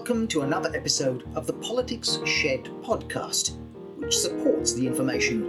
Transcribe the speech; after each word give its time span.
welcome 0.00 0.26
to 0.26 0.40
another 0.40 0.74
episode 0.74 1.28
of 1.34 1.46
the 1.46 1.52
Politics 1.52 2.20
Shed 2.24 2.64
podcast, 2.82 3.58
which 3.98 4.16
supports 4.16 4.72
the 4.72 4.86
information 4.86 5.42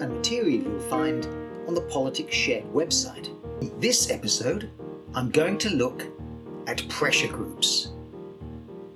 and 0.00 0.12
material 0.12 0.64
you'll 0.64 0.80
find 0.90 1.24
on 1.68 1.74
the 1.74 1.82
Politics 1.82 2.34
Shed 2.34 2.64
website. 2.72 3.28
In 3.62 3.78
This 3.78 4.10
episode, 4.10 4.72
I'm 5.14 5.30
going 5.30 5.56
to 5.58 5.70
look 5.70 6.04
at 6.66 6.88
pressure 6.88 7.28
groups. 7.28 7.92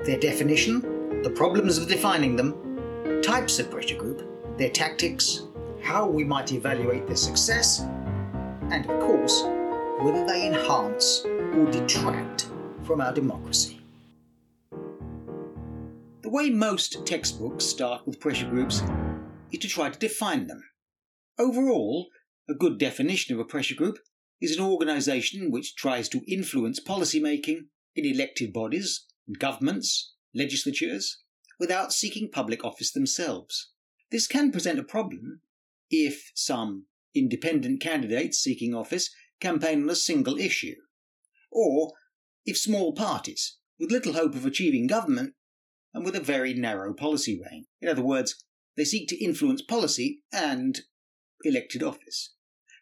Their 0.01 0.19
definition, 0.19 1.23
the 1.23 1.31
problems 1.31 1.79
of 1.79 1.87
defining 1.87 2.35
them, 2.35 3.23
types 3.23 3.61
of 3.61 3.71
pressure 3.71 3.97
group, 3.97 4.29
their 4.59 4.71
tactics, 4.71 5.43
how 5.81 6.09
we 6.09 6.25
might 6.25 6.51
evaluate 6.51 7.07
their 7.07 7.15
success, 7.15 7.83
and 8.73 8.91
of 8.91 9.01
course, 9.01 9.45
whether 10.01 10.27
they 10.27 10.49
enhance 10.49 11.25
or 11.25 11.71
detract 11.71 12.49
from 12.83 13.01
our 13.01 13.13
democracy. 13.13 13.80
The 16.31 16.37
way 16.37 16.51
most 16.51 17.05
textbooks 17.07 17.65
start 17.65 18.07
with 18.07 18.21
pressure 18.21 18.49
groups 18.49 18.85
is 19.51 19.59
to 19.59 19.67
try 19.67 19.91
to 19.91 19.99
define 19.99 20.47
them. 20.47 20.63
Overall, 21.37 22.07
a 22.49 22.55
good 22.55 22.79
definition 22.79 23.35
of 23.35 23.41
a 23.41 23.45
pressure 23.45 23.75
group 23.75 23.99
is 24.41 24.57
an 24.57 24.63
organisation 24.63 25.51
which 25.51 25.75
tries 25.75 26.09
to 26.11 26.23
influence 26.29 26.79
policy 26.79 27.19
making 27.19 27.67
in 27.97 28.05
elected 28.05 28.53
bodies, 28.53 29.07
governments, 29.41 30.15
legislatures, 30.33 31.19
without 31.59 31.93
seeking 31.93 32.31
public 32.31 32.65
office 32.65 32.93
themselves. 32.93 33.73
This 34.13 34.29
can 34.29 34.53
present 34.53 34.79
a 34.79 34.85
problem 34.85 35.41
if 35.91 36.31
some 36.37 36.87
independent 37.13 37.81
candidates 37.81 38.39
seeking 38.39 38.73
office 38.73 39.11
campaign 39.41 39.83
on 39.83 39.91
a 39.91 39.97
single 39.97 40.39
issue, 40.39 40.77
or 41.51 41.91
if 42.47 42.57
small 42.57 42.95
parties, 42.95 43.57
with 43.81 43.91
little 43.91 44.13
hope 44.13 44.37
of 44.37 44.47
achieving 44.47 44.87
government, 44.87 45.35
and 45.93 46.05
with 46.05 46.15
a 46.15 46.21
very 46.21 46.55
narrow 46.55 46.95
policy 46.95 47.41
range. 47.41 47.67
In 47.81 47.89
other 47.89 48.03
words, 48.03 48.45
they 48.77 48.85
seek 48.85 49.09
to 49.09 49.23
influence 49.23 49.63
policy 49.63 50.23
and 50.33 50.81
elected 51.45 51.83
office. 51.83 52.35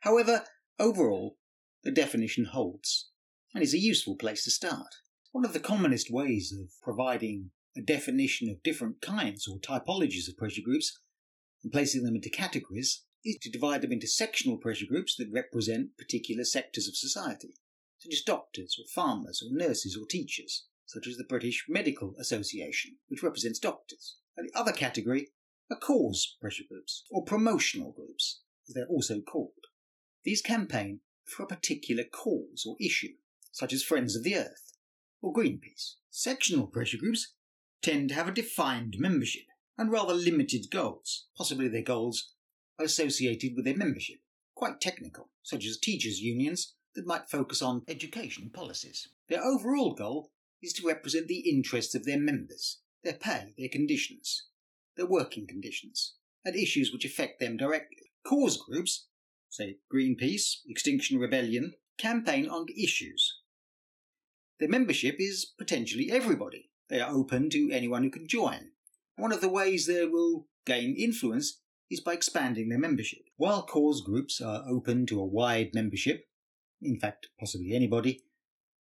However, 0.03 0.45
overall, 0.79 1.37
the 1.85 1.91
definition 1.91 2.47
holds 2.47 3.11
and 3.55 3.63
is 3.63 3.75
a 3.75 3.79
useful 3.79 4.17
place 4.17 4.45
to 4.45 4.51
start. 4.51 4.89
One 5.33 5.45
of 5.45 5.53
the 5.53 5.61
commonest 5.61 6.11
ways 6.11 6.53
of 6.53 6.71
providing 6.83 7.51
a 7.77 7.81
definition 7.81 8.49
of 8.49 8.63
different 8.63 9.01
kinds 9.01 9.47
or 9.49 9.59
typologies 9.59 10.29
of 10.29 10.37
pressure 10.37 10.63
groups 10.65 10.99
and 11.63 11.73
placing 11.73 12.03
them 12.03 12.15
into 12.15 12.31
categories 12.31 13.05
is 13.25 13.39
to 13.43 13.51
divide 13.51 13.83
them 13.83 13.93
into 13.93 14.07
sectional 14.07 14.57
pressure 14.57 14.87
groups 14.89 15.17
that 15.17 15.31
represent 15.33 15.97
particular 15.99 16.45
sectors 16.45 16.89
of 16.89 16.97
society, 16.97 17.55
such 17.99 18.13
as 18.13 18.23
doctors 18.23 18.77
or 18.79 18.87
farmers 18.95 19.43
or 19.43 19.57
nurses 19.57 19.97
or 20.01 20.07
teachers, 20.07 20.67
such 20.89 21.07
as 21.07 21.19
the 21.19 21.25
British 21.25 21.67
Medical 21.69 22.15
Association, 22.19 22.97
which 23.09 23.23
represents 23.23 23.59
doctors. 23.59 24.17
And 24.37 24.49
the 24.49 24.59
other 24.59 24.73
category 24.73 25.29
are 25.71 25.77
cause 25.77 26.37
pressure 26.41 26.65
groups, 26.67 27.05
or 27.11 27.25
promotional 27.25 27.93
groups, 27.93 28.41
as 28.67 28.75
they're 28.75 28.87
also 28.87 29.21
called. 29.21 29.53
These 30.25 30.41
campaign 30.41 31.01
for 31.27 31.43
a 31.43 31.47
particular 31.47 32.05
cause 32.05 32.65
or 32.67 32.77
issue, 32.81 33.17
such 33.53 33.75
as 33.75 33.83
Friends 33.83 34.17
of 34.17 34.25
the 34.25 34.35
Earth 34.35 34.73
or 35.21 35.33
Greenpeace. 35.33 35.97
Sectional 36.11 36.67
pressure 36.67 36.97
groups 36.97 37.35
tend 37.83 38.09
to 38.09 38.15
have 38.15 38.29
a 38.29 38.33
defined 38.33 38.97
membership 38.99 39.45
and 39.77 39.93
rather 39.93 40.15
limited 40.15 40.71
goals. 40.71 41.27
Possibly 41.37 41.69
their 41.69 41.83
goals 41.83 42.33
are 42.79 42.87
associated 42.87 43.53
with 43.55 43.67
their 43.67 43.77
membership, 43.77 44.21
quite 44.55 44.81
technical, 44.81 45.29
such 45.43 45.67
as 45.67 45.77
teachers' 45.77 46.21
unions 46.21 46.75
that 46.95 47.07
might 47.07 47.29
focus 47.29 47.61
on 47.61 47.83
education 47.89 48.51
policies. 48.55 49.09
Their 49.29 49.45
overall 49.45 49.95
goal 49.95 50.31
is 50.63 50.73
to 50.75 50.87
represent 50.87 51.29
the 51.29 51.49
interests 51.49 51.95
of 51.95 52.05
their 52.05 52.19
members, 52.19 52.81
their 53.05 53.15
pay, 53.15 53.55
their 53.57 53.69
conditions, 53.69 54.49
their 54.97 55.07
working 55.07 55.47
conditions, 55.47 56.15
and 56.45 56.57
issues 56.57 56.93
which 56.93 57.05
affect 57.05 57.41
them 57.41 57.57
directly. 57.57 58.11
Cause 58.27 58.57
groups, 58.57 59.07
say 59.49 59.79
Greenpeace, 59.93 60.59
Extinction 60.69 61.19
Rebellion, 61.19 61.75
campaign 61.99 62.49
on 62.49 62.67
issues. 62.77 63.41
Their 64.59 64.69
membership 64.69 65.17
is 65.19 65.53
potentially 65.59 66.11
everybody. 66.11 66.71
They 66.89 67.01
are 67.01 67.15
open 67.15 67.51
to 67.51 67.71
anyone 67.73 68.03
who 68.03 68.11
can 68.11 68.27
join. 68.27 68.71
One 69.17 69.33
of 69.33 69.41
the 69.41 69.49
ways 69.49 69.87
they 69.87 70.05
will 70.07 70.47
gain 70.65 70.95
influence 70.97 71.61
is 71.91 72.01
by 72.01 72.15
expanding 72.15 72.69
their 72.69 72.79
membership. 72.79 73.21
While 73.37 73.63
cause 73.63 74.03
groups 74.03 74.41
are 74.41 74.65
open 74.69 75.07
to 75.07 75.21
a 75.21 75.27
wide 75.27 75.71
membership, 75.75 76.27
in 76.83 76.99
fact, 76.99 77.29
possibly 77.39 77.73
anybody, 77.73 78.23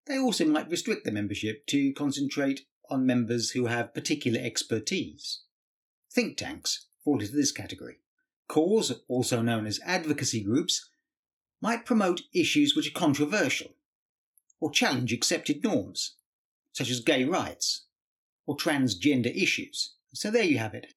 they 0.09 0.19
also 0.19 0.47
might 0.47 0.71
restrict 0.71 1.05
their 1.05 1.13
membership 1.13 1.67
to 1.67 1.93
concentrate 1.93 2.63
on 2.91 3.05
members 3.05 3.51
who 3.51 3.67
have 3.67 3.95
particular 3.95 4.41
expertise. 4.43 5.43
Think 6.11 6.39
tanks 6.39 6.87
fall 7.05 7.21
into 7.21 7.37
this 7.37 7.53
category. 7.53 7.99
Cause, 8.49 9.03
also 9.07 9.43
known 9.43 9.67
as 9.67 9.79
advocacy 9.85 10.43
groups, 10.43 10.89
might 11.61 11.85
promote 11.85 12.23
issues 12.33 12.75
which 12.75 12.89
are 12.89 12.99
controversial 12.99 13.73
or 14.61 14.71
challenge 14.71 15.13
accepted 15.13 15.63
norms, 15.63 16.15
such 16.73 16.91
as 16.91 17.01
gay 17.01 17.25
rights 17.25 17.85
or 18.47 18.57
transgender 18.57 19.35
issues. 19.35 19.95
So 20.15 20.31
there 20.31 20.43
you 20.43 20.57
have 20.59 20.75
it. 20.75 20.95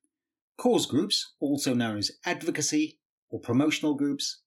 Cause 0.57 0.85
groups, 0.85 1.33
also 1.41 1.73
known 1.73 1.97
as 1.97 2.11
advocacy 2.25 2.99
or 3.29 3.39
promotional 3.39 3.95
groups, 3.95 4.39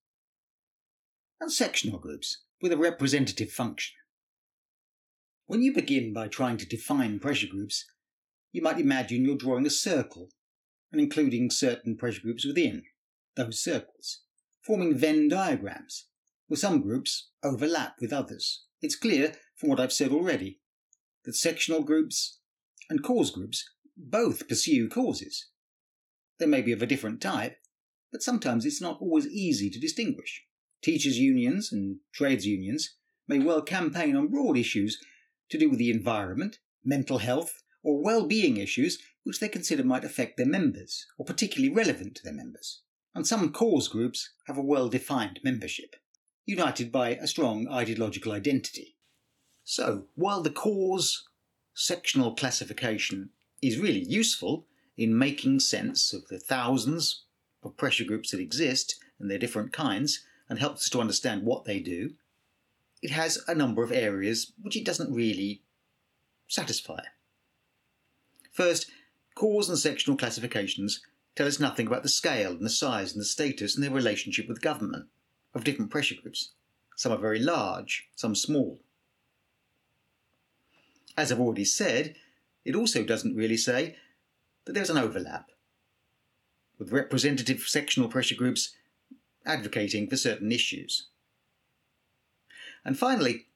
and 1.41 1.53
sectional 1.53 1.99
groups 1.99 2.39
with 2.63 2.73
a 2.73 2.79
representative 2.79 3.53
function. 3.53 3.95
When 5.47 5.63
you 5.63 5.75
begin 5.75 6.13
by 6.15 6.29
trying 6.29 6.57
to 6.59 6.67
define 6.67 7.19
pressure 7.19 7.47
groups, 7.47 7.85
you 8.53 8.63
might 8.63 8.81
imagine 8.81 9.25
you're 9.25 9.37
drawing 9.37 9.67
a 9.67 9.71
circle 9.71 10.31
and 10.91 11.01
including 11.01 11.51
certain 11.51 11.97
pressure 11.97 12.23
groups 12.23 12.47
within 12.47 12.85
those 13.37 13.61
circles, 13.61 14.23
forming 14.63 14.97
Venn 14.97 15.29
diagrams, 15.29 16.07
where 16.47 16.57
some 16.57 16.81
groups 16.81 17.31
overlap 17.43 17.97
with 18.01 18.13
others. 18.13 18.65
It's 18.81 18.97
clear 18.97 19.35
from 19.57 19.69
what 19.69 19.81
I've 19.81 19.93
said 19.93 20.13
already 20.13 20.61
that 21.25 21.35
sectional 21.35 21.83
groups 21.83 22.39
and 22.89 23.03
cause 23.03 23.31
groups 23.31 23.69
both 23.97 24.49
pursue 24.49 24.89
causes. 24.89 25.49
They 26.39 26.47
may 26.47 26.63
be 26.63 26.73
of 26.73 26.83
a 26.83 26.87
different 26.87 27.21
type, 27.21 27.59
but 28.11 28.23
sometimes 28.23 28.65
it's 28.65 28.81
not 28.81 29.01
always 29.01 29.27
easy 29.27 29.69
to 29.71 29.81
distinguish. 29.81 30.45
Teachers' 30.83 31.19
unions 31.19 31.71
and 31.71 31.99
trades 32.13 32.47
unions 32.47 32.97
may 33.29 33.41
well 33.41 33.63
campaign 33.63 34.17
on 34.17 34.29
broad 34.29 34.57
issues 34.57 34.99
to 35.51 35.59
do 35.59 35.69
with 35.69 35.79
the 35.79 35.91
environment, 35.91 36.59
mental 36.85 37.19
health, 37.19 37.63
or 37.83 38.03
well-being 38.03 38.57
issues 38.57 38.99
which 39.25 39.41
they 39.41 39.49
consider 39.49 39.83
might 39.83 40.05
affect 40.05 40.37
their 40.37 40.47
members, 40.47 41.07
or 41.19 41.25
particularly 41.25 41.75
relevant 41.75 42.15
to 42.15 42.23
their 42.23 42.33
members. 42.33 42.83
And 43.15 43.27
some 43.27 43.53
cause 43.53 43.89
groups 43.89 44.31
have 44.47 44.59
a 44.59 44.63
well-defined 44.63 45.41
membership, 45.43 45.97
united 46.45 46.93
by 46.93 47.11
a 47.11 47.27
strong 47.27 47.69
ideological 47.69 48.33
identity. 48.33 48.97
So, 49.63 50.07
while 50.15 50.43
the 50.43 50.51
cause 50.51 51.25
sectional 51.75 52.35
classification 52.35 53.31
is 53.63 53.79
really 53.79 54.05
useful 54.05 54.67
in 54.97 55.19
making 55.19 55.61
sense 55.61 56.13
of 56.13 56.29
the 56.29 56.39
thousands 56.39 57.25
of 57.63 57.77
pressure 57.77 58.05
groups 58.05 58.31
that 58.31 58.41
exist 58.41 58.97
and 59.19 59.31
their 59.31 59.39
different 59.39 59.73
kinds, 59.73 60.25
and 60.49 60.59
helps 60.59 60.83
us 60.83 60.91
to 60.91 61.01
understand 61.01 61.43
what 61.45 61.65
they 61.65 61.81
do, 61.81 62.11
it 63.05 63.11
has 63.11 63.39
a 63.47 63.55
number 63.55 63.83
of 63.83 63.93
areas 63.93 64.53
which 64.63 64.79
it 64.79 64.85
doesn't 64.85 65.15
really 65.15 65.61
satisfy. 66.49 67.01
First, 68.51 68.91
cause 69.35 69.69
and 69.69 69.79
sectional 69.79 70.17
classifications 70.17 71.03
tell 71.37 71.47
us 71.47 71.61
nothing 71.61 71.87
about 71.87 72.03
the 72.03 72.09
scale 72.09 72.53
and 72.53 72.65
the 72.65 72.71
size 72.71 73.13
and 73.13 73.21
the 73.21 73.27
status 73.27 73.75
and 73.75 73.85
their 73.85 73.91
relationship 73.91 74.49
with 74.49 74.63
government 74.63 75.09
of 75.55 75.65
different 75.65 75.91
pressure 75.91 76.15
groups. 76.15 76.53
Some 76.97 77.13
are 77.13 77.19
very 77.19 77.41
large, 77.41 78.09
some 78.17 78.35
small. 78.35 78.81
As 81.15 81.31
I've 81.31 81.41
already 81.41 81.67
said, 81.67 82.17
it 82.65 82.75
also 82.75 83.05
doesn't 83.05 83.37
really 83.37 83.59
say 83.59 83.97
that 84.65 84.73
there's 84.73 84.89
an 84.89 84.97
overlap, 84.97 85.51
with 86.79 86.91
representative 86.91 87.61
sectional 87.67 88.09
pressure 88.09 88.35
groups 88.35 88.75
advocating 89.45 90.09
for 90.09 90.17
certain 90.17 90.51
issues. 90.51 91.09
And 92.85 92.99
finally, 92.99 93.47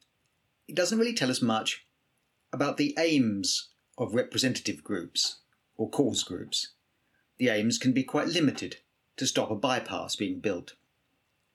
it 0.67 0.75
doesn't 0.75 0.99
really 0.99 1.15
tell 1.15 1.31
us 1.31 1.43
much 1.43 1.87
about 2.53 2.77
the 2.77 2.95
aims 2.99 3.69
of 3.97 4.15
representative 4.15 4.83
groups 4.83 5.39
or 5.77 5.91
cause 5.91 6.23
groups. 6.23 6.73
The 7.39 7.49
aims 7.49 7.79
can 7.79 7.93
be 7.93 8.03
quite 8.03 8.29
limited 8.29 8.77
to 9.17 9.27
stop 9.27 9.51
a 9.51 9.55
bypass 9.55 10.17
being 10.17 10.41
built, 10.41 10.75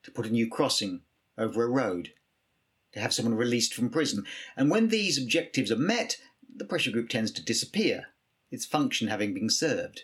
to 0.04 0.12
put 0.12 0.26
a 0.26 0.32
new 0.32 0.50
crossing 0.50 1.02
over 1.38 1.64
a 1.64 1.68
road, 1.68 2.14
to 2.94 3.00
have 3.00 3.14
someone 3.14 3.36
released 3.36 3.74
from 3.74 3.90
prison. 3.90 4.26
And 4.56 4.70
when 4.70 4.90
these 4.90 5.18
objectives 5.18 5.72
are 5.72 5.78
met, 5.78 6.18
the 6.56 6.66
pressure 6.66 6.92
group 6.92 7.10
tends 7.10 7.32
to 7.32 7.44
disappear, 7.44 8.08
its 8.52 8.66
function 8.66 9.08
having 9.08 9.34
been 9.34 9.50
served. 9.50 10.04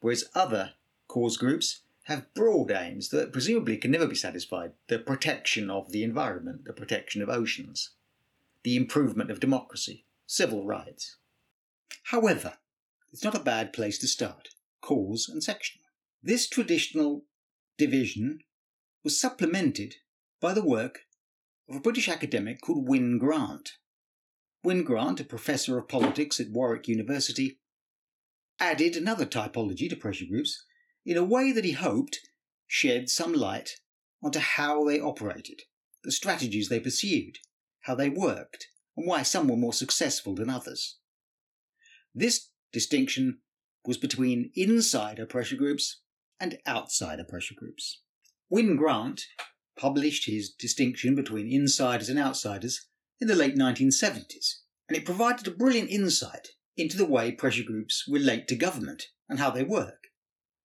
Whereas 0.00 0.24
other 0.34 0.72
cause 1.06 1.36
groups 1.36 1.82
have 2.06 2.32
broad 2.34 2.70
aims 2.70 3.08
that 3.08 3.32
presumably 3.32 3.76
can 3.76 3.90
never 3.90 4.06
be 4.06 4.14
satisfied 4.14 4.70
the 4.86 4.96
protection 4.96 5.68
of 5.68 5.90
the 5.90 6.04
environment, 6.04 6.64
the 6.64 6.72
protection 6.72 7.20
of 7.20 7.28
oceans, 7.28 7.90
the 8.62 8.76
improvement 8.76 9.28
of 9.28 9.40
democracy, 9.40 10.04
civil 10.24 10.64
rights. 10.64 11.16
However, 12.04 12.58
it's 13.12 13.24
not 13.24 13.34
a 13.34 13.40
bad 13.40 13.72
place 13.72 13.98
to 13.98 14.06
start 14.06 14.50
cause 14.80 15.28
and 15.28 15.42
section. 15.42 15.80
This 16.22 16.48
traditional 16.48 17.24
division 17.76 18.38
was 19.02 19.20
supplemented 19.20 19.96
by 20.40 20.54
the 20.54 20.64
work 20.64 21.00
of 21.68 21.74
a 21.74 21.80
British 21.80 22.08
academic 22.08 22.60
called 22.60 22.88
Wyn 22.88 23.18
Grant. 23.18 23.78
Wyn 24.62 24.84
Grant, 24.84 25.18
a 25.18 25.24
professor 25.24 25.76
of 25.76 25.88
politics 25.88 26.38
at 26.38 26.50
Warwick 26.50 26.86
University, 26.86 27.58
added 28.60 28.94
another 28.94 29.26
typology 29.26 29.90
to 29.90 29.96
pressure 29.96 30.26
groups 30.26 30.64
in 31.06 31.16
a 31.16 31.24
way 31.24 31.52
that 31.52 31.64
he 31.64 31.72
hoped 31.72 32.18
shed 32.66 33.08
some 33.08 33.32
light 33.32 33.76
onto 34.22 34.40
how 34.40 34.84
they 34.84 34.98
operated, 34.98 35.62
the 36.02 36.10
strategies 36.10 36.68
they 36.68 36.80
pursued, 36.80 37.38
how 37.82 37.94
they 37.94 38.08
worked, 38.08 38.66
and 38.96 39.06
why 39.06 39.22
some 39.22 39.46
were 39.46 39.56
more 39.56 39.72
successful 39.72 40.34
than 40.34 40.50
others. 40.50 40.98
This 42.12 42.50
distinction 42.72 43.38
was 43.84 43.98
between 43.98 44.50
insider 44.56 45.26
pressure 45.26 45.56
groups 45.56 46.00
and 46.40 46.58
outsider 46.66 47.24
pressure 47.24 47.54
groups. 47.56 48.02
Wyn 48.50 48.76
Grant 48.76 49.22
published 49.78 50.26
his 50.26 50.50
distinction 50.50 51.14
between 51.14 51.52
insiders 51.52 52.08
and 52.08 52.18
outsiders 52.18 52.88
in 53.20 53.28
the 53.28 53.36
late 53.36 53.54
1970s, 53.54 54.56
and 54.88 54.96
it 54.96 55.04
provided 55.04 55.46
a 55.46 55.52
brilliant 55.52 55.90
insight 55.90 56.48
into 56.76 56.96
the 56.96 57.06
way 57.06 57.30
pressure 57.30 57.62
groups 57.62 58.04
relate 58.08 58.48
to 58.48 58.56
government 58.56 59.04
and 59.28 59.38
how 59.38 59.50
they 59.50 59.62
work. 59.62 60.05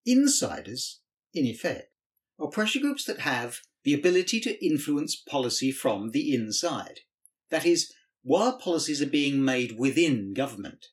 Insiders, 0.06 1.00
in 1.33 1.45
effect, 1.45 1.92
are 2.39 2.48
pressure 2.48 2.80
groups 2.80 3.06
that 3.06 3.19
have 3.19 3.59
the 3.83 3.94
ability 3.94 4.39
to 4.42 4.65
influence 4.65 5.15
policy 5.15 5.71
from 5.71 6.12
the 6.12 6.33
inside. 6.33 7.01
That 7.50 7.65
is, 7.65 7.94
while 8.24 8.57
policies 8.57 9.01
are 9.01 9.07
being 9.07 9.44
made 9.44 9.77
within 9.77 10.33
government, 10.33 10.88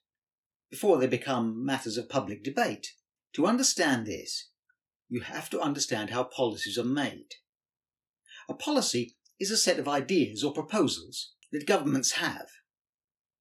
before 0.70 0.98
they 0.98 1.06
become 1.06 1.64
matters 1.64 1.96
of 1.96 2.08
public 2.08 2.42
debate. 2.42 2.92
To 3.34 3.46
understand 3.46 4.06
this, 4.06 4.50
you 5.08 5.20
have 5.20 5.48
to 5.50 5.60
understand 5.60 6.10
how 6.10 6.24
policies 6.24 6.78
are 6.78 6.84
made. 6.84 7.36
A 8.48 8.54
policy 8.54 9.16
is 9.38 9.50
a 9.50 9.56
set 9.56 9.78
of 9.78 9.88
ideas 9.88 10.42
or 10.42 10.52
proposals 10.52 11.32
that 11.52 11.66
governments 11.66 12.12
have. 12.12 12.48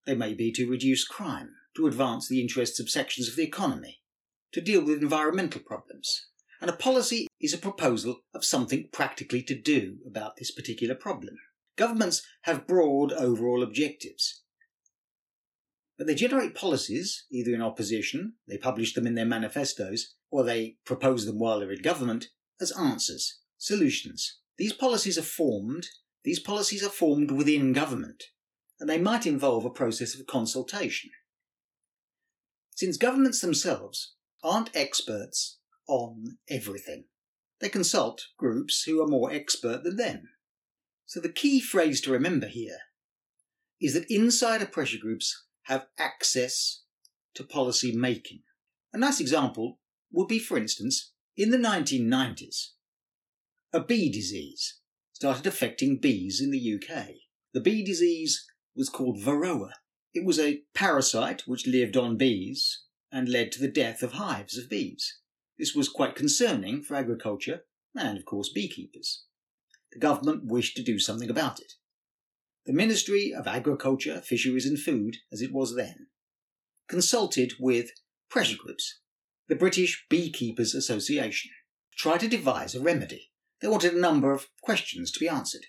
They 0.05 0.15
may 0.15 0.33
be 0.33 0.51
to 0.53 0.69
reduce 0.69 1.05
crime, 1.05 1.49
to 1.75 1.87
advance 1.87 2.27
the 2.27 2.41
interests 2.41 2.79
of 2.79 2.89
sections 2.89 3.27
of 3.27 3.35
the 3.35 3.43
economy, 3.43 3.99
to 4.53 4.61
deal 4.61 4.83
with 4.83 5.01
environmental 5.01 5.61
problems. 5.61 6.27
And 6.59 6.69
a 6.69 6.75
policy 6.75 7.27
is 7.39 7.53
a 7.53 7.57
proposal 7.57 8.21
of 8.33 8.45
something 8.45 8.89
practically 8.91 9.43
to 9.43 9.59
do 9.59 9.97
about 10.07 10.37
this 10.37 10.51
particular 10.51 10.95
problem. 10.95 11.35
Governments 11.75 12.23
have 12.43 12.65
broad 12.65 13.13
overall 13.13 13.61
objectives, 13.61 14.41
but 15.97 16.05
they 16.05 16.15
generate 16.15 16.53
policies, 16.53 17.25
either 17.31 17.53
in 17.53 17.61
opposition, 17.61 18.33
they 18.47 18.57
publish 18.57 18.93
them 18.93 19.07
in 19.07 19.15
their 19.15 19.25
manifestos, 19.25 20.13
or 20.29 20.43
they 20.43 20.77
propose 20.85 21.25
them 21.25 21.39
while 21.39 21.59
they're 21.59 21.71
in 21.71 21.81
government, 21.81 22.27
as 22.61 22.71
answers, 22.71 23.39
solutions. 23.57 24.39
These 24.57 24.73
policies 24.73 25.17
are 25.17 25.23
formed, 25.23 25.87
these 26.23 26.39
policies 26.39 26.83
are 26.83 26.89
formed 26.89 27.31
within 27.31 27.73
government, 27.73 28.25
and 28.79 28.87
they 28.87 28.99
might 28.99 29.25
involve 29.25 29.65
a 29.65 29.71
process 29.71 30.13
of 30.13 30.27
consultation. 30.27 31.09
Since 32.75 32.97
governments 32.97 33.41
themselves 33.41 34.13
aren't 34.43 34.75
experts 34.75 35.57
on 35.87 36.37
everything, 36.49 37.05
they 37.59 37.69
consult 37.69 38.27
groups 38.37 38.83
who 38.83 39.01
are 39.01 39.07
more 39.07 39.31
expert 39.31 39.83
than 39.83 39.97
them. 39.97 40.29
So 41.05 41.19
the 41.19 41.29
key 41.29 41.59
phrase 41.59 42.01
to 42.01 42.11
remember 42.11 42.47
here 42.47 42.77
is 43.79 43.93
that 43.93 44.09
insider 44.09 44.65
pressure 44.65 44.97
groups 45.01 45.45
have 45.63 45.87
access 45.97 46.83
to 47.35 47.43
policy 47.43 47.95
making. 47.95 48.41
A 48.93 48.97
nice 48.97 49.19
example 49.19 49.79
would 50.11 50.27
be, 50.27 50.39
for 50.39 50.57
instance, 50.57 51.11
in 51.35 51.51
the 51.51 51.57
1990s, 51.57 52.71
a 53.73 53.79
bee 53.79 54.11
disease 54.11 54.79
started 55.13 55.45
affecting 55.45 55.99
bees 55.99 56.41
in 56.41 56.51
the 56.51 56.75
UK. 56.75 57.07
The 57.53 57.61
bee 57.61 57.83
disease 57.83 58.45
was 58.75 58.89
called 58.89 59.19
Varroa. 59.19 59.71
It 60.13 60.25
was 60.25 60.39
a 60.39 60.61
parasite 60.73 61.43
which 61.45 61.67
lived 61.67 61.95
on 61.95 62.17
bees 62.17 62.83
and 63.17 63.27
led 63.27 63.51
to 63.51 63.59
the 63.59 63.67
death 63.67 64.03
of 64.03 64.11
hives 64.13 64.59
of 64.59 64.69
bees. 64.69 65.17
This 65.57 65.73
was 65.73 65.89
quite 65.89 66.15
concerning 66.15 66.83
for 66.83 66.93
agriculture 66.93 67.61
and, 67.95 68.15
of 68.15 68.25
course, 68.25 68.51
beekeepers. 68.53 69.23
The 69.91 69.99
government 69.99 70.43
wished 70.45 70.75
to 70.75 70.83
do 70.83 70.99
something 70.99 71.29
about 71.29 71.59
it 71.59 71.73
the 72.67 72.73
Ministry 72.73 73.33
of 73.33 73.47
Agriculture, 73.47 74.21
Fisheries 74.21 74.65
and 74.65 74.77
Food, 74.77 75.15
as 75.31 75.41
it 75.41 75.53
was 75.53 75.75
then, 75.75 76.07
consulted 76.89 77.53
with 77.61 77.91
pressure 78.29 78.57
groups, 78.57 78.99
the 79.47 79.55
British 79.55 80.05
Beekeepers 80.09 80.75
Association, 80.75 81.49
to 81.93 81.97
try 81.97 82.17
to 82.17 82.27
devise 82.27 82.75
a 82.75 82.81
remedy. 82.81 83.31
They 83.61 83.69
wanted 83.69 83.93
a 83.93 83.99
number 83.99 84.33
of 84.33 84.47
questions 84.61 85.11
to 85.11 85.19
be 85.19 85.29
answered. 85.29 85.67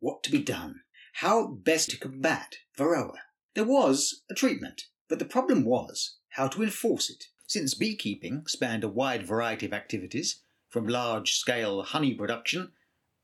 What 0.00 0.22
to 0.22 0.30
be 0.30 0.42
done? 0.42 0.76
How 1.16 1.46
best 1.46 1.90
to 1.90 1.98
combat 1.98 2.54
Varroa? 2.76 3.18
There 3.54 3.64
was 3.64 4.22
a 4.30 4.34
treatment, 4.34 4.84
but 5.10 5.18
the 5.18 5.26
problem 5.26 5.62
was 5.62 6.17
how 6.38 6.46
to 6.46 6.62
enforce 6.62 7.10
it. 7.10 7.26
Since 7.48 7.74
beekeeping 7.74 8.46
spanned 8.46 8.84
a 8.84 8.88
wide 8.88 9.26
variety 9.26 9.66
of 9.66 9.72
activities, 9.72 10.40
from 10.68 10.86
large 10.86 11.32
scale 11.32 11.82
honey 11.82 12.14
production 12.14 12.70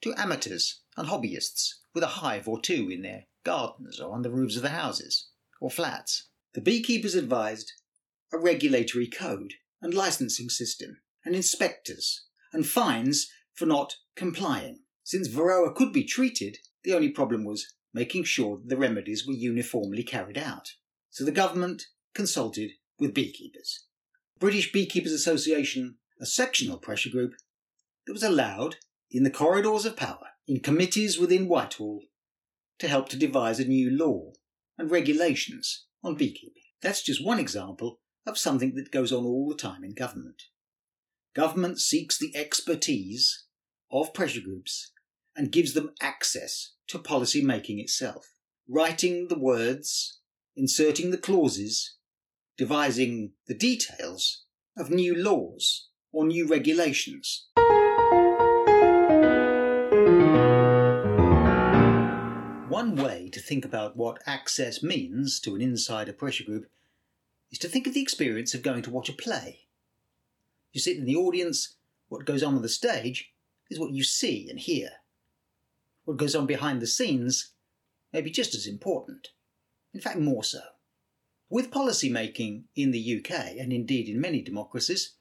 to 0.00 0.12
amateurs 0.16 0.80
and 0.96 1.06
hobbyists 1.06 1.74
with 1.94 2.02
a 2.02 2.18
hive 2.18 2.48
or 2.48 2.60
two 2.60 2.90
in 2.90 3.02
their 3.02 3.26
gardens 3.44 4.00
or 4.00 4.12
on 4.12 4.22
the 4.22 4.32
roofs 4.32 4.56
of 4.56 4.62
the 4.62 4.70
houses 4.70 5.28
or 5.60 5.70
flats. 5.70 6.28
The 6.54 6.60
beekeepers 6.60 7.14
advised 7.14 7.72
a 8.32 8.38
regulatory 8.38 9.06
code 9.06 9.52
and 9.80 9.94
licensing 9.94 10.48
system 10.48 10.96
and 11.24 11.36
inspectors 11.36 12.24
and 12.52 12.66
fines 12.66 13.30
for 13.52 13.66
not 13.66 13.94
complying. 14.16 14.80
Since 15.04 15.28
Varroa 15.28 15.72
could 15.72 15.92
be 15.92 16.02
treated, 16.02 16.58
the 16.82 16.94
only 16.94 17.10
problem 17.10 17.44
was 17.44 17.74
making 17.92 18.24
sure 18.24 18.56
that 18.56 18.68
the 18.68 18.76
remedies 18.76 19.24
were 19.24 19.34
uniformly 19.34 20.02
carried 20.02 20.38
out. 20.38 20.72
So 21.10 21.24
the 21.24 21.30
government 21.30 21.86
consulted 22.12 22.72
with 22.98 23.14
beekeepers. 23.14 23.86
British 24.38 24.72
Beekeepers 24.72 25.12
Association, 25.12 25.96
a 26.20 26.26
sectional 26.26 26.78
pressure 26.78 27.10
group 27.10 27.34
that 28.06 28.12
was 28.12 28.22
allowed 28.22 28.76
in 29.10 29.22
the 29.22 29.30
corridors 29.30 29.84
of 29.84 29.96
power 29.96 30.28
in 30.46 30.60
committees 30.60 31.18
within 31.18 31.48
Whitehall 31.48 32.02
to 32.78 32.88
help 32.88 33.08
to 33.08 33.16
devise 33.16 33.60
a 33.60 33.64
new 33.64 33.90
law 33.90 34.32
and 34.76 34.90
regulations 34.90 35.86
on 36.02 36.16
beekeeping. 36.16 36.62
That's 36.82 37.02
just 37.02 37.24
one 37.24 37.38
example 37.38 38.00
of 38.26 38.38
something 38.38 38.74
that 38.74 38.90
goes 38.90 39.12
on 39.12 39.24
all 39.24 39.48
the 39.48 39.56
time 39.56 39.84
in 39.84 39.94
government. 39.94 40.42
Government 41.34 41.80
seeks 41.80 42.18
the 42.18 42.34
expertise 42.36 43.46
of 43.90 44.14
pressure 44.14 44.40
groups 44.40 44.92
and 45.36 45.52
gives 45.52 45.74
them 45.74 45.92
access 46.00 46.74
to 46.88 46.98
policy 46.98 47.42
making 47.42 47.78
itself, 47.78 48.26
writing 48.68 49.28
the 49.28 49.38
words, 49.38 50.20
inserting 50.56 51.10
the 51.10 51.18
clauses, 51.18 51.96
devising 52.56 53.32
the 53.46 53.54
details 53.54 54.42
of 54.76 54.90
new 54.90 55.14
laws 55.14 55.88
or 56.12 56.24
new 56.24 56.46
regulations. 56.46 57.46
One 62.68 62.96
way 62.96 63.28
to 63.32 63.40
think 63.40 63.64
about 63.64 63.96
what 63.96 64.22
access 64.26 64.82
means 64.82 65.40
to 65.40 65.54
an 65.54 65.62
insider 65.62 66.12
pressure 66.12 66.44
group 66.44 66.66
is 67.50 67.58
to 67.58 67.68
think 67.68 67.86
of 67.86 67.94
the 67.94 68.02
experience 68.02 68.54
of 68.54 68.62
going 68.62 68.82
to 68.82 68.90
watch 68.90 69.08
a 69.08 69.12
play. 69.12 69.60
You 70.72 70.80
sit 70.80 70.96
in 70.96 71.04
the 71.04 71.16
audience, 71.16 71.76
what 72.08 72.24
goes 72.24 72.42
on 72.42 72.54
on 72.54 72.62
the 72.62 72.68
stage 72.68 73.32
is 73.70 73.78
what 73.80 73.92
you 73.92 74.04
see 74.04 74.48
and 74.48 74.58
hear. 74.58 74.90
What 76.04 76.18
goes 76.18 76.34
on 76.34 76.46
behind 76.46 76.82
the 76.82 76.86
scenes 76.86 77.52
may 78.12 78.20
be 78.20 78.30
just 78.30 78.54
as 78.54 78.66
important, 78.66 79.28
in 79.92 80.00
fact, 80.00 80.18
more 80.18 80.44
so. 80.44 80.60
With 81.54 81.70
policy 81.70 82.08
making 82.08 82.64
in 82.74 82.90
the 82.90 83.16
UK, 83.16 83.30
and 83.60 83.72
indeed 83.72 84.08
in 84.08 84.20
many 84.20 84.42
democracies, 84.42 85.14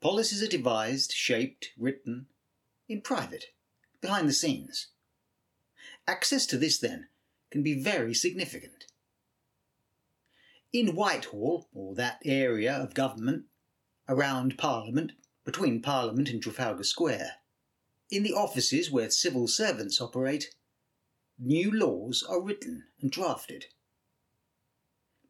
policies 0.00 0.40
are 0.40 0.46
devised, 0.46 1.10
shaped, 1.10 1.70
written 1.76 2.28
in 2.88 3.00
private, 3.00 3.46
behind 4.00 4.28
the 4.28 4.34
scenes. 4.34 4.90
Access 6.06 6.46
to 6.46 6.56
this, 6.56 6.78
then, 6.78 7.08
can 7.50 7.64
be 7.64 7.74
very 7.74 8.14
significant. 8.14 8.84
In 10.72 10.94
Whitehall, 10.94 11.68
or 11.74 11.96
that 11.96 12.22
area 12.24 12.76
of 12.76 12.94
government 12.94 13.46
around 14.08 14.56
Parliament, 14.56 15.10
between 15.44 15.82
Parliament 15.82 16.28
and 16.28 16.40
Trafalgar 16.40 16.84
Square, 16.84 17.32
in 18.12 18.22
the 18.22 18.32
offices 18.32 18.92
where 18.92 19.10
civil 19.10 19.48
servants 19.48 20.00
operate, 20.00 20.54
new 21.36 21.72
laws 21.72 22.22
are 22.22 22.40
written 22.40 22.84
and 23.00 23.10
drafted. 23.10 23.64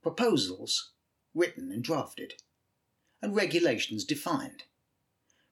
Proposals 0.03 0.93
written 1.35 1.71
and 1.71 1.83
drafted, 1.83 2.35
and 3.21 3.35
regulations 3.35 4.05
defined. 4.05 4.65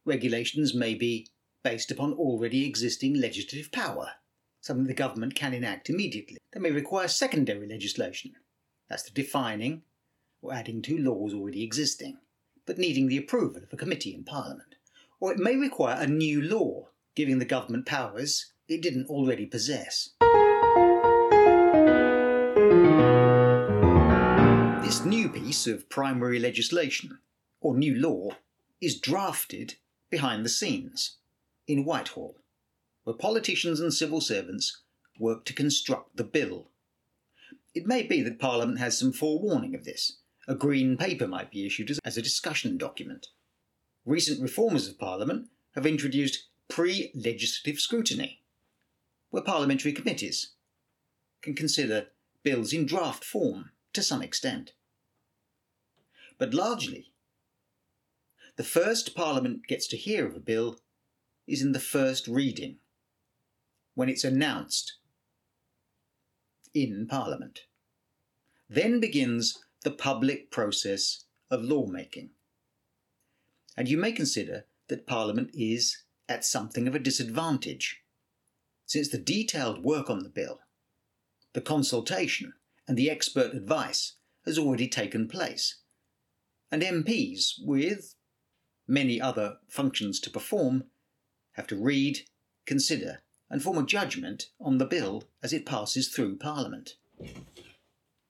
Regulations 0.04 0.74
may 0.74 0.94
be 0.94 1.28
based 1.62 1.90
upon 1.90 2.12
already 2.12 2.66
existing 2.66 3.14
legislative 3.14 3.70
power 3.70 4.12
something 4.60 4.86
the 4.86 4.94
government 4.94 5.34
can 5.34 5.54
enact 5.54 5.88
immediately. 5.88 6.38
They 6.52 6.60
may 6.60 6.70
require 6.70 7.08
secondary 7.08 7.66
legislation. 7.66 8.32
That's 8.88 9.02
the 9.02 9.10
defining 9.10 9.82
or 10.42 10.52
adding 10.52 10.82
to 10.82 10.98
laws 10.98 11.34
already 11.34 11.62
existing, 11.62 12.18
but 12.66 12.78
needing 12.78 13.08
the 13.08 13.18
approval 13.18 13.62
of 13.62 13.72
a 13.72 13.76
committee 13.76 14.14
in 14.14 14.24
Parliament. 14.24 14.74
Or 15.18 15.32
it 15.32 15.38
may 15.38 15.56
require 15.56 16.00
a 16.00 16.06
new 16.06 16.40
law, 16.42 16.88
giving 17.14 17.38
the 17.38 17.44
government 17.44 17.86
powers 17.86 18.52
it 18.68 18.82
didn't 18.82 19.08
already 19.08 19.46
possess. 19.46 20.10
Piece 25.32 25.66
of 25.66 25.88
primary 25.88 26.38
legislation, 26.38 27.18
or 27.60 27.76
new 27.76 27.94
law, 27.94 28.36
is 28.80 28.98
drafted 28.98 29.74
behind 30.10 30.44
the 30.44 30.50
scenes 30.50 31.16
in 31.66 31.84
Whitehall, 31.84 32.36
where 33.04 33.16
politicians 33.16 33.80
and 33.80 33.92
civil 33.92 34.20
servants 34.20 34.82
work 35.18 35.44
to 35.44 35.52
construct 35.52 36.16
the 36.16 36.24
bill. 36.24 36.70
It 37.74 37.86
may 37.86 38.02
be 38.02 38.22
that 38.22 38.38
Parliament 38.38 38.78
has 38.78 38.98
some 38.98 39.12
forewarning 39.12 39.74
of 39.74 39.84
this. 39.84 40.18
A 40.48 40.54
green 40.54 40.96
paper 40.96 41.28
might 41.28 41.50
be 41.50 41.66
issued 41.66 41.96
as 42.04 42.16
a 42.16 42.22
discussion 42.22 42.76
document. 42.76 43.28
Recent 44.04 44.40
reformers 44.40 44.88
of 44.88 44.98
Parliament 44.98 45.48
have 45.74 45.86
introduced 45.86 46.46
pre 46.68 47.12
legislative 47.14 47.78
scrutiny, 47.78 48.42
where 49.30 49.42
parliamentary 49.42 49.92
committees 49.92 50.52
can 51.42 51.54
consider 51.54 52.08
bills 52.42 52.72
in 52.72 52.86
draft 52.86 53.24
form 53.24 53.70
to 53.92 54.02
some 54.02 54.22
extent. 54.22 54.72
But 56.40 56.54
largely, 56.54 57.12
the 58.56 58.64
first 58.64 59.14
Parliament 59.14 59.66
gets 59.68 59.86
to 59.88 59.96
hear 59.98 60.26
of 60.26 60.34
a 60.34 60.40
bill 60.40 60.80
is 61.46 61.60
in 61.60 61.72
the 61.72 61.78
first 61.78 62.26
reading, 62.26 62.78
when 63.94 64.08
it's 64.08 64.24
announced 64.24 64.94
in 66.72 67.06
Parliament. 67.06 67.60
Then 68.70 69.00
begins 69.00 69.58
the 69.82 69.90
public 69.90 70.50
process 70.50 71.24
of 71.50 71.62
lawmaking. 71.62 72.30
And 73.76 73.86
you 73.86 73.98
may 73.98 74.12
consider 74.12 74.64
that 74.88 75.06
Parliament 75.06 75.50
is 75.52 76.04
at 76.26 76.42
something 76.46 76.88
of 76.88 76.94
a 76.94 76.98
disadvantage, 76.98 78.00
since 78.86 79.10
the 79.10 79.18
detailed 79.18 79.84
work 79.84 80.08
on 80.08 80.20
the 80.20 80.30
bill, 80.30 80.60
the 81.52 81.60
consultation, 81.60 82.54
and 82.88 82.96
the 82.96 83.10
expert 83.10 83.52
advice 83.52 84.14
has 84.46 84.58
already 84.58 84.88
taken 84.88 85.28
place, 85.28 85.79
and 86.70 86.82
MPs, 86.82 87.54
with 87.60 88.14
many 88.86 89.20
other 89.20 89.58
functions 89.68 90.20
to 90.20 90.30
perform, 90.30 90.84
have 91.52 91.66
to 91.68 91.76
read, 91.76 92.20
consider, 92.66 93.20
and 93.48 93.62
form 93.62 93.78
a 93.78 93.86
judgment 93.86 94.46
on 94.60 94.78
the 94.78 94.84
bill 94.84 95.24
as 95.42 95.52
it 95.52 95.66
passes 95.66 96.08
through 96.08 96.38
Parliament. 96.38 96.96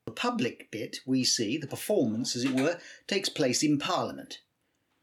The 0.06 0.12
public 0.12 0.70
bit, 0.70 0.98
we 1.06 1.24
see, 1.24 1.58
the 1.58 1.66
performance, 1.66 2.34
as 2.34 2.44
it 2.44 2.54
were, 2.54 2.78
takes 3.06 3.28
place 3.28 3.62
in 3.62 3.78
Parliament. 3.78 4.40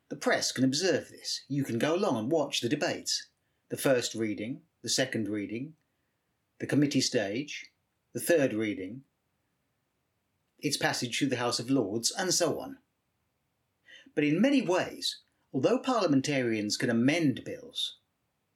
The 0.10 0.16
press 0.16 0.52
can 0.52 0.64
observe 0.64 1.10
this. 1.10 1.42
You 1.48 1.64
can 1.64 1.78
go 1.78 1.96
along 1.96 2.18
and 2.18 2.32
watch 2.32 2.62
the 2.62 2.70
debates. 2.70 3.28
The 3.70 3.78
first 3.78 4.16
reading, 4.16 4.62
the 4.82 4.90
second 4.90 5.28
reading, 5.28 5.74
the 6.60 6.66
committee 6.66 7.02
stage, 7.02 7.72
the 8.14 8.20
third 8.20 8.54
reading, 8.54 9.02
its 10.60 10.78
passage 10.78 11.18
through 11.18 11.30
the 11.30 11.36
House 11.36 11.60
of 11.60 11.70
Lords, 11.70 12.12
and 12.18 12.34
so 12.34 12.60
on. 12.60 12.78
But 14.18 14.24
in 14.24 14.42
many 14.42 14.64
ways, 14.64 15.20
although 15.54 15.78
parliamentarians 15.78 16.76
can 16.76 16.90
amend 16.90 17.44
bills, 17.46 17.98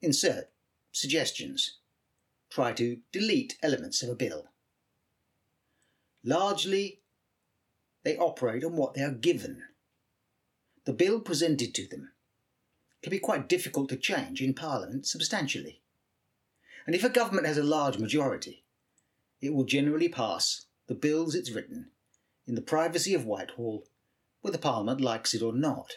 insert 0.02 0.50
suggestions, 0.92 1.78
try 2.50 2.74
to 2.74 3.02
delete 3.12 3.60
elements 3.62 4.02
of 4.02 4.10
a 4.10 4.16
bill. 4.16 4.48
Largely, 6.24 7.04
they 8.04 8.18
operate 8.18 8.64
on 8.64 8.76
what 8.76 8.96
they 8.96 9.04
are 9.04 9.12
given. 9.12 9.62
The 10.86 10.94
bill 10.94 11.20
presented 11.20 11.76
to 11.76 11.88
them 11.88 12.12
can 13.04 13.12
be 13.12 13.20
quite 13.20 13.48
difficult 13.48 13.90
to 13.90 13.98
change 13.98 14.42
in 14.42 14.56
Parliament 14.56 15.06
substantially. 15.06 15.84
And 16.88 16.96
if 16.96 17.04
a 17.04 17.10
government 17.10 17.46
has 17.46 17.60
a 17.60 17.64
large 17.64 18.00
majority, 18.00 18.66
it 19.40 19.54
will 19.54 19.66
generally 19.66 20.10
pass 20.10 20.66
the 20.88 20.96
bills 20.96 21.36
it's 21.36 21.52
written 21.52 21.92
in 22.48 22.56
the 22.56 22.64
privacy 22.64 23.14
of 23.14 23.28
Whitehall, 23.28 23.86
whether 24.42 24.58
Parliament 24.58 25.00
likes 25.00 25.34
it 25.34 25.42
or 25.42 25.54
not. 25.54 25.94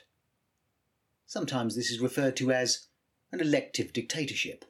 Sometimes 1.26 1.74
this 1.74 1.90
is 1.90 2.00
referred 2.00 2.36
to 2.36 2.52
as 2.52 2.86
an 3.32 3.40
elective 3.40 3.92
dictatorship. 3.92 4.64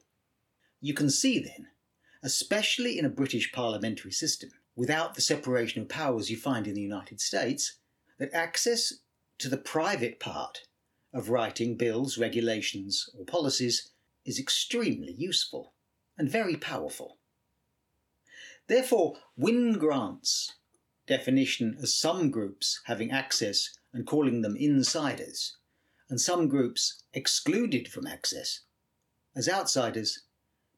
You 0.81 0.93
can 0.93 1.09
see 1.09 1.39
then, 1.39 1.67
especially 2.23 2.97
in 2.97 3.05
a 3.05 3.09
British 3.09 3.51
parliamentary 3.51 4.11
system, 4.11 4.49
without 4.75 5.15
the 5.15 5.21
separation 5.21 5.81
of 5.81 5.89
powers 5.89 6.29
you 6.29 6.37
find 6.37 6.67
in 6.67 6.73
the 6.73 6.81
United 6.81 7.21
States, 7.21 7.77
that 8.17 8.33
access 8.33 8.93
to 9.37 9.49
the 9.49 9.57
private 9.57 10.19
part 10.19 10.61
of 11.13 11.29
writing 11.29 11.75
bills, 11.75 12.17
regulations, 12.17 13.09
or 13.17 13.25
policies 13.25 13.91
is 14.25 14.39
extremely 14.39 15.13
useful 15.13 15.73
and 16.17 16.29
very 16.29 16.55
powerful. 16.55 17.17
Therefore, 18.67 19.17
Wyn 19.37 19.73
Grant's 19.73 20.53
definition 21.07 21.77
as 21.81 21.93
some 21.93 22.31
groups 22.31 22.81
having 22.85 23.11
access 23.11 23.77
and 23.93 24.05
calling 24.05 24.41
them 24.41 24.55
insiders, 24.57 25.57
and 26.09 26.19
some 26.19 26.47
groups 26.47 27.03
excluded 27.13 27.87
from 27.87 28.07
access 28.07 28.61
as 29.35 29.49
outsiders 29.49 30.23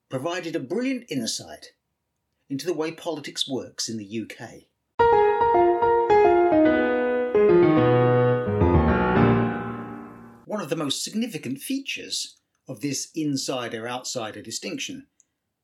provided 0.10 0.56
a 0.56 0.60
brilliant 0.60 1.06
insight 1.10 1.74
into 2.50 2.66
the 2.66 2.74
way 2.74 2.92
politics 2.92 3.48
works 3.48 3.90
in 3.90 3.98
the 3.98 4.22
UK. 4.22 4.68
One 10.46 10.62
of 10.62 10.70
the 10.70 10.76
most 10.78 11.04
significant 11.04 11.60
features 11.60 12.38
of 12.68 12.82
this 12.82 13.10
insider 13.14 13.88
outsider 13.88 14.42
distinction 14.42 15.08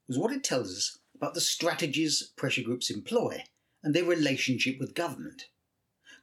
was 0.07 0.17
what 0.17 0.31
it 0.31 0.43
tells 0.43 0.71
us 0.71 0.99
about 1.15 1.33
the 1.33 1.41
strategies 1.41 2.31
pressure 2.35 2.63
groups 2.63 2.89
employ 2.89 3.43
and 3.83 3.93
their 3.93 4.05
relationship 4.05 4.79
with 4.79 4.95
government. 4.95 5.45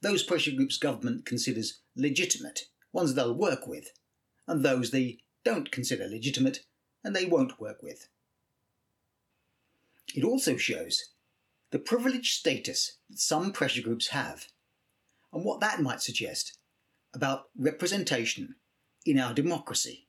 Those 0.02 0.23
pressure 0.23 0.52
groups 0.52 0.79
government 0.79 1.26
considers 1.26 1.81
legitimate, 1.95 2.67
ones 2.93 3.14
they'll 3.14 3.35
work 3.35 3.67
with, 3.67 3.93
and 4.49 4.64
those 4.64 4.90
they 4.90 5.19
don't 5.45 5.71
consider 5.71 6.07
legitimate 6.07 6.61
and 7.05 7.14
they 7.14 7.26
won't 7.26 7.61
work 7.61 7.83
with. 7.83 8.09
It 10.14 10.25
also 10.25 10.57
shows 10.57 11.11
the 11.71 11.79
privileged 11.79 12.33
status 12.33 12.99
that 13.09 13.19
some 13.19 13.52
pressure 13.52 13.83
groups 13.83 14.09
have 14.09 14.47
and 15.33 15.45
what 15.45 15.61
that 15.61 15.81
might 15.81 16.02
suggest 16.02 16.59
about 17.14 17.45
representation 17.57 18.57
in 19.07 19.19
our 19.19 19.33
democracy 19.33 20.09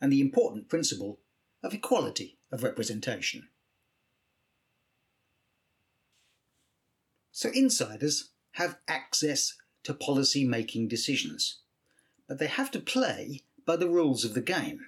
and 0.00 0.12
the 0.12 0.20
important 0.20 0.68
principle 0.68 1.20
of 1.62 1.74
equality 1.74 2.38
of 2.52 2.62
representation. 2.62 3.48
So, 7.36 7.50
insiders 7.50 8.30
have 8.52 8.78
access 8.88 9.58
to 9.82 9.92
policy 9.92 10.46
making 10.46 10.88
decisions, 10.88 11.58
but 12.26 12.38
they 12.38 12.46
have 12.46 12.70
to 12.70 12.80
play 12.80 13.42
by 13.66 13.76
the 13.76 13.90
rules 13.90 14.24
of 14.24 14.32
the 14.32 14.40
game. 14.40 14.80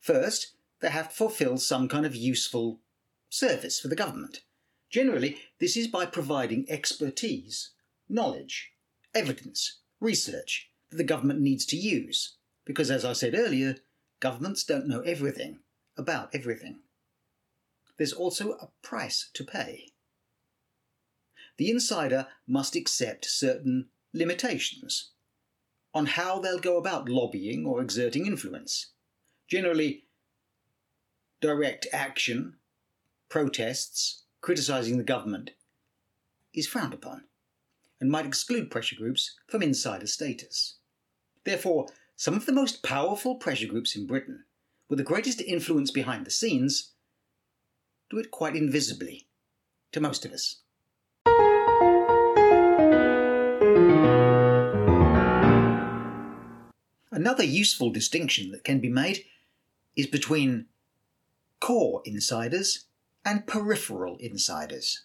First, 0.00 0.54
they 0.80 0.88
have 0.88 1.10
to 1.10 1.14
fulfil 1.14 1.58
some 1.58 1.88
kind 1.90 2.06
of 2.06 2.16
useful 2.16 2.80
service 3.28 3.78
for 3.78 3.88
the 3.88 3.94
government. 3.94 4.44
Generally, 4.88 5.36
this 5.58 5.76
is 5.76 5.88
by 5.88 6.06
providing 6.06 6.64
expertise, 6.70 7.72
knowledge, 8.08 8.72
evidence, 9.14 9.80
research 10.00 10.70
that 10.88 10.96
the 10.96 11.04
government 11.04 11.42
needs 11.42 11.66
to 11.66 11.76
use. 11.76 12.38
Because, 12.64 12.90
as 12.90 13.04
I 13.04 13.12
said 13.12 13.34
earlier, 13.34 13.76
governments 14.20 14.64
don't 14.64 14.88
know 14.88 15.02
everything 15.02 15.58
about 15.98 16.34
everything. 16.34 16.78
There's 17.98 18.14
also 18.14 18.52
a 18.52 18.70
price 18.82 19.28
to 19.34 19.44
pay. 19.44 19.91
The 21.62 21.70
insider 21.70 22.26
must 22.44 22.74
accept 22.74 23.24
certain 23.24 23.90
limitations 24.12 25.12
on 25.94 26.06
how 26.06 26.40
they'll 26.40 26.58
go 26.58 26.76
about 26.76 27.08
lobbying 27.08 27.64
or 27.64 27.80
exerting 27.80 28.26
influence. 28.26 28.94
Generally, 29.46 30.08
direct 31.40 31.86
action, 31.92 32.56
protests, 33.28 34.24
criticising 34.40 34.98
the 34.98 35.04
government 35.04 35.52
is 36.52 36.66
frowned 36.66 36.94
upon 36.94 37.26
and 38.00 38.10
might 38.10 38.26
exclude 38.26 38.68
pressure 38.68 38.96
groups 38.96 39.38
from 39.46 39.62
insider 39.62 40.08
status. 40.08 40.78
Therefore, 41.44 41.86
some 42.16 42.34
of 42.34 42.44
the 42.44 42.50
most 42.50 42.82
powerful 42.82 43.36
pressure 43.36 43.68
groups 43.68 43.94
in 43.94 44.08
Britain, 44.08 44.46
with 44.88 44.98
the 44.98 45.04
greatest 45.04 45.40
influence 45.40 45.92
behind 45.92 46.26
the 46.26 46.32
scenes, 46.32 46.94
do 48.10 48.18
it 48.18 48.32
quite 48.32 48.56
invisibly 48.56 49.28
to 49.92 50.00
most 50.00 50.24
of 50.24 50.32
us. 50.32 50.61
Another 57.14 57.44
useful 57.44 57.90
distinction 57.90 58.52
that 58.52 58.64
can 58.64 58.80
be 58.80 58.88
made 58.88 59.26
is 59.94 60.06
between 60.06 60.64
core 61.60 62.00
insiders 62.06 62.86
and 63.22 63.46
peripheral 63.46 64.16
insiders. 64.16 65.04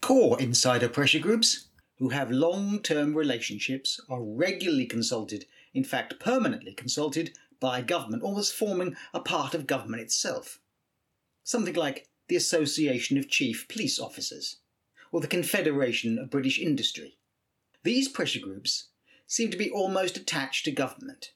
Core 0.00 0.40
insider 0.40 0.88
pressure 0.88 1.20
groups 1.20 1.68
who 1.98 2.08
have 2.08 2.32
long 2.32 2.80
term 2.80 3.14
relationships 3.14 4.00
are 4.08 4.24
regularly 4.24 4.86
consulted, 4.86 5.46
in 5.72 5.84
fact, 5.84 6.18
permanently 6.18 6.74
consulted, 6.74 7.38
by 7.60 7.80
government, 7.80 8.24
almost 8.24 8.52
forming 8.52 8.96
a 9.14 9.20
part 9.20 9.54
of 9.54 9.68
government 9.68 10.02
itself. 10.02 10.58
Something 11.44 11.74
like 11.74 12.08
the 12.26 12.34
Association 12.34 13.18
of 13.18 13.28
Chief 13.28 13.68
Police 13.68 14.00
Officers, 14.00 14.56
or 15.12 15.20
the 15.20 15.28
Confederation 15.28 16.18
of 16.18 16.28
British 16.28 16.58
Industry. 16.58 17.18
These 17.84 18.08
pressure 18.08 18.40
groups 18.40 18.88
seem 19.28 19.52
to 19.52 19.56
be 19.56 19.70
almost 19.70 20.16
attached 20.16 20.64
to 20.64 20.72
government 20.72 21.30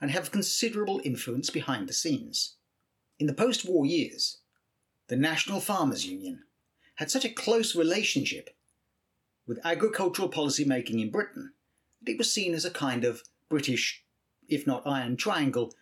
and 0.00 0.10
have 0.10 0.30
considerable 0.30 1.00
influence 1.04 1.50
behind 1.50 1.88
the 1.88 1.92
scenes. 1.92 2.56
In 3.18 3.26
the 3.26 3.34
post 3.34 3.68
war 3.68 3.84
years, 3.84 4.38
the 5.08 5.16
National 5.16 5.60
Farmers 5.60 6.06
Union 6.06 6.44
had 6.96 7.10
such 7.10 7.24
a 7.24 7.30
close 7.30 7.74
relationship 7.74 8.50
with 9.46 9.58
agricultural 9.64 10.28
policy 10.28 10.64
making 10.64 11.00
in 11.00 11.10
Britain 11.10 11.52
that 12.02 12.12
it 12.12 12.18
was 12.18 12.32
seen 12.32 12.54
as 12.54 12.64
a 12.64 12.70
kind 12.70 13.04
of 13.04 13.22
British, 13.48 14.04
if 14.48 14.66
not 14.66 14.86
iron 14.86 15.16
triangle, 15.16 15.74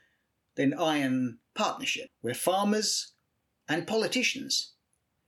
then 0.57 0.75
iron 0.75 1.39
partnership, 1.55 2.09
where 2.21 2.35
farmers 2.35 3.13
and 3.69 3.87
politicians 3.87 4.73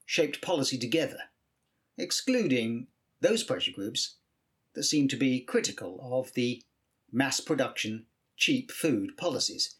shaped 0.06 0.40
policy 0.40 0.78
together, 0.78 1.18
excluding 1.96 2.88
those 3.20 3.44
pressure 3.44 3.72
groups 3.72 4.16
that 4.74 4.84
seemed 4.84 5.10
to 5.10 5.16
be 5.16 5.40
critical 5.40 6.00
of 6.02 6.32
the 6.34 6.62
mass 7.12 7.40
production, 7.40 8.06
cheap 8.40 8.72
food 8.72 9.16
policies, 9.18 9.76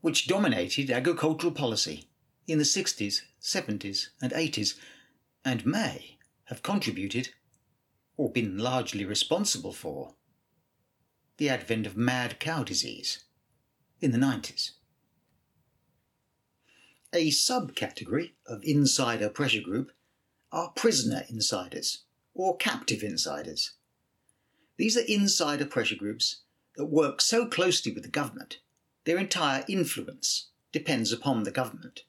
which 0.00 0.26
dominated 0.26 0.90
agricultural 0.90 1.52
policy 1.52 2.10
in 2.46 2.58
the 2.58 2.64
60s, 2.64 3.20
70s, 3.40 4.08
and 4.20 4.32
80s, 4.32 4.74
and 5.44 5.64
may 5.64 6.18
have 6.46 6.62
contributed, 6.62 7.30
or 8.16 8.32
been 8.32 8.58
largely 8.58 9.04
responsible 9.04 9.72
for, 9.72 10.16
the 11.36 11.48
advent 11.48 11.86
of 11.86 11.96
mad 11.96 12.40
cow 12.40 12.64
disease 12.64 13.24
in 14.00 14.10
the 14.10 14.18
90s. 14.18 14.72
A 17.12 17.30
subcategory 17.30 18.32
of 18.44 18.60
insider 18.64 19.30
pressure 19.30 19.62
group 19.62 19.92
are 20.50 20.72
prisoner 20.72 21.22
insiders 21.28 22.04
or 22.34 22.56
captive 22.56 23.04
insiders. 23.04 23.72
These 24.76 24.96
are 24.96 25.04
insider 25.06 25.64
pressure 25.64 25.96
groups 25.96 26.42
that 26.78 26.86
work 26.86 27.20
so 27.20 27.44
closely 27.44 27.92
with 27.92 28.04
the 28.04 28.08
government, 28.08 28.60
their 29.04 29.18
entire 29.18 29.64
influence 29.68 30.46
depends 30.72 31.12
upon 31.12 31.42
the 31.42 31.50
government. 31.50 32.04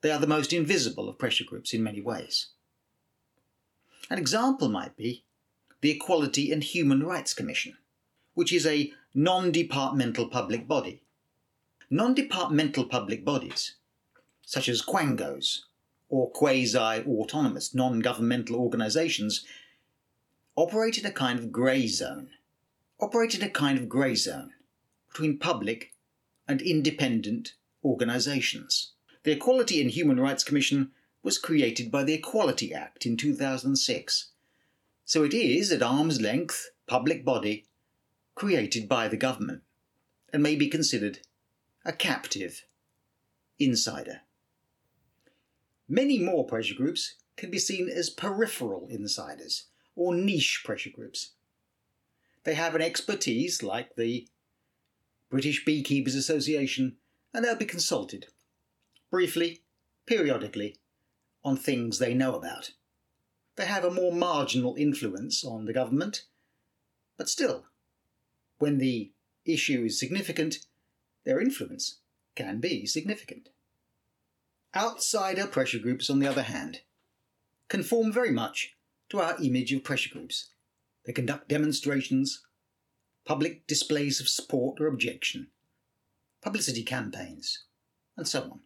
They 0.00 0.10
are 0.10 0.18
the 0.18 0.26
most 0.26 0.52
invisible 0.52 1.08
of 1.08 1.18
pressure 1.18 1.44
groups 1.44 1.72
in 1.72 1.84
many 1.84 2.00
ways. 2.00 2.48
An 4.10 4.18
example 4.18 4.68
might 4.68 4.96
be 4.96 5.22
the 5.80 5.92
Equality 5.92 6.50
and 6.50 6.64
Human 6.64 7.04
Rights 7.04 7.34
Commission, 7.34 7.76
which 8.34 8.52
is 8.52 8.66
a 8.66 8.92
non 9.14 9.52
departmental 9.52 10.28
public 10.28 10.66
body. 10.66 11.02
Non 11.88 12.14
departmental 12.14 12.86
public 12.86 13.24
bodies 13.24 13.76
such 14.50 14.68
as 14.68 14.82
quangos 14.82 15.60
or 16.08 16.28
quasi 16.32 16.76
autonomous 16.76 17.72
non 17.72 18.00
governmental 18.00 18.56
organisations, 18.56 19.46
operate 20.56 20.98
in 20.98 21.06
a 21.06 21.12
kind 21.12 21.38
of 21.38 21.52
grey 21.52 21.86
zone. 21.86 22.30
Operate 23.00 23.34
in 23.34 23.42
a 23.42 23.48
kind 23.48 23.78
of 23.78 23.88
grey 23.88 24.14
zone 24.14 24.52
between 25.08 25.38
public 25.38 25.94
and 26.46 26.60
independent 26.60 27.54
organisations. 27.82 28.92
The 29.22 29.32
Equality 29.32 29.80
and 29.80 29.90
Human 29.90 30.20
Rights 30.20 30.44
Commission 30.44 30.90
was 31.22 31.38
created 31.38 31.90
by 31.90 32.04
the 32.04 32.12
Equality 32.12 32.74
Act 32.74 33.06
in 33.06 33.16
2006, 33.16 34.30
so 35.06 35.24
it 35.24 35.32
is 35.32 35.72
at 35.72 35.82
arm's 35.82 36.20
length 36.20 36.70
public 36.86 37.24
body 37.24 37.66
created 38.34 38.88
by 38.88 39.08
the 39.08 39.16
government 39.16 39.62
and 40.32 40.42
may 40.42 40.54
be 40.54 40.68
considered 40.68 41.20
a 41.84 41.92
captive 41.92 42.64
insider. 43.58 44.20
Many 45.88 46.18
more 46.18 46.46
pressure 46.46 46.74
groups 46.74 47.14
can 47.36 47.50
be 47.50 47.58
seen 47.58 47.88
as 47.88 48.10
peripheral 48.10 48.86
insiders 48.90 49.64
or 49.96 50.14
niche 50.14 50.62
pressure 50.64 50.90
groups. 50.90 51.32
They 52.44 52.54
have 52.54 52.74
an 52.74 52.82
expertise 52.82 53.62
like 53.62 53.96
the 53.96 54.28
British 55.30 55.64
Beekeepers 55.64 56.14
Association 56.14 56.96
and 57.32 57.44
they'll 57.44 57.56
be 57.56 57.64
consulted, 57.64 58.26
briefly, 59.10 59.62
periodically, 60.06 60.76
on 61.44 61.56
things 61.56 61.98
they 61.98 62.14
know 62.14 62.34
about. 62.34 62.72
They 63.56 63.66
have 63.66 63.84
a 63.84 63.90
more 63.90 64.12
marginal 64.12 64.74
influence 64.76 65.44
on 65.44 65.66
the 65.66 65.72
government, 65.72 66.24
but 67.16 67.28
still, 67.28 67.66
when 68.58 68.78
the 68.78 69.12
issue 69.44 69.84
is 69.84 69.98
significant, 69.98 70.66
their 71.24 71.40
influence 71.40 71.98
can 72.34 72.60
be 72.60 72.86
significant. 72.86 73.48
Outsider 74.74 75.46
pressure 75.46 75.78
groups, 75.78 76.08
on 76.08 76.20
the 76.20 76.26
other 76.26 76.42
hand, 76.42 76.80
conform 77.68 78.12
very 78.12 78.30
much 78.30 78.76
to 79.10 79.18
our 79.18 79.36
image 79.42 79.72
of 79.72 79.84
pressure 79.84 80.10
groups. 80.10 80.49
They 81.10 81.14
conduct 81.14 81.48
demonstrations, 81.48 82.44
public 83.24 83.66
displays 83.66 84.20
of 84.20 84.28
support 84.28 84.80
or 84.80 84.86
objection, 84.86 85.48
publicity 86.40 86.84
campaigns, 86.84 87.64
and 88.16 88.28
so 88.28 88.42
on. 88.42 88.60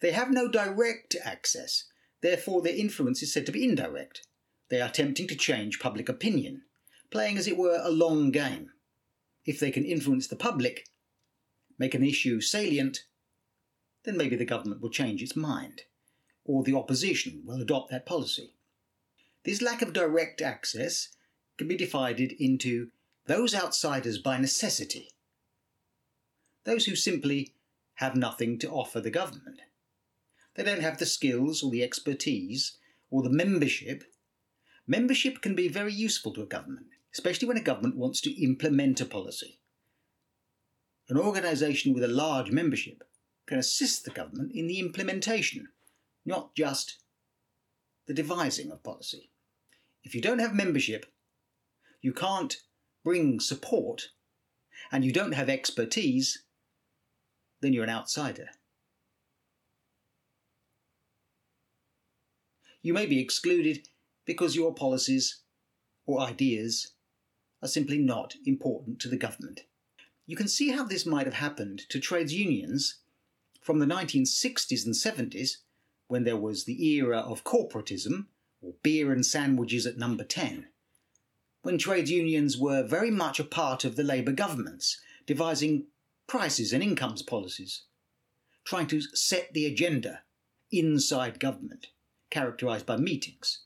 They 0.00 0.10
have 0.10 0.32
no 0.32 0.48
direct 0.48 1.14
access, 1.24 1.84
therefore, 2.22 2.60
their 2.60 2.74
influence 2.74 3.22
is 3.22 3.32
said 3.32 3.46
to 3.46 3.52
be 3.52 3.64
indirect. 3.64 4.26
They 4.68 4.80
are 4.80 4.88
attempting 4.88 5.28
to 5.28 5.36
change 5.36 5.78
public 5.78 6.08
opinion, 6.08 6.62
playing, 7.12 7.38
as 7.38 7.46
it 7.46 7.56
were, 7.56 7.80
a 7.80 7.92
long 7.92 8.32
game. 8.32 8.70
If 9.46 9.60
they 9.60 9.70
can 9.70 9.84
influence 9.84 10.26
the 10.26 10.34
public, 10.34 10.88
make 11.78 11.94
an 11.94 12.02
issue 12.02 12.40
salient, 12.40 13.04
then 14.02 14.16
maybe 14.16 14.34
the 14.34 14.44
government 14.44 14.80
will 14.80 14.90
change 14.90 15.22
its 15.22 15.36
mind, 15.36 15.82
or 16.44 16.64
the 16.64 16.74
opposition 16.74 17.44
will 17.46 17.62
adopt 17.62 17.92
that 17.92 18.06
policy. 18.06 18.54
This 19.44 19.62
lack 19.62 19.80
of 19.80 19.92
direct 19.92 20.42
access 20.42 21.08
can 21.56 21.66
be 21.68 21.76
divided 21.76 22.32
into 22.38 22.90
those 23.26 23.54
outsiders 23.54 24.18
by 24.18 24.38
necessity, 24.38 25.10
those 26.64 26.86
who 26.86 26.94
simply 26.96 27.54
have 27.94 28.16
nothing 28.16 28.58
to 28.58 28.70
offer 28.70 29.00
the 29.00 29.10
government. 29.10 29.60
They 30.56 30.64
don't 30.64 30.82
have 30.82 30.98
the 30.98 31.06
skills 31.06 31.62
or 31.62 31.70
the 31.70 31.82
expertise 31.82 32.76
or 33.10 33.22
the 33.22 33.30
membership. 33.30 34.04
Membership 34.86 35.40
can 35.40 35.54
be 35.54 35.68
very 35.68 35.92
useful 35.92 36.32
to 36.34 36.42
a 36.42 36.46
government, 36.46 36.86
especially 37.14 37.48
when 37.48 37.56
a 37.56 37.62
government 37.62 37.96
wants 37.96 38.20
to 38.22 38.42
implement 38.42 39.00
a 39.00 39.06
policy. 39.06 39.60
An 41.08 41.16
organisation 41.16 41.92
with 41.92 42.04
a 42.04 42.08
large 42.08 42.50
membership 42.50 43.04
can 43.46 43.58
assist 43.58 44.04
the 44.04 44.10
government 44.10 44.52
in 44.54 44.66
the 44.66 44.78
implementation, 44.78 45.68
not 46.24 46.54
just 46.54 46.99
the 48.06 48.14
devising 48.14 48.70
of 48.70 48.82
policy. 48.82 49.30
If 50.02 50.14
you 50.14 50.20
don't 50.20 50.38
have 50.38 50.54
membership, 50.54 51.06
you 52.00 52.12
can't 52.12 52.56
bring 53.04 53.40
support, 53.40 54.08
and 54.90 55.04
you 55.04 55.12
don't 55.12 55.32
have 55.32 55.48
expertise, 55.48 56.44
then 57.60 57.72
you're 57.72 57.84
an 57.84 57.90
outsider. 57.90 58.48
You 62.82 62.94
may 62.94 63.06
be 63.06 63.20
excluded 63.20 63.88
because 64.24 64.56
your 64.56 64.74
policies 64.74 65.42
or 66.06 66.20
ideas 66.20 66.92
are 67.62 67.68
simply 67.68 67.98
not 67.98 68.34
important 68.46 69.00
to 69.00 69.08
the 69.08 69.18
government. 69.18 69.60
You 70.26 70.36
can 70.36 70.48
see 70.48 70.70
how 70.70 70.84
this 70.84 71.04
might 71.04 71.26
have 71.26 71.34
happened 71.34 71.82
to 71.90 72.00
trades 72.00 72.32
unions 72.32 73.00
from 73.60 73.78
the 73.78 73.86
1960s 73.86 74.86
and 74.86 74.94
70s, 74.94 75.56
when 76.10 76.24
there 76.24 76.36
was 76.36 76.64
the 76.64 76.84
era 76.88 77.18
of 77.18 77.44
corporatism, 77.44 78.26
or 78.60 78.74
beer 78.82 79.12
and 79.12 79.24
sandwiches 79.24 79.86
at 79.86 79.96
number 79.96 80.24
10, 80.24 80.66
when 81.62 81.78
trade 81.78 82.08
unions 82.08 82.58
were 82.58 82.82
very 82.82 83.12
much 83.12 83.38
a 83.38 83.44
part 83.44 83.84
of 83.84 83.94
the 83.94 84.02
Labour 84.02 84.32
governments, 84.32 85.00
devising 85.24 85.86
prices 86.26 86.72
and 86.72 86.82
incomes 86.82 87.22
policies, 87.22 87.82
trying 88.64 88.88
to 88.88 89.00
set 89.00 89.54
the 89.54 89.64
agenda 89.64 90.22
inside 90.72 91.38
government, 91.38 91.86
characterised 92.28 92.86
by 92.86 92.96
meetings, 92.96 93.60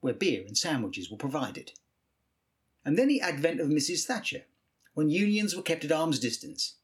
where 0.00 0.14
beer 0.14 0.44
and 0.46 0.56
sandwiches 0.56 1.10
were 1.10 1.16
provided. 1.16 1.72
And 2.84 2.96
then 2.96 3.08
the 3.08 3.20
advent 3.20 3.58
of 3.58 3.66
Mrs. 3.66 4.04
Thatcher, 4.04 4.44
when 4.92 5.10
unions 5.10 5.56
were 5.56 5.62
kept 5.62 5.84
at 5.84 5.90
arm's 5.90 6.20
distance, 6.20 6.76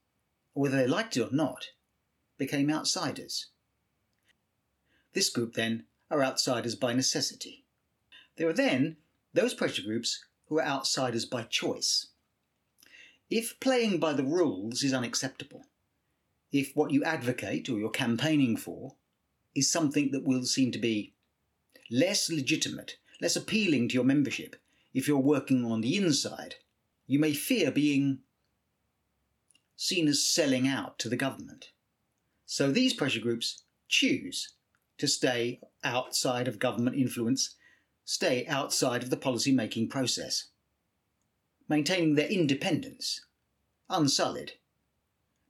whether 0.52 0.76
they 0.76 0.88
liked 0.88 1.16
it 1.16 1.22
or 1.22 1.32
not, 1.32 1.68
became 2.38 2.70
outsiders. 2.70 3.49
This 5.12 5.28
group, 5.28 5.54
then, 5.54 5.84
are 6.10 6.22
outsiders 6.22 6.74
by 6.74 6.92
necessity. 6.92 7.64
There 8.36 8.48
are 8.48 8.54
then 8.54 8.96
those 9.32 9.54
pressure 9.54 9.82
groups 9.82 10.24
who 10.46 10.58
are 10.58 10.64
outsiders 10.64 11.24
by 11.24 11.42
choice. 11.44 12.08
If 13.28 13.60
playing 13.60 14.00
by 14.00 14.12
the 14.12 14.24
rules 14.24 14.82
is 14.82 14.92
unacceptable, 14.92 15.66
if 16.52 16.74
what 16.74 16.90
you 16.90 17.04
advocate 17.04 17.68
or 17.68 17.78
you're 17.78 17.90
campaigning 17.90 18.56
for 18.56 18.96
is 19.54 19.70
something 19.70 20.10
that 20.10 20.24
will 20.24 20.44
seem 20.44 20.72
to 20.72 20.78
be 20.78 21.14
less 21.90 22.30
legitimate, 22.30 22.96
less 23.20 23.36
appealing 23.36 23.88
to 23.88 23.94
your 23.94 24.04
membership 24.04 24.56
if 24.92 25.06
you're 25.06 25.18
working 25.18 25.64
on 25.64 25.80
the 25.80 25.96
inside. 25.96 26.56
You 27.06 27.18
may 27.18 27.32
fear 27.32 27.70
being 27.70 28.20
seen 29.76 30.08
as 30.08 30.26
selling 30.26 30.66
out 30.66 30.98
to 30.98 31.08
the 31.08 31.16
government. 31.16 31.70
So 32.46 32.70
these 32.70 32.94
pressure 32.94 33.20
groups 33.20 33.62
choose 33.88 34.54
to 35.00 35.08
stay 35.08 35.60
outside 35.82 36.46
of 36.46 36.58
government 36.58 36.96
influence, 36.96 37.56
stay 38.04 38.46
outside 38.46 39.02
of 39.02 39.10
the 39.10 39.16
policy 39.16 39.52
making 39.52 39.88
process, 39.88 40.48
maintaining 41.68 42.14
their 42.14 42.28
independence, 42.28 43.24
unsullied 43.88 44.52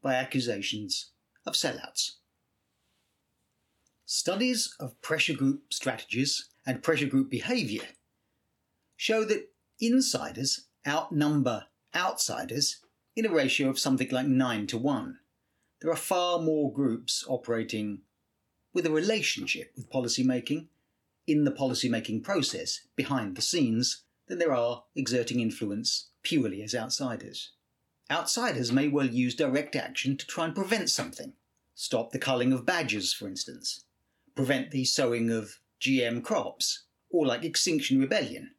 by 0.03 0.15
accusations 0.15 1.11
of 1.47 1.55
sellouts. 1.55 2.13
Studies 4.05 4.75
of 4.81 5.01
pressure 5.03 5.35
group 5.35 5.73
strategies 5.73 6.49
and 6.67 6.83
pressure 6.83 7.07
group 7.07 7.31
behaviour 7.31 7.85
show 8.97 9.25
that 9.25 9.51
insiders 9.81 10.67
outnumber 10.87 11.67
outsiders 11.95 12.81
in 13.17 13.27
a 13.27 13.31
ratio 13.31 13.69
of 13.69 13.79
something 13.79 14.09
like 14.11 14.27
9 14.27 14.67
to 14.69 14.79
1. 14.79 15.19
There 15.81 15.91
are 15.91 15.97
far 15.97 16.39
more 16.39 16.73
groups 16.73 17.25
operating 17.29 18.03
with 18.73 18.87
a 18.87 18.91
relationship 18.91 19.73
with 19.77 19.91
policymaking 19.91 20.67
in 21.27 21.45
the 21.45 21.53
policymaking 21.53 22.23
process 22.23 22.81
behind 22.97 23.37
the 23.37 23.43
scenes 23.43 24.03
than 24.29 24.39
there 24.39 24.55
are 24.55 24.85
exerting 24.95 25.41
influence 25.41 26.09
purely 26.23 26.63
as 26.63 26.75
outsiders. 26.75 27.53
Outsiders 28.11 28.73
may 28.73 28.89
well 28.89 29.07
use 29.07 29.35
direct 29.35 29.77
action 29.77 30.17
to 30.17 30.27
try 30.27 30.45
and 30.45 30.55
prevent 30.55 30.91
something. 30.91 31.35
Stop 31.75 32.11
the 32.11 32.19
culling 32.19 32.53
of 32.53 32.67
badgers, 32.67 33.13
for 33.13 33.29
instance. 33.29 33.85
Prevent 34.35 34.71
the 34.71 34.85
sowing 34.85 35.31
of 35.31 35.61
GM 35.81 36.23
crops, 36.23 36.85
or 37.11 37.27
like 37.27 37.45
Extinction 37.45 38.01
Rebellion. 38.01 38.51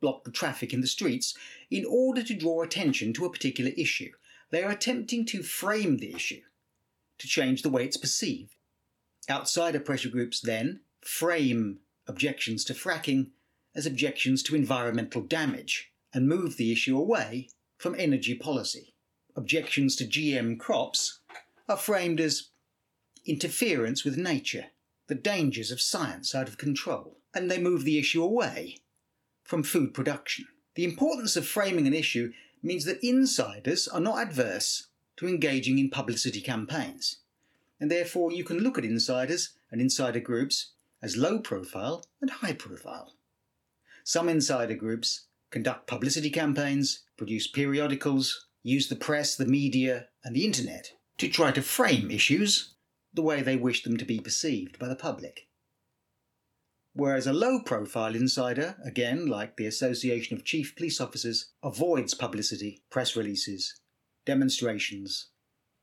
Block 0.00 0.24
the 0.24 0.30
traffic 0.30 0.72
in 0.72 0.80
the 0.80 0.86
streets 0.86 1.34
in 1.70 1.84
order 1.88 2.22
to 2.22 2.34
draw 2.34 2.62
attention 2.62 3.12
to 3.12 3.24
a 3.24 3.30
particular 3.30 3.70
issue. 3.76 4.10
They 4.50 4.62
are 4.62 4.70
attempting 4.70 5.24
to 5.26 5.42
frame 5.42 5.98
the 5.98 6.14
issue, 6.14 6.42
to 7.18 7.28
change 7.28 7.62
the 7.62 7.70
way 7.70 7.84
it's 7.84 7.96
perceived. 7.96 8.56
Outsider 9.30 9.80
pressure 9.80 10.08
groups 10.08 10.40
then 10.40 10.80
frame 11.00 11.78
objections 12.06 12.64
to 12.64 12.74
fracking 12.74 13.30
as 13.74 13.86
objections 13.86 14.42
to 14.42 14.56
environmental 14.56 15.22
damage 15.22 15.92
and 16.12 16.28
move 16.28 16.56
the 16.56 16.72
issue 16.72 16.98
away 16.98 17.48
from 17.78 17.94
energy 17.98 18.34
policy. 18.34 18.94
Objections 19.36 19.96
to 19.96 20.04
GM 20.04 20.58
crops 20.58 21.20
are 21.68 21.76
framed 21.76 22.20
as 22.20 22.48
interference 23.24 24.04
with 24.04 24.18
nature, 24.18 24.66
the 25.06 25.14
dangers 25.14 25.70
of 25.70 25.80
science 25.80 26.34
out 26.34 26.48
of 26.48 26.58
control, 26.58 27.18
and 27.34 27.50
they 27.50 27.58
move 27.58 27.84
the 27.84 27.98
issue 27.98 28.22
away 28.22 28.78
from 29.42 29.62
food 29.62 29.94
production. 29.94 30.46
The 30.74 30.84
importance 30.84 31.36
of 31.36 31.46
framing 31.46 31.86
an 31.86 31.94
issue 31.94 32.32
means 32.62 32.84
that 32.84 33.02
insiders 33.02 33.88
are 33.88 34.00
not 34.00 34.18
adverse 34.18 34.88
to 35.16 35.28
engaging 35.28 35.78
in 35.78 35.90
publicity 35.90 36.40
campaigns, 36.40 37.18
and 37.82 37.90
therefore 37.90 38.30
you 38.30 38.44
can 38.44 38.60
look 38.60 38.78
at 38.78 38.84
insiders 38.84 39.58
and 39.72 39.80
insider 39.80 40.20
groups 40.20 40.74
as 41.02 41.16
low 41.16 41.40
profile 41.40 42.04
and 42.20 42.30
high 42.30 42.52
profile. 42.52 43.14
Some 44.04 44.28
insider 44.28 44.76
groups 44.76 45.26
conduct 45.50 45.88
publicity 45.88 46.30
campaigns, 46.30 47.02
produce 47.18 47.48
periodicals, 47.48 48.46
use 48.62 48.88
the 48.88 48.94
press, 48.94 49.34
the 49.34 49.46
media, 49.46 50.06
and 50.22 50.36
the 50.36 50.44
internet 50.44 50.92
to 51.18 51.28
try 51.28 51.50
to 51.50 51.60
frame 51.60 52.08
issues 52.12 52.76
the 53.12 53.20
way 53.20 53.42
they 53.42 53.56
wish 53.56 53.82
them 53.82 53.96
to 53.96 54.04
be 54.04 54.20
perceived 54.20 54.78
by 54.78 54.86
the 54.86 54.94
public. 54.94 55.48
Whereas 56.92 57.26
a 57.26 57.32
low 57.32 57.62
profile 57.64 58.14
insider, 58.14 58.76
again 58.84 59.26
like 59.26 59.56
the 59.56 59.66
Association 59.66 60.36
of 60.36 60.44
Chief 60.44 60.76
Police 60.76 61.00
Officers, 61.00 61.50
avoids 61.64 62.14
publicity, 62.14 62.84
press 62.90 63.16
releases, 63.16 63.74
demonstrations, 64.24 65.30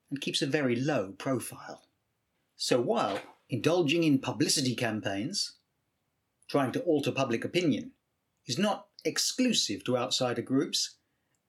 and 0.10 0.22
keeps 0.22 0.42
a 0.42 0.48
very 0.48 0.78
low 0.78 1.12
profile. 1.18 1.88
So 2.62 2.82
while 2.82 3.22
indulging 3.50 4.04
in 4.04 4.19
publicity 4.19 4.76
campaigns, 4.76 5.54
trying 6.50 6.74
to 6.74 6.82
alter 6.82 7.10
public 7.10 7.45
opinion, 7.45 7.91
is 8.48 8.60
not 8.60 8.88
exclusive 9.06 9.86
to 9.86 9.98
outsider 9.98 10.41
groups 10.41 10.98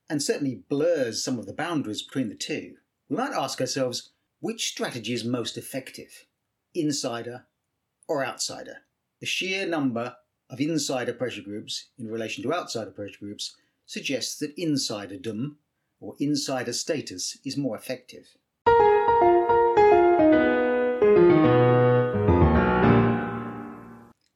and 0.09 0.23
certainly 0.23 0.63
blurs 0.69 1.25
some 1.25 1.37
of 1.37 1.47
the 1.47 1.53
boundaries 1.53 2.01
between 2.01 2.29
the 2.29 2.37
two, 2.37 2.77
we 3.09 3.17
might 3.17 3.33
ask 3.33 3.61
ourselves 3.61 4.13
which 4.39 4.69
strategy 4.69 5.13
is 5.13 5.25
most 5.25 5.59
effective, 5.59 6.27
insider 6.77 7.47
or 8.07 8.25
outsider? 8.25 8.77
The 9.19 9.27
sheer 9.27 9.67
number 9.67 10.15
of 10.49 10.61
insider 10.61 11.13
pressure 11.13 11.43
groups 11.43 11.89
in 11.99 12.07
relation 12.07 12.45
to 12.45 12.55
outsider 12.55 12.93
pressure 12.93 13.19
groups 13.19 13.57
suggests 13.85 14.39
that 14.39 14.57
insiderdom 14.57 15.57
or 15.99 16.15
insider 16.21 16.73
status 16.73 17.37
is 17.45 17.57
more 17.57 17.77
effective. 17.77 18.37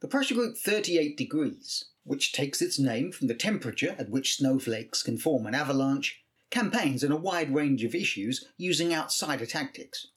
The 0.04 0.10
pressure 0.10 0.34
group 0.34 0.58
38 0.58 1.16
degrees, 1.16 1.86
which 2.02 2.34
takes 2.34 2.60
its 2.60 2.78
name 2.78 3.10
from 3.10 3.26
the 3.26 3.34
temperature 3.34 3.96
at 3.98 4.10
which 4.10 4.36
snowflakes 4.36 5.02
can 5.02 5.16
form 5.16 5.46
an 5.46 5.54
avalanche, 5.54 6.22
campaigns 6.50 7.02
on 7.02 7.10
a 7.10 7.16
wide 7.16 7.54
range 7.54 7.82
of 7.84 7.94
issues 7.94 8.44
using 8.58 8.92
outsider 8.92 9.46
tactics. 9.46 10.08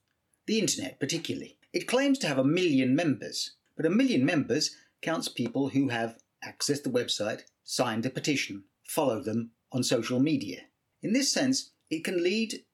The 0.46 0.60
internet, 0.60 1.00
particularly. 1.00 1.58
It 1.72 1.88
claims 1.88 2.20
to 2.20 2.28
have 2.28 2.38
a 2.38 2.44
million 2.44 2.98
members, 2.98 3.56
but 3.78 3.86
a 3.86 3.90
million 3.90 4.26
members 4.26 4.76
counts 5.02 5.30
people 5.30 5.70
who 5.70 5.88
have 5.88 6.18
accessed 6.44 6.84
the 6.84 6.90
website, 6.90 7.44
signed 7.64 8.06
a 8.06 8.10
petition, 8.10 8.66
follow 8.84 9.24
them 9.24 9.52
on 9.72 9.84
social 9.84 10.20
media. 10.20 10.64
In 11.02 11.14
this 11.14 11.32
sense, 11.32 11.72
it 11.90 12.04
can 12.04 12.22
lead 12.22 12.66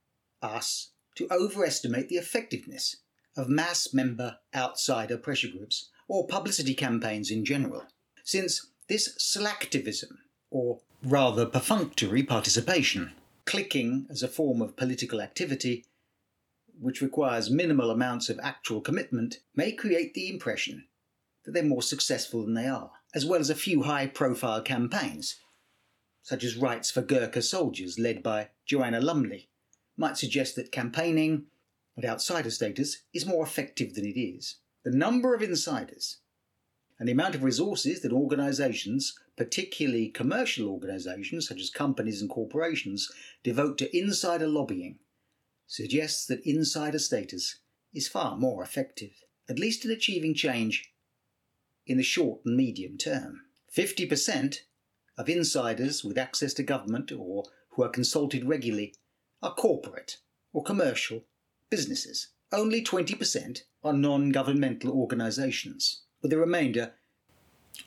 us 0.42 0.94
to 1.14 1.32
overestimate 1.32 2.10
the 2.10 2.18
effectiveness 2.18 3.04
of 3.38 3.50
mass 3.50 3.94
member 3.94 4.40
outsider 4.56 5.18
pressure 5.18 5.50
groups 5.50 5.92
or 6.08 6.28
publicity 6.28 6.74
campaigns 6.74 7.32
in 7.32 7.46
general, 7.46 7.86
since 8.24 8.68
this 8.88 9.16
selectivism, 9.18 10.18
or 10.50 10.80
rather 11.04 11.46
perfunctory 11.46 12.24
participation, 12.24 13.14
clicking 13.46 14.06
as 14.10 14.24
a 14.24 14.28
form 14.28 14.62
of 14.62 14.76
political 14.76 15.22
activity, 15.22 15.86
which 16.80 17.02
requires 17.02 17.50
minimal 17.50 17.92
amounts 17.92 18.30
of 18.30 18.40
actual 18.42 18.82
commitment, 18.82 19.40
may 19.56 19.72
create 19.72 20.14
the 20.14 20.30
impression 20.30 20.86
that 21.46 21.52
they're 21.52 21.64
more 21.64 21.82
successful 21.82 22.44
than 22.44 22.54
they 22.54 22.68
are, 22.68 22.92
as 23.14 23.26
well 23.26 23.40
as 23.40 23.50
a 23.50 23.56
few 23.56 23.84
high 23.84 24.08
profile 24.08 24.62
campaigns, 24.62 25.38
such 26.22 26.44
as 26.44 26.56
Rights 26.56 26.90
for 26.90 27.02
Gurkha 27.02 27.42
Soldiers, 27.42 28.00
led 28.00 28.24
by 28.24 28.50
Joanna 28.66 29.02
Lumley, 29.02 29.50
might 29.98 30.18
suggest 30.18 30.56
that 30.56 30.72
campaigning 30.72 31.46
at 31.98 32.06
outsider 32.06 32.50
status 32.50 33.04
is 33.14 33.26
more 33.26 33.44
effective 33.44 33.94
than 33.94 34.06
it 34.06 34.20
is. 34.20 34.56
The 34.84 34.92
number 34.92 35.34
of 35.34 35.42
insiders 35.42 36.18
and 37.00 37.08
the 37.08 37.14
amount 37.14 37.36
of 37.36 37.44
resources 37.44 38.02
that 38.02 38.12
organisations, 38.12 39.18
particularly 39.38 40.10
commercial 40.10 40.70
organisations 40.70 41.48
such 41.48 41.62
as 41.62 41.70
companies 41.70 42.22
and 42.22 42.30
corporations, 42.30 43.10
devote 43.44 43.78
to 43.78 43.98
insider 43.98 44.48
lobbying 44.48 45.00
suggests 45.68 46.26
that 46.26 46.46
insider 46.46 47.00
status 47.00 47.60
is 47.94 48.10
far 48.10 48.36
more 48.38 48.62
effective, 48.62 49.24
at 49.50 49.58
least 49.58 49.86
in 49.86 49.92
achieving 49.92 50.36
change 50.36 50.92
in 51.86 51.98
the 51.98 52.04
short 52.04 52.42
and 52.46 52.58
medium 52.58 52.98
term. 52.98 53.42
50% 53.76 54.58
of 55.18 55.30
insiders 55.30 56.04
with 56.04 56.18
access 56.18 56.54
to 56.56 56.64
government 56.64 57.12
or 57.12 57.46
who 57.70 57.84
are 57.84 57.90
consulted 57.90 58.46
regularly 58.46 58.94
are 59.42 59.56
corporate 59.56 60.18
or 60.52 60.62
commercial 60.62 61.24
businesses. 61.70 62.33
Only 62.54 62.84
20% 62.84 63.64
are 63.84 63.94
non 63.94 64.30
governmental 64.30 64.92
organisations, 64.92 66.02
with 66.22 66.30
the 66.30 66.38
remainder 66.38 66.94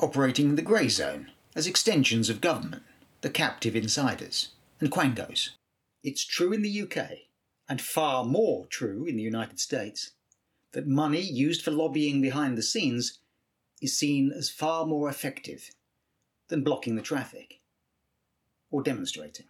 operating 0.00 0.48
in 0.48 0.56
the 0.56 0.62
grey 0.62 0.88
zone 0.88 1.30
as 1.54 1.68
extensions 1.68 2.28
of 2.28 2.40
government, 2.40 2.82
the 3.20 3.30
captive 3.30 3.76
insiders, 3.76 4.48
and 4.80 4.90
quangos. 4.90 5.50
It's 6.02 6.24
true 6.24 6.52
in 6.52 6.62
the 6.62 6.82
UK, 6.82 7.10
and 7.68 7.80
far 7.80 8.24
more 8.24 8.66
true 8.66 9.06
in 9.06 9.16
the 9.16 9.22
United 9.22 9.60
States, 9.60 10.10
that 10.72 10.88
money 10.88 11.22
used 11.22 11.62
for 11.62 11.70
lobbying 11.70 12.20
behind 12.20 12.58
the 12.58 12.62
scenes 12.62 13.20
is 13.80 13.96
seen 13.96 14.32
as 14.32 14.50
far 14.50 14.84
more 14.84 15.08
effective 15.08 15.70
than 16.48 16.64
blocking 16.64 16.96
the 16.96 17.02
traffic 17.02 17.60
or 18.72 18.82
demonstrating. 18.82 19.46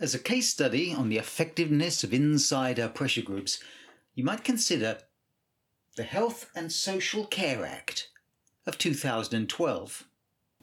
As 0.00 0.14
a 0.14 0.18
case 0.18 0.48
study 0.48 0.94
on 0.94 1.10
the 1.10 1.18
effectiveness 1.18 2.02
of 2.02 2.14
insider 2.14 2.88
pressure 2.88 3.20
groups, 3.20 3.62
you 4.14 4.24
might 4.24 4.42
consider 4.42 5.00
the 5.96 6.04
Health 6.04 6.48
and 6.54 6.72
Social 6.72 7.26
Care 7.26 7.66
Act 7.66 8.08
of 8.66 8.78
2012. 8.78 10.08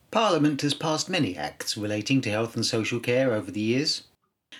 Parliament 0.10 0.64
has 0.64 0.74
passed 0.74 1.08
many 1.08 1.38
acts 1.38 1.78
relating 1.78 2.20
to 2.22 2.32
health 2.32 2.56
and 2.56 2.66
social 2.66 3.00
care 3.00 3.32
over 3.32 3.52
the 3.52 3.62
years. 3.62 4.06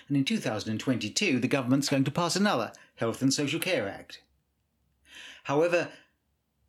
And 0.06 0.16
in 0.16 0.24
2022, 0.24 1.40
the 1.40 1.48
government's 1.48 1.88
going 1.88 2.04
to 2.04 2.12
pass 2.12 2.36
another 2.36 2.70
Health 2.94 3.20
and 3.20 3.34
Social 3.34 3.58
Care 3.58 3.88
Act. 3.88 4.22
However, 5.44 5.88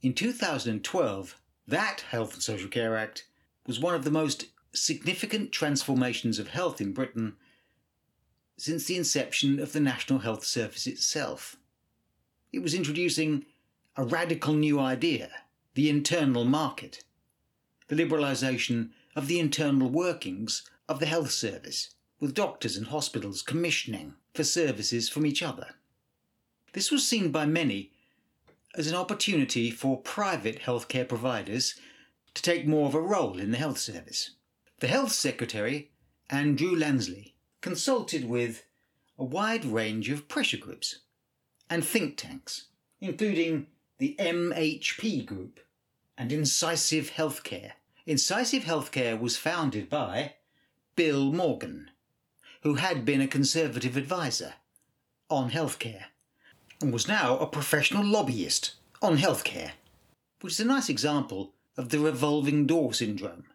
in 0.01 0.15
2012, 0.15 1.39
that 1.67 2.01
Health 2.09 2.33
and 2.33 2.41
Social 2.41 2.69
Care 2.69 2.97
Act 2.97 3.27
was 3.67 3.79
one 3.79 3.93
of 3.93 4.03
the 4.03 4.09
most 4.09 4.45
significant 4.73 5.51
transformations 5.51 6.39
of 6.39 6.47
health 6.47 6.81
in 6.81 6.91
Britain 6.91 7.35
since 8.59 8.85
the 8.85 8.97
inception 8.97 9.59
of 9.59 9.71
the 9.71 9.79
National 9.79 10.19
Health 10.19 10.43
Service 10.43 10.85
itself. 10.85 11.55
It 12.51 12.59
was 12.59 12.73
introducing 12.73 13.45
a 13.95 14.03
radical 14.03 14.53
new 14.53 14.79
idea 14.79 15.29
the 15.75 15.89
internal 15.89 16.43
market, 16.43 17.03
the 17.87 17.95
liberalisation 17.95 18.89
of 19.15 19.27
the 19.27 19.39
internal 19.39 19.89
workings 19.89 20.69
of 20.89 20.99
the 20.99 21.05
health 21.05 21.31
service, 21.31 21.91
with 22.19 22.33
doctors 22.33 22.75
and 22.75 22.87
hospitals 22.87 23.41
commissioning 23.41 24.15
for 24.33 24.43
services 24.43 25.07
from 25.07 25.25
each 25.25 25.41
other. 25.41 25.75
This 26.73 26.91
was 26.91 27.07
seen 27.07 27.31
by 27.31 27.45
many 27.45 27.91
as 28.75 28.87
an 28.87 28.95
opportunity 28.95 29.71
for 29.71 30.01
private 30.01 30.61
healthcare 30.63 31.07
providers 31.07 31.75
to 32.33 32.41
take 32.41 32.67
more 32.67 32.87
of 32.87 32.95
a 32.95 33.01
role 33.01 33.39
in 33.39 33.51
the 33.51 33.57
health 33.57 33.77
service. 33.77 34.31
The 34.79 34.87
Health 34.87 35.13
Secretary, 35.13 35.91
Andrew 36.29 36.75
Lansley, 36.75 37.33
consulted 37.61 38.29
with 38.29 38.65
a 39.17 39.23
wide 39.23 39.65
range 39.65 40.09
of 40.09 40.27
pressure 40.27 40.57
groups 40.57 40.99
and 41.69 41.83
think 41.83 42.17
tanks, 42.17 42.67
including 43.01 43.67
the 43.97 44.15
MHP 44.19 45.25
Group 45.25 45.59
and 46.17 46.31
Incisive 46.31 47.11
Healthcare. 47.11 47.71
Incisive 48.05 48.63
Healthcare 48.63 49.19
was 49.19 49.37
founded 49.37 49.89
by 49.89 50.35
Bill 50.95 51.31
Morgan, 51.31 51.91
who 52.61 52.75
had 52.75 53.05
been 53.05 53.21
a 53.21 53.27
Conservative 53.27 53.97
advisor 53.97 54.55
on 55.29 55.51
healthcare 55.51 56.05
and 56.81 56.91
was 56.93 57.07
now 57.07 57.37
a 57.37 57.45
professional 57.45 58.03
lobbyist 58.03 58.73
on 59.01 59.17
healthcare, 59.17 59.71
which 60.41 60.53
is 60.53 60.59
a 60.59 60.65
nice 60.65 60.89
example 60.89 61.53
of 61.77 61.89
the 61.89 61.99
revolving 61.99 62.65
door 62.65 62.93
syndrome, 62.93 63.45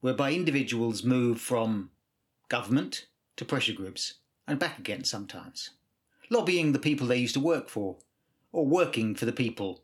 whereby 0.00 0.32
individuals 0.32 1.04
move 1.04 1.40
from 1.40 1.90
government 2.48 3.06
to 3.40 3.44
pressure 3.46 3.72
groups 3.72 4.16
and 4.46 4.58
back 4.58 4.78
again 4.78 5.02
sometimes, 5.02 5.70
lobbying 6.28 6.72
the 6.72 6.78
people 6.78 7.06
they 7.06 7.16
used 7.16 7.32
to 7.32 7.40
work 7.40 7.70
for, 7.70 7.96
or 8.52 8.66
working 8.66 9.14
for 9.14 9.24
the 9.24 9.32
people 9.32 9.82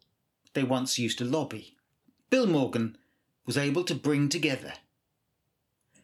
they 0.52 0.62
once 0.62 0.98
used 0.98 1.16
to 1.16 1.24
lobby. 1.24 1.74
Bill 2.28 2.46
Morgan 2.46 2.98
was 3.46 3.56
able 3.56 3.82
to 3.84 3.94
bring 3.94 4.28
together 4.28 4.74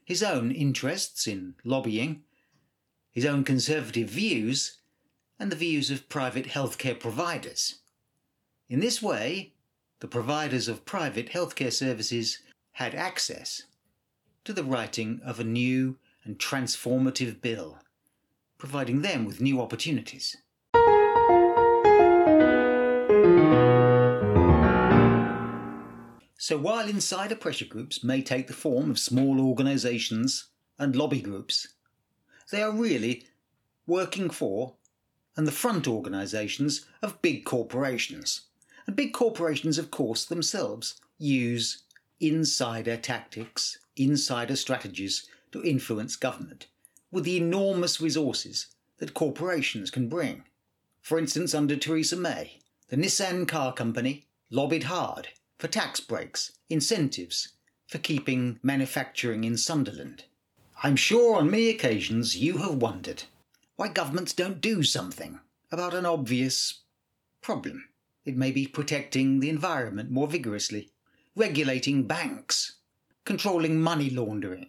his 0.03 0.23
own 0.23 0.51
interests 0.51 1.27
in 1.27 1.55
lobbying, 1.63 2.23
his 3.11 3.27
own 3.27 3.45
conservative 3.45 4.09
views, 4.09 4.79
and 5.39 5.53
the 5.53 5.57
views 5.57 5.91
of 5.91 6.09
private 6.09 6.47
healthcare 6.47 6.99
providers. 6.99 7.81
In 8.71 8.81
this 8.81 9.03
way, 9.03 9.53
the 10.01 10.09
providers 10.09 10.69
of 10.69 10.87
private 10.87 11.29
healthcare 11.29 11.73
services 11.73 12.39
had 12.73 12.95
access 12.95 13.65
to 14.45 14.55
the 14.55 14.65
writing 14.65 15.21
of 15.23 15.39
a 15.39 15.45
new 15.45 15.99
and 16.25 16.39
transformative 16.39 17.41
bill, 17.41 17.79
providing 18.59 19.03
them 19.03 19.25
with 19.25 19.41
new 19.41 19.61
opportunities. 19.61 20.37
So 26.39 26.59
while 26.59 26.89
insider 26.89 27.37
pressure 27.37 27.67
groups 27.67 28.03
may 28.03 28.21
take 28.21 28.49
the 28.49 28.53
form 28.53 28.91
of 28.91 28.99
small 28.99 29.41
organisations 29.41 30.47
and 30.79 30.97
lobby 30.97 31.21
groups, 31.21 31.69
they 32.51 32.63
are 32.63 32.73
really 32.73 33.27
working 33.87 34.29
for 34.29 34.75
and 35.37 35.47
the 35.47 35.53
front 35.53 35.87
organisations 35.87 36.85
of 37.01 37.23
big 37.23 37.45
corporations. 37.45 38.43
And 38.87 38.97
big 38.97 39.13
corporations, 39.13 39.79
of 39.79 39.91
course, 39.91 40.25
themselves 40.25 41.01
use 41.17 41.85
insider 42.21 42.97
tactics, 42.97 43.79
insider 43.97 44.57
strategies 44.57 45.27
to 45.53 45.63
influence 45.63 46.17
government 46.17 46.67
with 47.11 47.25
the 47.25 47.37
enormous 47.37 48.01
resources 48.01 48.67
that 48.99 49.15
corporations 49.15 49.91
can 49.91 50.09
bring. 50.09 50.45
For 51.01 51.19
instance, 51.19 51.55
under 51.55 51.77
Theresa 51.77 52.17
May, 52.17 52.59
the 52.89 52.97
Nissan 52.97 53.47
car 53.47 53.73
company 53.73 54.27
lobbied 54.51 54.85
hard 54.85 55.29
for 55.59 55.69
tax 55.69 56.01
breaks, 56.01 56.53
incentives, 56.69 57.55
for 57.87 57.99
keeping 57.99 58.59
manufacturing 58.63 59.45
in 59.45 59.57
Sunderland. 59.57 60.25
I'm 60.83 60.97
sure 60.97 61.37
on 61.37 61.51
many 61.51 61.69
occasions 61.69 62.37
you 62.37 62.59
have 62.59 62.77
wondered 62.77 63.25
why 63.77 63.89
governments 63.89 64.33
don't 64.33 64.61
do 64.61 64.83
something 64.83 65.41
about 65.71 65.95
an 65.95 66.07
obvious 66.07 66.83
problem. 67.41 67.89
It 68.25 68.37
may 68.37 68.51
be 68.51 68.67
protecting 68.67 69.41
the 69.41 69.49
environment 69.49 70.11
more 70.11 70.29
vigorously, 70.29 70.91
regulating 71.35 72.07
banks, 72.07 72.77
controlling 73.25 73.81
money 73.81 74.11
laundering, 74.11 74.69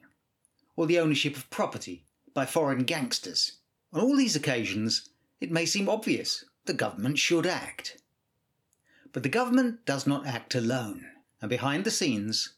or 0.75 0.85
the 0.87 0.99
ownership 0.99 1.35
of 1.35 1.49
property 1.49 2.03
by 2.33 2.45
foreign 2.45 2.83
gangsters. 2.83 3.53
On 3.91 4.01
all 4.01 4.15
these 4.15 4.35
occasions, 4.35 5.09
it 5.39 5.51
may 5.51 5.65
seem 5.65 5.87
obvious 5.87 6.45
the 6.65 6.73
government 6.73 7.19
should 7.19 7.45
act. 7.45 7.97
But 9.11 9.23
the 9.23 9.29
government 9.29 9.85
does 9.85 10.07
not 10.07 10.25
act 10.25 10.55
alone, 10.55 11.05
and 11.41 11.49
behind 11.49 11.83
the 11.83 11.91
scenes, 11.91 12.53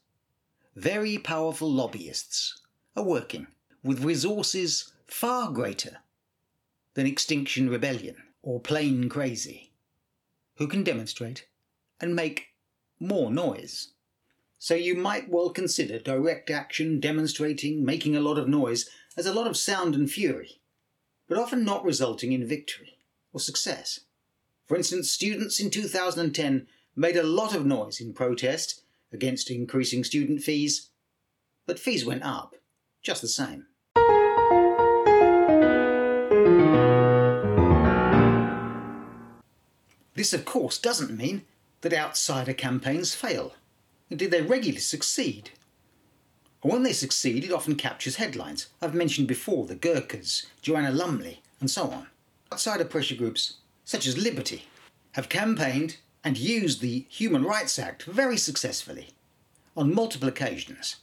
very 0.74 1.18
powerful 1.18 1.70
lobbyists 1.70 2.60
are 2.96 3.02
working 3.02 3.46
with 3.82 4.04
resources 4.04 4.92
far 5.06 5.50
greater 5.50 5.98
than 6.94 7.06
Extinction 7.06 7.68
Rebellion 7.68 8.16
or 8.42 8.60
Plain 8.60 9.08
Crazy, 9.08 9.72
who 10.56 10.66
can 10.66 10.82
demonstrate 10.82 11.46
and 12.00 12.16
make 12.16 12.48
more 12.98 13.30
noise. 13.30 13.92
So 14.66 14.74
you 14.74 14.96
might 14.96 15.28
well 15.28 15.50
consider 15.50 16.00
direct 16.00 16.50
action, 16.50 16.98
demonstrating, 16.98 17.84
making 17.84 18.16
a 18.16 18.20
lot 18.20 18.36
of 18.36 18.48
noise 18.48 18.90
as 19.16 19.24
a 19.24 19.32
lot 19.32 19.46
of 19.46 19.56
sound 19.56 19.94
and 19.94 20.10
fury, 20.10 20.60
but 21.28 21.38
often 21.38 21.64
not 21.64 21.84
resulting 21.84 22.32
in 22.32 22.48
victory 22.48 22.98
or 23.32 23.38
success. 23.38 24.00
For 24.66 24.76
instance, 24.76 25.08
students 25.08 25.60
in 25.60 25.70
2010 25.70 26.66
made 26.96 27.16
a 27.16 27.22
lot 27.22 27.54
of 27.54 27.64
noise 27.64 28.00
in 28.00 28.12
protest 28.12 28.82
against 29.12 29.52
increasing 29.52 30.02
student 30.02 30.42
fees, 30.42 30.90
but 31.64 31.78
fees 31.78 32.04
went 32.04 32.24
up 32.24 32.56
just 33.04 33.22
the 33.22 33.28
same. 33.28 33.66
This, 40.16 40.32
of 40.32 40.44
course, 40.44 40.76
doesn't 40.76 41.16
mean 41.16 41.42
that 41.82 41.92
outsider 41.92 42.52
campaigns 42.52 43.14
fail. 43.14 43.54
Indeed, 44.10 44.30
they 44.30 44.42
regularly 44.42 44.80
succeed. 44.80 45.50
And 46.62 46.72
when 46.72 46.82
they 46.82 46.92
succeed, 46.92 47.44
it 47.44 47.52
often 47.52 47.76
captures 47.76 48.16
headlines. 48.16 48.68
I've 48.80 48.94
mentioned 48.94 49.28
before 49.28 49.66
the 49.66 49.74
Gurkhas, 49.74 50.46
Joanna 50.62 50.90
Lumley, 50.90 51.42
and 51.60 51.70
so 51.70 51.90
on. 51.90 52.08
Outsider 52.52 52.84
pressure 52.84 53.14
groups, 53.14 53.58
such 53.84 54.06
as 54.06 54.18
Liberty, 54.18 54.64
have 55.12 55.28
campaigned 55.28 55.96
and 56.22 56.36
used 56.36 56.80
the 56.80 57.06
Human 57.08 57.44
Rights 57.44 57.78
Act 57.78 58.04
very 58.04 58.36
successfully 58.36 59.08
on 59.76 59.94
multiple 59.94 60.28
occasions 60.28 60.96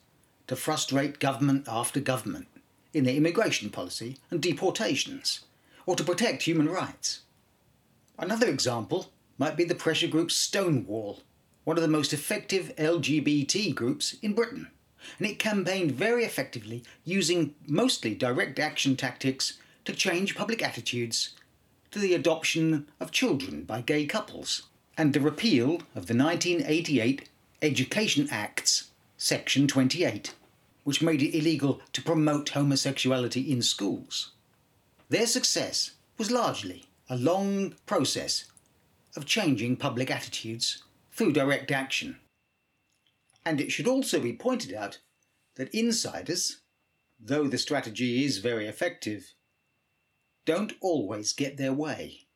to 0.48 0.56
frustrate 0.56 1.20
government 1.20 1.66
after 1.68 2.00
government 2.00 2.48
in 2.94 3.06
their 3.06 3.16
immigration 3.16 3.70
policy 3.70 4.18
and 4.30 4.42
deportations, 4.42 5.42
or 5.86 5.96
to 5.96 6.04
protect 6.04 6.44
human 6.44 6.70
rights. 6.70 7.22
Another 8.20 8.48
example 8.48 9.12
might 9.38 9.58
be 9.58 9.64
the 9.64 9.76
pressure 9.76 10.08
group 10.08 10.32
Stonewall, 10.32 11.22
one 11.64 11.78
of 11.78 11.82
the 11.84 11.88
most 11.88 12.14
effective 12.14 12.74
LGBT 12.78 13.74
groups 13.74 14.16
in 14.22 14.34
Britain, 14.34 14.68
and 15.18 15.28
it 15.28 15.40
campaigned 15.40 15.92
very 15.92 16.24
effectively 16.24 16.84
using 17.04 17.56
mostly 17.68 18.14
direct 18.14 18.60
action 18.60 18.96
tactics 18.96 19.60
to 19.86 19.94
change 19.94 20.36
public 20.36 20.62
attitudes 20.62 21.36
to 21.92 22.00
the 22.00 22.14
adoption 22.14 22.88
of 23.00 23.12
children 23.12 23.64
by 23.64 23.82
gay 23.82 24.06
couples 24.06 24.64
and 24.98 25.14
the 25.14 25.20
repeal 25.20 25.76
of 25.96 26.08
the 26.08 26.16
1988 26.16 27.30
Education 27.62 28.28
Act's 28.30 28.90
Section 29.18 29.68
28, 29.68 30.34
which 30.84 31.02
made 31.02 31.22
it 31.22 31.38
illegal 31.38 31.82
to 31.94 32.02
promote 32.02 32.50
homosexuality 32.50 33.52
in 33.52 33.62
schools. 33.62 34.32
Their 35.10 35.28
success 35.28 35.92
was 36.18 36.32
largely 36.32 36.86
a 37.10 37.16
long 37.16 37.76
process 37.86 38.46
of 39.16 39.26
changing 39.26 39.78
public 39.78 40.10
attitudes 40.12 40.84
through 41.14 41.32
direct 41.32 41.72
action. 41.72 42.20
And 43.46 43.62
it 43.62 43.72
should 43.72 43.88
also 43.88 44.20
be 44.20 44.34
pointed 44.34 44.74
out 44.74 45.00
that 45.56 45.74
insiders, 45.74 46.62
though 47.20 47.48
the 47.48 47.58
strategy 47.58 48.26
is 48.26 48.40
very 48.40 48.68
effective, 48.68 49.34
don't 50.46 50.74
always 50.82 51.34
get 51.34 51.58
their 51.58 51.74
way. 51.74 52.28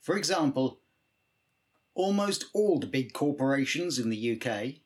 For 0.00 0.16
example, 0.16 0.80
almost 1.94 2.46
all 2.52 2.78
the 2.78 2.86
big 2.86 3.12
corporations 3.12 3.98
in 3.98 4.10
the 4.10 4.36
UK 4.36 4.80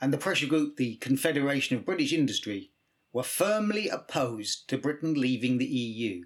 and 0.00 0.12
the 0.12 0.18
pressure 0.18 0.46
group 0.46 0.76
the 0.76 0.96
Confederation 0.96 1.76
of 1.76 1.84
British 1.84 2.12
Industry 2.12 2.70
were 3.12 3.22
firmly 3.22 3.88
opposed 3.88 4.68
to 4.68 4.78
Britain 4.78 5.14
leaving 5.14 5.58
the 5.58 5.66
EU. 5.66 6.24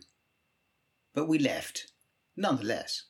But 1.15 1.29
we 1.29 1.39
left, 1.39 1.93
nonetheless. 2.37 3.05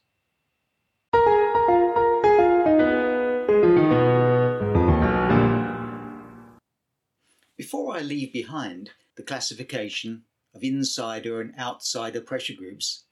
Before 7.65 7.97
I 7.97 8.03
leave 8.03 8.31
behind 8.31 8.91
the 9.17 9.23
classification 9.23 10.25
of 10.55 10.63
insider 10.63 11.41
and 11.41 11.59
outsider 11.59 12.21
pressure 12.21 12.53
groups 12.53 13.05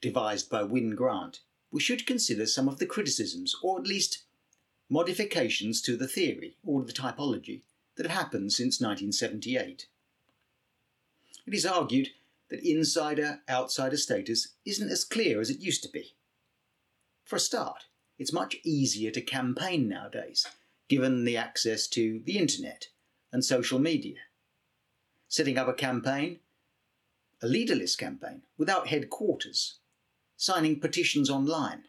devised 0.00 0.50
by 0.50 0.64
Wyn 0.64 0.96
Grant, 0.96 1.42
we 1.70 1.80
should 1.80 2.08
consider 2.08 2.46
some 2.46 2.68
of 2.68 2.80
the 2.80 2.86
criticisms, 2.86 3.54
or 3.62 3.78
at 3.78 3.86
least 3.86 4.24
modifications 4.88 5.80
to 5.82 5.96
the 5.96 6.08
theory 6.08 6.56
or 6.64 6.82
the 6.82 6.92
typology 6.92 7.62
that 7.94 8.04
have 8.04 8.16
happened 8.16 8.52
since 8.52 8.80
1978. 8.80 9.86
It 11.46 11.54
is 11.54 11.64
argued 11.64 12.08
that 12.48 12.68
insider 12.68 13.42
outsider 13.48 13.96
status 13.96 14.56
isn't 14.66 14.90
as 14.90 15.04
clear 15.04 15.40
as 15.40 15.50
it 15.50 15.60
used 15.60 15.84
to 15.84 15.88
be. 15.88 16.16
For 17.22 17.36
a 17.36 17.38
start, 17.38 17.84
it's 18.18 18.32
much 18.32 18.56
easier 18.64 19.12
to 19.12 19.20
campaign 19.20 19.88
nowadays, 19.88 20.48
given 20.88 21.24
the 21.24 21.36
access 21.36 21.86
to 21.90 22.20
the 22.24 22.38
internet 22.38 22.88
and 23.32 23.44
social 23.44 23.78
media. 23.78 24.16
Setting 25.28 25.58
up 25.58 25.68
a 25.68 25.72
campaign, 25.72 26.40
a 27.42 27.46
leaderless 27.46 27.96
campaign, 27.96 28.42
without 28.58 28.88
headquarters, 28.88 29.78
signing 30.36 30.80
petitions 30.80 31.30
online, 31.30 31.84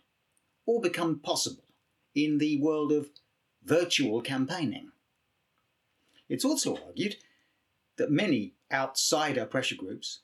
all 0.65 0.79
become 0.79 1.19
possible 1.19 1.63
in 2.13 2.37
the 2.37 2.59
world 2.61 2.91
of 2.91 3.09
virtual 3.63 4.21
campaigning. 4.21 4.91
It's 6.29 6.45
also 6.45 6.77
argued 6.85 7.17
that 7.97 8.11
many 8.11 8.53
outsider 8.71 9.45
pressure 9.45 9.75
groups, 9.75 10.19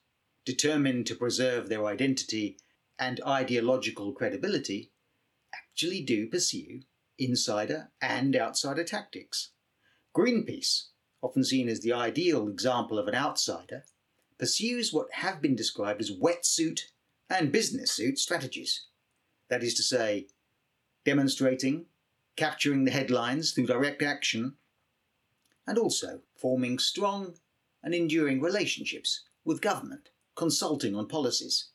determined 0.46 1.06
to 1.08 1.16
preserve 1.16 1.68
their 1.68 1.86
identity 1.86 2.58
and 2.98 3.20
ideological 3.26 4.14
credibility, 4.14 4.92
actually 5.54 6.02
do 6.02 6.28
pursue 6.28 6.82
insider 7.20 7.92
and 8.02 8.36
outsider 8.36 8.84
tactics. 8.84 9.52
Greenpeace, 10.16 10.86
often 11.22 11.44
seen 11.44 11.68
as 11.68 11.82
the 11.82 11.94
ideal 11.94 12.48
example 12.48 13.00
of 13.00 13.08
an 13.08 13.16
outsider, 13.16 13.84
pursues 14.38 14.94
what 14.94 15.12
have 15.14 15.42
been 15.42 15.56
described 15.56 16.02
as 16.02 16.12
wetsuit 16.12 16.82
and 17.30 17.52
business 17.52 17.92
suit 17.92 18.20
strategies. 18.20 18.86
That 19.50 19.64
is 19.64 19.74
to 19.76 19.84
say, 19.84 20.28
demonstrating, 21.06 21.86
capturing 22.36 22.86
the 22.86 22.92
headlines 22.92 23.52
through 23.52 23.68
direct 23.68 24.02
action, 24.04 24.56
and 25.66 25.78
also 25.78 26.22
forming 26.36 26.80
strong 26.80 27.36
and 27.84 27.94
enduring 27.94 28.42
relationships 28.42 29.26
with 29.44 29.62
government, 29.62 30.10
consulting 30.36 30.96
on 30.96 31.08
policies, 31.08 31.70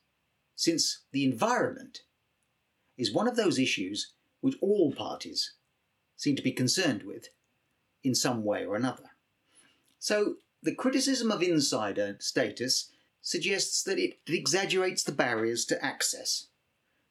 since 0.54 1.02
the 1.12 1.24
environment 1.24 2.02
is 2.96 3.12
one 3.12 3.26
of 3.26 3.36
those 3.36 3.58
issues 3.58 4.12
which 4.40 4.56
all 4.60 4.92
parties 4.92 5.54
seem 6.16 6.36
to 6.36 6.42
be 6.42 6.52
concerned 6.52 7.02
with 7.02 7.28
in 8.04 8.14
some 8.14 8.44
way 8.44 8.64
or 8.64 8.76
another. 8.76 9.11
So, 10.04 10.38
the 10.60 10.74
criticism 10.74 11.30
of 11.30 11.44
insider 11.44 12.16
status 12.18 12.90
suggests 13.20 13.84
that 13.84 14.00
it 14.00 14.18
exaggerates 14.26 15.04
the 15.04 15.12
barriers 15.12 15.64
to 15.66 15.80
access. 15.80 16.48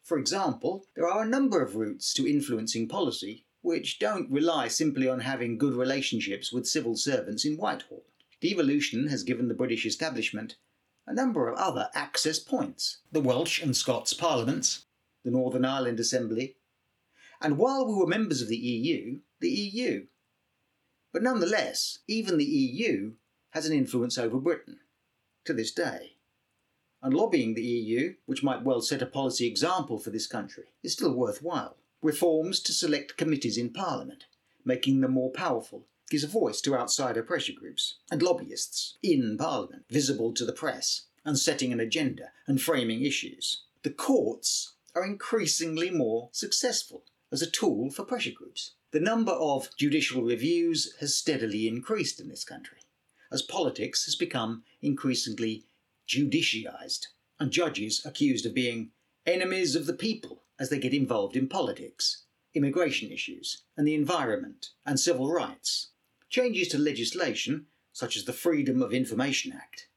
For 0.03 0.17
example, 0.17 0.87
there 0.93 1.07
are 1.07 1.23
a 1.23 1.29
number 1.29 1.61
of 1.61 1.77
routes 1.77 2.13
to 2.15 2.27
influencing 2.27 2.89
policy 2.89 3.45
which 3.61 3.97
don't 3.97 4.29
rely 4.29 4.67
simply 4.67 5.07
on 5.07 5.21
having 5.21 5.57
good 5.57 5.73
relationships 5.73 6.51
with 6.51 6.67
civil 6.67 6.97
servants 6.97 7.45
in 7.45 7.55
Whitehall. 7.55 8.03
Devolution 8.41 9.07
has 9.07 9.23
given 9.23 9.47
the 9.47 9.53
British 9.53 9.85
establishment 9.85 10.57
a 11.07 11.13
number 11.13 11.47
of 11.47 11.57
other 11.57 11.89
access 11.95 12.39
points 12.39 12.97
the 13.09 13.21
Welsh 13.21 13.63
and 13.63 13.73
Scots 13.73 14.11
parliaments, 14.11 14.83
the 15.23 15.31
Northern 15.31 15.63
Ireland 15.63 16.01
Assembly, 16.01 16.57
and 17.39 17.57
while 17.57 17.87
we 17.87 17.93
were 17.93 18.05
members 18.05 18.41
of 18.41 18.49
the 18.49 18.57
EU, 18.57 19.21
the 19.39 19.49
EU. 19.49 20.07
But 21.11 21.23
nonetheless, 21.23 21.99
even 22.07 22.37
the 22.37 22.45
EU 22.45 23.13
has 23.51 23.65
an 23.65 23.73
influence 23.73 24.17
over 24.17 24.39
Britain 24.39 24.79
to 25.45 25.53
this 25.53 25.71
day. 25.71 26.17
And 27.01 27.13
lobbying 27.13 27.53
the 27.53 27.63
EU, 27.63 28.15
which 28.25 28.43
might 28.43 28.63
well 28.63 28.81
set 28.81 29.01
a 29.01 29.07
policy 29.07 29.47
example 29.47 29.97
for 29.97 30.11
this 30.11 30.27
country, 30.27 30.65
is 30.83 30.93
still 30.93 31.13
worthwhile. 31.13 31.77
Reforms 32.01 32.59
to 32.61 32.73
select 32.73 33.17
committees 33.17 33.57
in 33.57 33.71
Parliament, 33.71 34.25
making 34.63 35.01
them 35.01 35.13
more 35.13 35.31
powerful, 35.31 35.87
gives 36.09 36.23
a 36.23 36.27
voice 36.27 36.61
to 36.61 36.75
outsider 36.75 37.23
pressure 37.23 37.53
groups 37.53 37.95
and 38.11 38.21
lobbyists 38.21 38.97
in 39.01 39.37
Parliament, 39.37 39.85
visible 39.89 40.33
to 40.33 40.45
the 40.45 40.53
press, 40.53 41.07
and 41.25 41.37
setting 41.37 41.71
an 41.71 41.79
agenda 41.79 42.31
and 42.47 42.61
framing 42.61 43.03
issues. 43.03 43.63
The 43.83 43.91
courts 43.91 44.75
are 44.93 45.05
increasingly 45.05 45.89
more 45.89 46.29
successful 46.31 47.03
as 47.31 47.41
a 47.41 47.49
tool 47.49 47.89
for 47.89 48.03
pressure 48.03 48.31
groups. 48.35 48.73
The 48.91 48.99
number 48.99 49.31
of 49.31 49.69
judicial 49.77 50.21
reviews 50.21 50.93
has 50.99 51.15
steadily 51.15 51.65
increased 51.65 52.19
in 52.19 52.27
this 52.27 52.43
country 52.43 52.79
as 53.31 53.41
politics 53.41 54.03
has 54.03 54.17
become 54.17 54.65
increasingly 54.81 55.63
judicialised, 56.05 57.07
and 57.39 57.51
judges 57.51 58.05
accused 58.05 58.45
of 58.45 58.53
being 58.53 58.91
enemies 59.25 59.75
of 59.75 59.85
the 59.85 59.93
people 59.93 60.43
as 60.59 60.69
they 60.69 60.77
get 60.77 60.93
involved 60.93 61.37
in 61.37 61.47
politics, 61.47 62.25
immigration 62.53 63.11
issues, 63.11 63.63
and 63.77 63.87
the 63.87 63.95
environment, 63.95 64.71
and 64.85 64.99
civil 64.99 65.31
rights. 65.31 65.91
Changes 66.29 66.67
to 66.67 66.77
legislation, 66.77 67.67
such 67.93 68.17
as 68.17 68.25
the 68.25 68.33
Freedom 68.33 68.81
of 68.81 68.93
Information 68.93 69.53
Act 69.53 69.87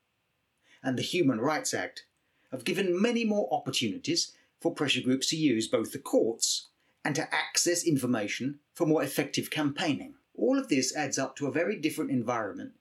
and 0.84 0.96
the 0.96 1.02
Human 1.02 1.40
Rights 1.40 1.74
Act, 1.74 2.06
have 2.52 2.64
given 2.64 3.00
many 3.00 3.24
more 3.24 3.48
opportunities 3.52 4.32
for 4.60 4.72
pressure 4.72 5.00
groups 5.00 5.26
to 5.30 5.36
use 5.36 5.66
both 5.66 5.90
the 5.90 5.98
courts 5.98 6.68
and 7.04 7.14
to 7.14 7.34
access 7.34 7.84
information 7.84 8.60
for 8.72 8.86
more 8.86 9.02
effective 9.02 9.50
campaigning. 9.50 10.14
All 10.34 10.58
of 10.58 10.68
this 10.68 10.96
adds 10.96 11.18
up 11.18 11.36
to 11.36 11.46
a 11.46 11.52
very 11.52 11.76
different 11.76 12.10
environment 12.10 12.72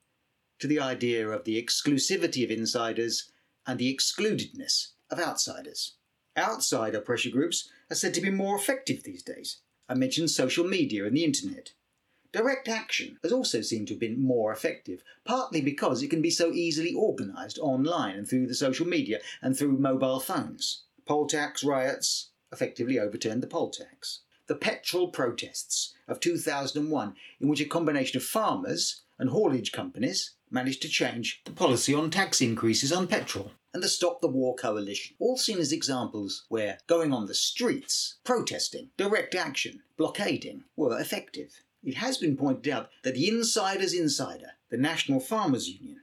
to 0.60 0.68
the 0.68 0.80
idea 0.80 1.28
of 1.28 1.44
the 1.44 1.62
exclusivity 1.62 2.44
of 2.44 2.52
insiders 2.52 3.32
and 3.68 3.78
the 3.78 3.94
excludedness 3.94 4.94
of 5.12 5.20
outsiders. 5.20 5.96
Outsider 6.38 7.02
pressure 7.02 7.30
groups 7.30 7.70
are 7.92 7.96
said 7.96 8.14
to 8.14 8.22
be 8.22 8.30
more 8.30 8.56
effective 8.56 9.04
these 9.04 9.22
days. 9.22 9.58
I 9.90 9.94
mentioned 9.94 10.32
social 10.32 10.66
media 10.66 11.06
and 11.06 11.16
the 11.16 11.26
internet. 11.26 11.74
Direct 12.32 12.68
action 12.68 13.20
has 13.22 13.32
also 13.32 13.62
seemed 13.62 13.88
to 13.90 13.94
have 13.94 14.00
been 14.00 14.24
more 14.24 14.52
effective, 14.52 15.04
partly 15.24 15.62
because 15.62 16.02
it 16.02 16.10
can 16.10 16.22
be 16.22 16.32
so 16.32 16.52
easily 16.52 16.96
organised 16.96 17.60
online 17.60 18.16
and 18.16 18.28
through 18.28 18.48
the 18.48 18.56
social 18.56 18.88
media 18.88 19.20
and 19.42 19.56
through 19.56 19.78
mobile 19.78 20.20
phones. 20.20 20.86
Poll 21.06 21.28
tax 21.28 21.64
riots 21.64 22.30
effectively 22.54 22.98
overturned 22.98 23.44
the 23.44 23.48
poll 23.48 23.70
tax. 23.70 24.22
The 24.48 24.56
petrol 24.56 25.10
protests 25.10 25.94
of 26.08 26.20
2001, 26.20 27.16
in 27.42 27.48
which 27.48 27.60
a 27.60 27.66
combination 27.66 28.18
of 28.18 28.24
farmers 28.24 29.02
and 29.18 29.30
haulage 29.30 29.72
companies 29.72 30.36
managed 30.52 30.82
to 30.84 30.88
change 30.88 31.42
the 31.46 31.52
policy 31.52 31.94
on 31.94 32.10
tax 32.12 32.40
increases 32.42 32.94
on 32.94 33.08
petrol, 33.08 33.52
and 33.74 33.82
the 33.82 33.90
Stop 33.90 34.22
the 34.22 34.28
War 34.28 34.56
Coalition, 34.56 35.16
all 35.20 35.36
seen 35.36 35.58
as 35.58 35.72
examples 35.72 36.46
where 36.50 36.78
going 36.88 37.12
on 37.12 37.26
the 37.26 37.34
streets, 37.34 38.18
protesting, 38.24 38.92
direct 38.98 39.34
action, 39.34 39.82
blockading 39.98 40.64
were 40.76 41.00
effective. 41.00 41.64
It 41.84 41.96
has 41.96 42.18
been 42.18 42.38
pointed 42.38 42.72
out 42.72 42.90
that 43.04 43.16
the 43.16 43.28
insider's 43.28 43.94
insider, 43.94 44.52
the 44.70 44.78
National 44.78 45.20
Farmers 45.20 45.68
Union, 45.68 46.02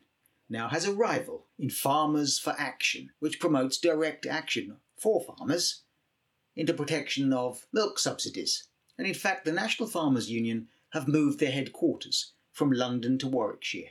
now 0.49 0.69
has 0.69 0.85
a 0.85 0.93
rival 0.93 1.47
in 1.59 1.71
Farmers 1.71 2.39
for 2.39 2.55
Action, 2.59 3.11
which 3.21 3.39
promotes 3.39 3.79
direct 3.79 4.27
action 4.27 4.79
for 4.97 5.23
farmers 5.23 5.83
into 6.61 6.75
protection 6.75 7.33
of 7.33 7.67
milk 7.73 7.99
subsidies. 7.99 8.69
And 8.97 9.07
in 9.09 9.15
fact, 9.15 9.45
the 9.45 9.53
National 9.53 9.89
Farmers 9.89 10.31
Union 10.31 10.69
have 10.91 11.09
moved 11.09 11.41
their 11.41 11.51
headquarters 11.51 12.33
from 12.53 12.71
London 12.71 13.19
to 13.19 13.27
Warwickshire 13.27 13.91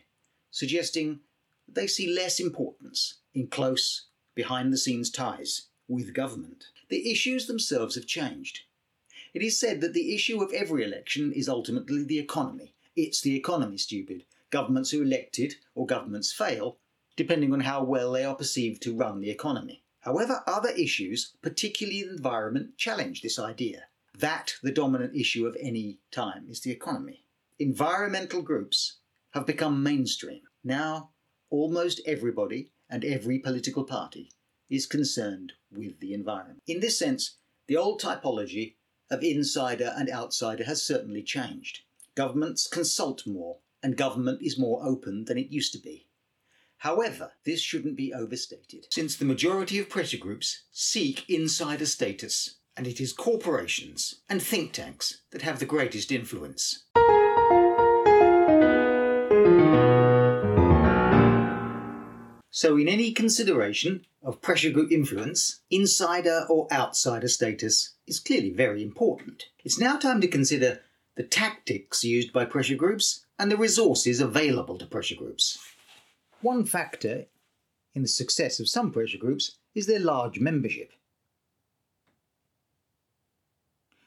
suggesting 0.51 1.19
they 1.67 1.87
see 1.87 2.13
less 2.13 2.39
importance 2.39 3.19
in 3.33 3.47
close, 3.47 4.07
behind 4.35 4.73
the 4.73 4.77
scenes 4.77 5.09
ties 5.09 5.67
with 5.87 6.13
government. 6.13 6.65
The 6.89 7.11
issues 7.11 7.47
themselves 7.47 7.95
have 7.95 8.07
changed. 8.07 8.61
It 9.33 9.43
is 9.43 9.59
said 9.59 9.81
that 9.81 9.93
the 9.93 10.15
issue 10.15 10.41
of 10.41 10.51
every 10.53 10.83
election 10.83 11.31
is 11.33 11.47
ultimately 11.47 12.03
the 12.03 12.19
economy. 12.19 12.73
It's 12.95 13.21
the 13.21 13.35
economy, 13.35 13.77
stupid. 13.77 14.25
Governments 14.49 14.93
are 14.93 15.03
elected 15.03 15.55
or 15.75 15.85
governments 15.85 16.31
fail, 16.31 16.77
depending 17.15 17.53
on 17.53 17.59
how 17.59 17.83
well 17.83 18.13
they 18.13 18.23
are 18.23 18.35
perceived 18.35 18.81
to 18.83 18.95
run 18.95 19.19
the 19.19 19.29
economy. 19.29 19.83
However, 20.01 20.43
other 20.47 20.69
issues, 20.69 21.33
particularly 21.41 22.03
the 22.03 22.09
environment, 22.09 22.77
challenge 22.77 23.21
this 23.21 23.37
idea. 23.37 23.85
That 24.17 24.55
the 24.63 24.71
dominant 24.71 25.15
issue 25.15 25.45
of 25.45 25.57
any 25.59 25.99
time 26.11 26.45
is 26.49 26.61
the 26.61 26.71
economy. 26.71 27.25
Environmental 27.57 28.41
groups 28.41 28.97
have 29.31 29.45
become 29.45 29.83
mainstream. 29.83 30.41
Now, 30.63 31.11
almost 31.49 32.01
everybody 32.05 32.71
and 32.89 33.05
every 33.05 33.39
political 33.39 33.83
party 33.83 34.31
is 34.69 34.85
concerned 34.85 35.53
with 35.71 35.99
the 35.99 36.13
environment. 36.13 36.61
In 36.67 36.79
this 36.79 36.97
sense, 36.97 37.37
the 37.67 37.77
old 37.77 38.01
typology 38.01 38.75
of 39.11 39.23
insider 39.23 39.93
and 39.97 40.09
outsider 40.09 40.63
has 40.63 40.81
certainly 40.81 41.23
changed. 41.23 41.81
Governments 42.15 42.67
consult 42.67 43.25
more, 43.25 43.57
and 43.81 43.95
government 43.95 44.41
is 44.41 44.59
more 44.59 44.85
open 44.85 45.25
than 45.25 45.37
it 45.37 45.51
used 45.51 45.73
to 45.73 45.79
be. 45.79 46.07
However, 46.79 47.33
this 47.43 47.59
shouldn't 47.59 47.97
be 47.97 48.13
overstated, 48.13 48.85
since 48.89 49.17
the 49.17 49.25
majority 49.25 49.79
of 49.79 49.89
pressure 49.89 50.17
groups 50.17 50.63
seek 50.71 51.29
insider 51.29 51.85
status, 51.85 52.55
and 52.77 52.87
it 52.87 53.01
is 53.01 53.11
corporations 53.11 54.21
and 54.29 54.41
think 54.41 54.71
tanks 54.71 55.19
that 55.31 55.41
have 55.41 55.59
the 55.59 55.65
greatest 55.65 56.09
influence. 56.09 56.85
So, 62.49 62.77
in 62.77 62.87
any 62.87 63.11
consideration 63.11 64.05
of 64.23 64.41
pressure 64.41 64.69
group 64.71 64.89
influence, 64.89 65.59
insider 65.69 66.45
or 66.49 66.71
outsider 66.71 67.27
status 67.27 67.95
is 68.07 68.21
clearly 68.21 68.53
very 68.53 68.81
important. 68.81 69.47
It's 69.65 69.79
now 69.79 69.97
time 69.97 70.21
to 70.21 70.29
consider 70.29 70.79
the 71.15 71.23
tactics 71.23 72.05
used 72.05 72.31
by 72.31 72.45
pressure 72.45 72.75
groups 72.75 73.25
and 73.37 73.51
the 73.51 73.57
resources 73.57 74.21
available 74.21 74.77
to 74.77 74.85
pressure 74.85 75.15
groups. 75.15 75.59
One 76.41 76.65
factor 76.65 77.25
in 77.93 78.01
the 78.01 78.07
success 78.07 78.59
of 78.59 78.69
some 78.69 78.91
pressure 78.91 79.17
groups 79.17 79.57
is 79.75 79.87
their 79.87 79.99
large 79.99 80.39
membership. 80.39 80.93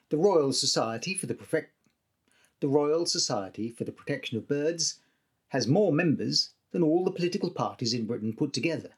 The 0.08 0.16
Royal 0.16 0.52
Society 0.52 1.14
for 1.14 1.26
the, 1.26 1.36
the 2.60 2.68
Royal 2.68 3.06
Society 3.06 3.70
for 3.70 3.84
the 3.84 3.92
Protection 3.92 4.38
of 4.38 4.48
Birds 4.48 5.00
has 5.48 5.66
more 5.66 5.92
members 5.92 6.50
than 6.70 6.82
all 6.82 7.04
the 7.04 7.10
political 7.10 7.50
parties 7.50 7.92
in 7.92 8.06
Britain 8.06 8.32
put 8.32 8.52
together. 8.52 8.90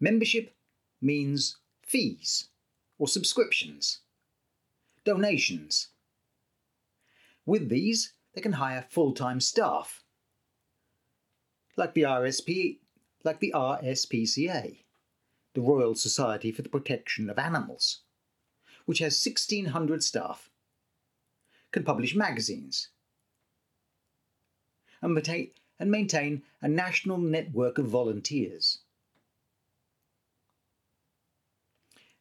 Membership 0.00 0.54
means 1.00 1.58
fees 1.82 2.48
or 2.98 3.06
subscriptions, 3.06 4.00
donations. 5.04 5.88
With 7.44 7.68
these, 7.68 8.12
they 8.34 8.40
can 8.40 8.54
hire 8.54 8.86
full-time 8.90 9.40
staff, 9.40 10.02
like 11.76 11.94
the 11.94 12.02
RSP, 12.02 12.78
like 13.24 13.40
the 13.40 13.52
RSPCA, 13.54 14.78
the 15.54 15.60
Royal 15.60 15.94
Society 15.94 16.50
for 16.50 16.62
the 16.62 16.68
Protection 16.68 17.28
of 17.28 17.38
Animals, 17.38 18.00
which 18.86 18.98
has 19.00 19.24
1,600 19.24 20.02
staff, 20.02 20.50
can 21.72 21.84
publish 21.84 22.14
magazines, 22.14 22.88
and 25.02 25.14
maintain, 25.14 25.50
and 25.78 25.90
maintain 25.90 26.42
a 26.62 26.68
national 26.68 27.18
network 27.18 27.78
of 27.78 27.86
volunteers. 27.86 28.78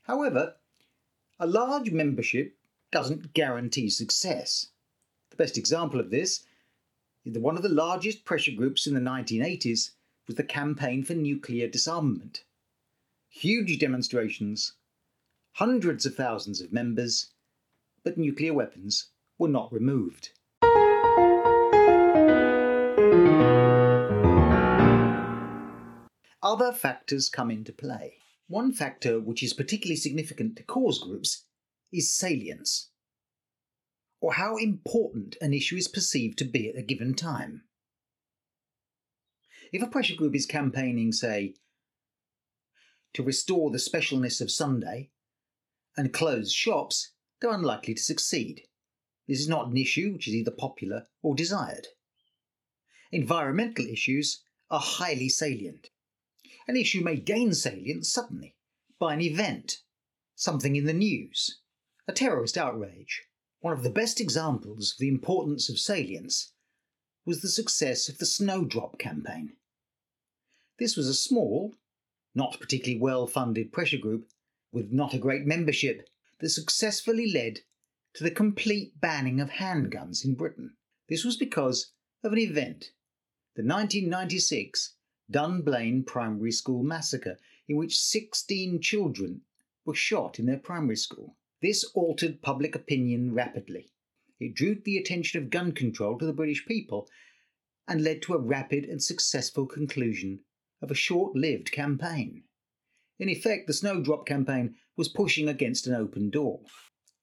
However, 0.04 0.56
a 1.40 1.48
large 1.48 1.92
membership 1.92 2.56
doesn't 2.92 3.34
guarantee 3.34 3.90
success. 3.90 4.68
The 5.32 5.36
best 5.36 5.58
example 5.58 6.00
of 6.00 6.12
this 6.12 6.46
one 7.26 7.58
of 7.58 7.64
the 7.64 7.70
largest 7.70 8.24
pressure 8.24 8.52
groups 8.52 8.86
in 8.86 8.94
the 8.94 9.00
1980s 9.00 9.92
was 10.28 10.36
the 10.36 10.44
Campaign 10.44 11.04
for 11.04 11.16
Nuclear 11.16 11.68
Disarmament. 11.68 12.44
Huge 13.30 13.80
demonstrations, 13.80 14.74
hundreds 15.54 16.06
of 16.06 16.16
thousands 16.16 16.62
of 16.62 16.72
members, 16.72 17.32
but 18.04 18.18
nuclear 18.18 18.54
weapons 18.54 19.08
were 19.40 19.48
not 19.48 19.74
removed. 19.74 20.30
Other 26.44 26.72
factors 26.72 27.28
come 27.28 27.50
into 27.50 27.74
play. 27.74 28.18
One 28.48 28.72
factor 28.72 29.20
which 29.20 29.42
is 29.42 29.54
particularly 29.54 29.96
significant 29.96 30.56
to 30.58 30.64
cause 30.64 31.00
groups 31.00 31.46
is 31.92 32.14
salience, 32.14 32.92
or 34.26 34.34
how 34.34 34.58
important 34.58 35.38
an 35.40 35.54
issue 35.54 35.76
is 35.76 35.88
perceived 35.88 36.36
to 36.36 36.46
be 36.46 36.68
at 36.68 36.76
a 36.76 36.82
given 36.82 37.14
time. 37.14 37.62
If 39.72 39.84
a 39.84 39.88
pressure 39.88 40.16
group 40.16 40.34
is 40.34 40.48
campaigning, 40.48 41.12
say, 41.12 41.54
to 43.14 43.22
restore 43.22 43.70
the 43.70 43.78
specialness 43.78 44.42
of 44.42 44.50
Sunday 44.50 45.12
and 45.96 46.12
close 46.12 46.52
shops, 46.52 47.12
they're 47.40 47.54
unlikely 47.54 47.94
to 47.94 48.02
succeed. 48.02 48.64
This 49.28 49.40
is 49.42 49.48
not 49.48 49.68
an 49.68 49.78
issue 49.78 50.14
which 50.14 50.28
is 50.28 50.34
either 50.34 50.50
popular 50.50 51.06
or 51.22 51.36
desired. 51.36 51.86
Environmental 53.12 53.86
issues 53.86 54.42
are 54.72 54.80
highly 54.80 55.30
salient. 55.30 55.92
An 56.68 56.76
issue 56.76 57.04
may 57.04 57.18
gain 57.18 57.54
salience 57.54 58.12
suddenly 58.12 58.56
by 58.98 59.14
an 59.14 59.22
event, 59.22 59.84
something 60.34 60.76
in 60.76 60.86
the 60.86 60.94
news, 60.94 61.60
a 62.08 62.12
terrorist 62.12 62.58
outrage. 62.58 63.22
One 63.66 63.74
of 63.74 63.82
the 63.82 63.90
best 63.90 64.22
examples 64.22 64.92
of 64.92 65.00
the 65.00 65.08
importance 65.08 65.70
of 65.70 65.80
salience 65.80 66.54
was 67.26 67.42
the 67.42 67.50
success 67.50 68.08
of 68.08 68.20
the 68.20 68.26
Snowdrop 68.28 69.00
campaign. 69.00 69.54
This 70.78 70.96
was 70.96 71.08
a 71.08 71.16
small, 71.16 71.74
not 72.36 72.60
particularly 72.60 73.00
well 73.00 73.26
funded 73.26 73.74
pressure 73.74 73.98
group 73.98 74.30
with 74.72 74.92
not 74.92 75.16
a 75.16 75.18
great 75.18 75.48
membership 75.48 76.08
that 76.42 76.50
successfully 76.50 77.32
led 77.32 77.62
to 78.14 78.24
the 78.24 78.30
complete 78.30 79.02
banning 79.02 79.42
of 79.42 79.50
handguns 79.50 80.24
in 80.24 80.36
Britain. 80.36 80.76
This 81.10 81.26
was 81.26 81.36
because 81.36 81.92
of 82.24 82.34
an 82.34 82.38
event, 82.38 82.92
the 83.56 83.64
1996 83.64 84.94
Dunblane 85.32 86.04
Primary 86.04 86.52
School 86.52 86.84
massacre, 86.84 87.40
in 87.68 87.78
which 87.78 88.00
16 88.00 88.80
children 88.80 89.42
were 89.86 89.96
shot 89.96 90.38
in 90.38 90.46
their 90.46 90.60
primary 90.60 90.98
school. 90.98 91.36
This 91.62 91.84
altered 91.96 92.42
public 92.42 92.76
opinion 92.76 93.34
rapidly. 93.34 93.92
It 94.40 94.54
drew 94.54 94.76
the 94.76 94.98
attention 94.98 95.42
of 95.42 95.50
gun 95.50 95.72
control 95.72 96.18
to 96.18 96.26
the 96.26 96.34
British 96.34 96.66
people 96.66 97.10
and 97.88 98.04
led 98.04 98.22
to 98.24 98.34
a 98.34 98.40
rapid 98.40 98.86
and 98.86 99.02
successful 99.02 99.66
conclusion 99.66 100.42
of 100.82 100.92
a 100.92 100.96
short 100.96 101.36
lived 101.36 101.72
campaign. 101.72 102.44
In 103.18 103.30
effect, 103.30 103.68
the 103.68 103.74
Snowdrop 103.74 104.26
campaign 104.26 104.76
was 104.98 105.08
pushing 105.08 105.48
against 105.48 105.88
an 105.88 105.94
open 105.94 106.30
door. 106.30 106.62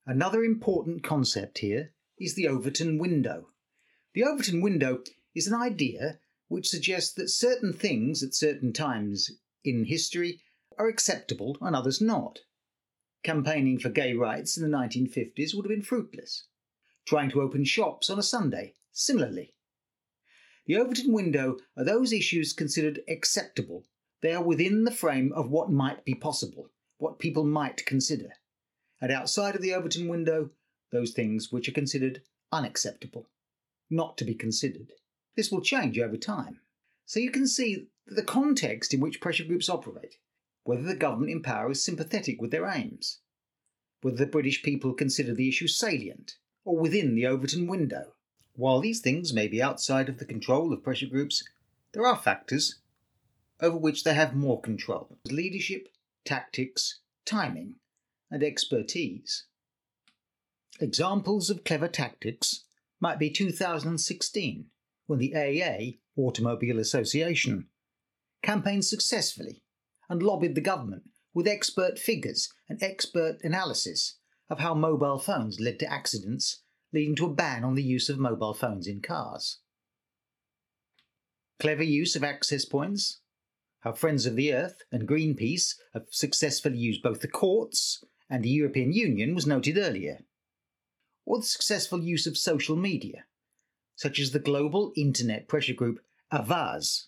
Another 0.06 0.42
important 0.42 1.02
concept 1.02 1.58
here 1.58 1.92
is 2.18 2.34
the 2.34 2.48
Overton 2.48 2.98
window. 2.98 3.48
The 4.14 4.24
Overton 4.24 4.60
window 4.60 5.02
is 5.34 5.46
an 5.46 5.54
idea 5.54 6.18
which 6.48 6.68
suggests 6.68 7.12
that 7.14 7.28
certain 7.28 7.72
things 7.72 8.22
at 8.22 8.34
certain 8.34 8.72
times 8.72 9.30
in 9.64 9.84
history 9.84 10.40
are 10.78 10.88
acceptable 10.88 11.56
and 11.60 11.76
others 11.76 12.00
not. 12.00 12.40
Campaigning 13.22 13.78
for 13.78 13.88
gay 13.88 14.14
rights 14.14 14.56
in 14.56 14.68
the 14.68 14.76
1950s 14.76 15.54
would 15.54 15.64
have 15.64 15.70
been 15.70 15.82
fruitless. 15.82 16.44
Trying 17.06 17.30
to 17.30 17.40
open 17.40 17.64
shops 17.64 18.10
on 18.10 18.18
a 18.18 18.22
Sunday, 18.22 18.74
similarly. 18.92 19.54
The 20.66 20.76
Overton 20.76 21.12
window 21.12 21.58
are 21.76 21.84
those 21.84 22.12
issues 22.12 22.52
considered 22.52 23.00
acceptable. 23.08 23.84
They 24.22 24.32
are 24.32 24.42
within 24.42 24.84
the 24.84 24.90
frame 24.90 25.32
of 25.32 25.50
what 25.50 25.70
might 25.70 26.04
be 26.04 26.14
possible, 26.14 26.70
what 26.98 27.18
people 27.18 27.44
might 27.44 27.84
consider. 27.86 28.30
And 29.00 29.10
outside 29.10 29.56
of 29.56 29.62
the 29.62 29.74
Overton 29.74 30.08
window, 30.08 30.50
those 30.92 31.12
things 31.12 31.50
which 31.50 31.68
are 31.68 31.72
considered 31.72 32.22
unacceptable, 32.52 33.28
not 33.90 34.16
to 34.18 34.24
be 34.24 34.34
considered. 34.34 34.92
This 35.36 35.50
will 35.50 35.62
change 35.62 35.98
over 35.98 36.16
time. 36.16 36.60
So 37.06 37.18
you 37.18 37.30
can 37.30 37.46
see 37.46 37.88
the 38.06 38.22
context 38.22 38.94
in 38.94 39.00
which 39.00 39.20
pressure 39.20 39.44
groups 39.44 39.68
operate, 39.68 40.18
whether 40.64 40.82
the 40.82 40.94
government 40.94 41.30
in 41.30 41.42
power 41.42 41.70
is 41.70 41.84
sympathetic 41.84 42.40
with 42.40 42.50
their 42.50 42.66
aims, 42.66 43.20
whether 44.00 44.16
the 44.16 44.26
British 44.26 44.62
people 44.62 44.94
consider 44.94 45.34
the 45.34 45.48
issue 45.48 45.66
salient, 45.66 46.36
or 46.64 46.78
within 46.78 47.14
the 47.14 47.26
Overton 47.26 47.66
window. 47.66 48.14
While 48.54 48.80
these 48.80 49.00
things 49.00 49.32
may 49.32 49.48
be 49.48 49.62
outside 49.62 50.08
of 50.08 50.18
the 50.18 50.24
control 50.24 50.72
of 50.72 50.82
pressure 50.82 51.06
groups, 51.06 51.42
there 51.92 52.06
are 52.06 52.16
factors 52.16 52.80
over 53.60 53.76
which 53.76 54.04
they 54.04 54.14
have 54.14 54.34
more 54.34 54.60
control 54.60 55.18
leadership, 55.30 55.88
tactics, 56.24 57.00
timing, 57.24 57.76
and 58.30 58.42
expertise. 58.42 59.44
Examples 60.80 61.50
of 61.50 61.64
clever 61.64 61.88
tactics 61.88 62.64
might 63.00 63.18
be 63.18 63.30
2016 63.30 64.66
when 65.06 65.18
the 65.18 65.34
AA, 65.34 65.98
Automobile 66.20 66.78
Association, 66.78 67.68
campaigned 68.42 68.84
successfully 68.84 69.61
and 70.12 70.22
lobbied 70.22 70.54
the 70.54 70.60
government 70.60 71.02
with 71.34 71.48
expert 71.48 71.98
figures 71.98 72.52
and 72.68 72.82
expert 72.82 73.38
analysis 73.42 74.18
of 74.50 74.60
how 74.60 74.74
mobile 74.74 75.18
phones 75.18 75.58
led 75.58 75.78
to 75.78 75.90
accidents, 75.90 76.62
leading 76.92 77.16
to 77.16 77.26
a 77.26 77.34
ban 77.34 77.64
on 77.64 77.74
the 77.74 77.82
use 77.82 78.10
of 78.10 78.18
mobile 78.18 78.52
phones 78.52 78.86
in 78.86 79.00
cars. 79.00 79.60
Clever 81.58 81.82
use 81.82 82.14
of 82.14 82.22
access 82.22 82.66
points, 82.66 83.20
how 83.80 83.92
Friends 83.92 84.26
of 84.26 84.36
the 84.36 84.52
Earth 84.52 84.82
and 84.92 85.08
Greenpeace 85.08 85.74
have 85.94 86.04
successfully 86.10 86.76
used 86.76 87.02
both 87.02 87.20
the 87.20 87.28
courts 87.28 88.04
and 88.28 88.44
the 88.44 88.50
European 88.50 88.92
Union 88.92 89.34
was 89.34 89.46
noted 89.46 89.78
earlier. 89.78 90.20
Or 91.24 91.38
the 91.38 91.44
successful 91.44 92.02
use 92.02 92.26
of 92.26 92.36
social 92.36 92.76
media, 92.76 93.24
such 93.96 94.20
as 94.20 94.32
the 94.32 94.38
global 94.38 94.92
internet 94.96 95.48
pressure 95.48 95.74
group 95.74 96.00
Avaaz. 96.32 97.06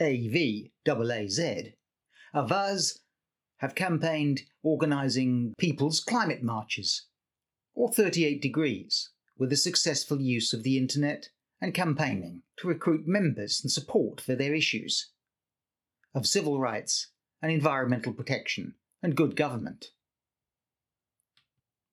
A-V-A-A-Z. 0.00 1.74
Avaaz 2.34 2.98
have 3.58 3.74
campaigned 3.74 4.42
organising 4.62 5.54
people's 5.58 6.00
climate 6.00 6.42
marches, 6.42 7.06
or 7.74 7.92
38 7.92 8.42
Degrees, 8.42 9.10
with 9.36 9.50
the 9.50 9.56
successful 9.56 10.20
use 10.20 10.52
of 10.52 10.62
the 10.62 10.76
internet 10.76 11.30
and 11.60 11.74
campaigning 11.74 12.42
to 12.58 12.68
recruit 12.68 13.06
members 13.06 13.60
and 13.62 13.70
support 13.70 14.20
for 14.20 14.34
their 14.34 14.54
issues 14.54 15.10
of 16.14 16.26
civil 16.26 16.60
rights 16.60 17.08
and 17.42 17.50
environmental 17.50 18.12
protection 18.12 18.74
and 19.02 19.16
good 19.16 19.36
government. 19.36 19.86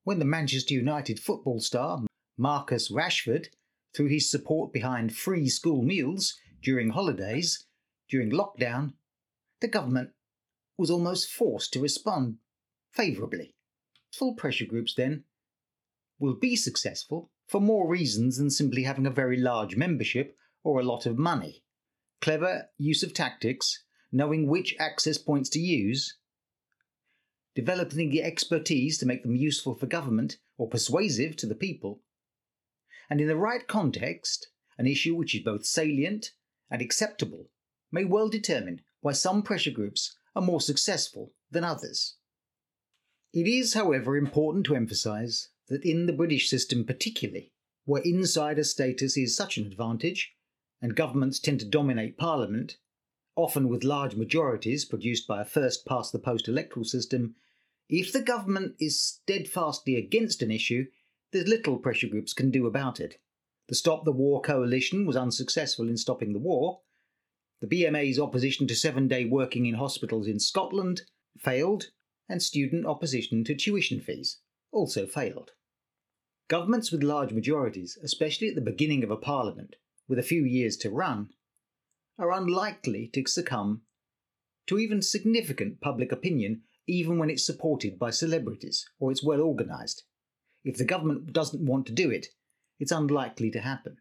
When 0.04 0.20
the 0.20 0.26
Manchester 0.26 0.74
United 0.74 1.20
football 1.20 1.60
star 1.60 2.02
Marcus 2.38 2.92
Rashford, 2.92 3.48
through 3.96 4.08
his 4.08 4.30
support 4.30 4.74
behind 4.74 5.16
free 5.16 5.48
school 5.48 5.82
meals 5.82 6.36
during 6.62 6.90
holidays, 6.90 7.66
during 8.10 8.30
lockdown, 8.30 8.94
the 9.62 9.68
government 9.68 10.12
was 10.78 10.90
almost 10.90 11.30
forced 11.30 11.74
to 11.74 11.82
respond 11.82 12.38
favourably. 12.92 13.56
Full 14.14 14.36
pressure 14.36 14.66
groups, 14.66 14.94
then, 14.94 15.24
will 16.20 16.36
be 16.36 16.56
successful 16.56 17.32
for 17.48 17.62
more 17.62 17.88
reasons 17.90 18.38
than 18.38 18.50
simply 18.50 18.84
having 18.84 19.06
a 19.06 19.12
very 19.12 19.38
large 19.38 19.76
membership 19.76 20.36
or 20.64 20.80
a 20.80 20.84
lot 20.84 21.06
of 21.06 21.18
money. 21.18 21.64
Clever 22.22 22.70
use 22.78 23.04
of 23.04 23.14
tactics, 23.14 23.84
knowing 24.12 24.48
which 24.48 24.76
access 24.80 25.18
points 25.18 25.50
to 25.50 25.60
use, 25.60 26.18
developing 27.54 28.10
the 28.10 28.24
expertise 28.24 28.98
to 28.98 29.06
make 29.06 29.24
them 29.24 29.36
useful 29.36 29.76
for 29.76 29.86
government 29.86 30.38
or 30.58 30.70
persuasive 30.70 31.36
to 31.36 31.46
the 31.46 31.56
people, 31.56 32.02
and 33.10 33.22
in 33.22 33.28
the 33.28 33.36
right 33.36 33.68
context, 33.68 34.48
an 34.78 34.88
issue 34.88 35.16
which 35.16 35.36
is 35.36 35.44
both 35.44 35.66
salient 35.66 36.32
and 36.70 36.82
acceptable 36.82 37.50
may 37.92 38.04
well 38.04 38.30
determine 38.30 38.82
why 39.02 39.12
some 39.12 39.44
pressure 39.44 39.72
groups 39.72 40.18
are 40.36 40.42
more 40.42 40.62
successful 40.62 41.34
than 41.50 41.64
others. 41.64 42.16
It 43.34 43.48
is, 43.48 43.74
however, 43.74 44.16
important 44.18 44.66
to 44.68 44.76
emphasise 44.76 45.50
that 45.68 45.86
in 45.86 46.06
the 46.06 46.14
British 46.14 46.50
system 46.50 46.86
particularly, 46.86 47.52
where 47.86 48.02
insider 48.04 48.64
status 48.64 49.18
is 49.18 49.36
such 49.36 49.58
an 49.58 49.66
advantage, 49.66 50.34
and 50.82 50.96
governments 50.96 51.40
tend 51.40 51.60
to 51.60 51.66
dominate 51.66 52.18
Parliament, 52.18 52.78
often 53.36 53.68
with 53.68 53.84
large 53.84 54.16
majorities 54.16 54.86
produced 54.86 55.28
by 55.28 55.42
a 55.42 55.46
first 55.46 55.86
past 55.86 56.12
the 56.12 56.20
post 56.20 56.48
electoral 56.48 56.86
system, 56.86 57.36
if 57.90 58.12
the 58.12 58.22
government 58.22 58.76
is 58.80 59.00
steadfastly 59.00 59.96
against 59.96 60.42
an 60.42 60.52
issue, 60.52 60.86
there's 61.32 61.48
little 61.48 61.78
pressure 61.78 62.08
groups 62.08 62.34
can 62.34 62.50
do 62.50 62.66
about 62.66 63.00
it. 63.00 63.20
The 63.68 63.76
Stop 63.76 64.06
the 64.06 64.12
War 64.12 64.42
coalition 64.42 65.06
was 65.06 65.16
unsuccessful 65.16 65.90
in 65.90 65.98
stopping 65.98 66.34
the 66.34 66.40
war. 66.40 66.82
The 67.62 67.68
BMA's 67.68 68.20
opposition 68.20 68.68
to 68.68 68.76
seven 68.76 69.08
day 69.08 69.26
working 69.26 69.66
in 69.66 69.76
hospitals 69.76 70.28
in 70.28 70.40
Scotland 70.40 71.02
failed, 71.38 71.92
and 72.28 72.42
student 72.42 72.86
opposition 72.86 73.44
to 73.46 73.56
tuition 73.56 74.02
fees 74.02 74.40
also 74.72 75.06
failed. 75.06 75.52
Governments 76.48 76.92
with 76.92 77.04
large 77.04 77.32
majorities, 77.32 77.98
especially 78.04 78.50
at 78.50 78.56
the 78.56 78.62
beginning 78.62 79.04
of 79.04 79.12
a 79.12 79.18
parliament 79.18 79.76
with 80.08 80.20
a 80.20 80.24
few 80.24 80.44
years 80.44 80.78
to 80.78 80.90
run, 80.90 81.30
are 82.20 82.32
unlikely 82.32 83.10
to 83.14 83.26
succumb 83.28 83.82
to 84.68 84.80
even 84.80 85.02
significant 85.02 85.80
public 85.82 86.12
opinion, 86.12 86.62
even 86.88 87.18
when 87.18 87.30
it's 87.30 87.46
supported 87.46 88.00
by 88.00 88.10
celebrities 88.10 88.86
or 89.00 89.12
it's 89.12 89.24
well 89.24 89.42
organised. 89.42 90.04
If 90.64 90.78
the 90.78 90.86
government 90.86 91.34
doesn't 91.34 91.66
want 91.66 91.86
to 91.88 91.94
do 91.94 92.10
it, 92.10 92.28
it's 92.80 92.92
unlikely 92.92 93.52
to 93.52 93.60
happen. 93.60 93.98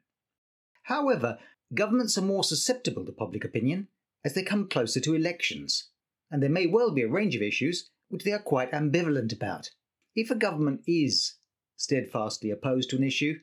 However, 0.85 1.39
governments 1.75 2.17
are 2.17 2.23
more 2.23 2.45
susceptible 2.45 3.05
to 3.05 3.13
public 3.13 3.45
opinion 3.45 3.89
as 4.25 4.35
they 4.35 4.43
come 4.43 4.69
closer 4.69 5.01
to 5.01 5.15
elections, 5.15 5.91
and 6.31 6.43
there 6.43 6.51
may 6.51 6.67
well 6.67 6.93
be 6.93 7.03
a 7.03 7.09
range 7.09 7.35
of 7.37 7.43
issues 7.43 7.91
which 8.09 8.25
they 8.25 8.33
are 8.33 8.39
quite 8.39 8.73
ambivalent 8.73 9.33
about. 9.33 9.71
If 10.15 10.31
a 10.31 10.37
government 10.37 10.83
is 10.87 11.35
steadfastly 11.77 12.51
opposed 12.51 12.91
to 12.91 12.97
an 12.97 13.03
issue, 13.03 13.41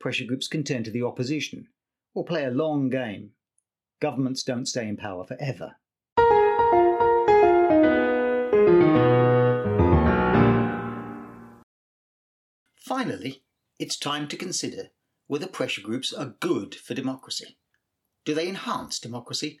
pressure 0.00 0.24
groups 0.24 0.48
can 0.48 0.64
turn 0.64 0.84
to 0.84 0.90
the 0.90 1.02
opposition 1.02 1.68
or 2.14 2.24
play 2.24 2.44
a 2.44 2.50
long 2.50 2.88
game. 2.88 3.30
Governments 4.00 4.42
don't 4.42 4.66
stay 4.66 4.88
in 4.88 4.96
power 4.96 5.24
forever. 5.24 5.76
Finally, 12.76 13.42
it's 13.78 13.98
time 13.98 14.26
to 14.28 14.36
consider 14.36 14.90
whether 15.28 15.46
pressure 15.46 15.82
groups 15.82 16.12
are 16.12 16.34
good 16.40 16.74
for 16.74 16.94
democracy. 16.94 17.58
Do 18.24 18.34
they 18.34 18.48
enhance 18.48 18.98
democracy 18.98 19.60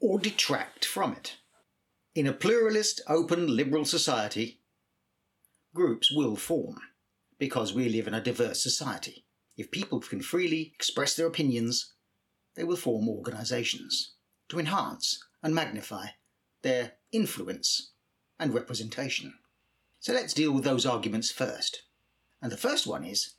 or 0.00 0.18
detract 0.18 0.84
from 0.84 1.12
it? 1.12 1.36
In 2.14 2.26
a 2.26 2.32
pluralist, 2.32 3.00
open, 3.08 3.56
liberal 3.56 3.84
society, 3.84 4.60
groups 5.74 6.12
will 6.12 6.36
form 6.36 6.76
because 7.38 7.72
we 7.72 7.88
live 7.88 8.06
in 8.06 8.14
a 8.14 8.22
diverse 8.22 8.62
society. 8.62 9.24
If 9.56 9.70
people 9.70 10.00
can 10.00 10.20
freely 10.20 10.72
express 10.74 11.14
their 11.14 11.26
opinions, 11.26 11.94
they 12.54 12.64
will 12.64 12.76
form 12.76 13.08
organisations 13.08 14.14
to 14.48 14.58
enhance 14.58 15.22
and 15.42 15.54
magnify 15.54 16.06
their 16.62 16.92
influence 17.12 17.92
and 18.38 18.52
representation. 18.52 19.34
So 20.00 20.12
let's 20.12 20.34
deal 20.34 20.52
with 20.52 20.64
those 20.64 20.86
arguments 20.86 21.30
first. 21.30 21.82
And 22.42 22.50
the 22.50 22.56
first 22.56 22.86
one 22.86 23.04
is 23.04 23.34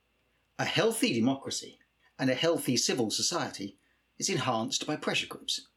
a 0.60 0.66
healthy 0.66 1.14
democracy 1.14 1.80
and 2.18 2.30
a 2.30 2.36
healthy 2.36 2.76
civil 2.78 3.12
society 3.12 3.78
is 4.18 4.30
enhanced 4.30 4.88
by 4.88 4.96
pressure 4.96 5.28
groups. 5.28 5.68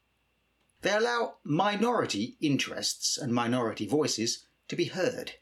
They 0.82 0.92
allow 0.92 1.34
minority 1.44 2.36
interests 2.40 3.18
and 3.18 3.34
minority 3.34 3.86
voices 3.86 4.46
to 4.68 4.76
be 4.76 4.86
heard. 4.86 5.32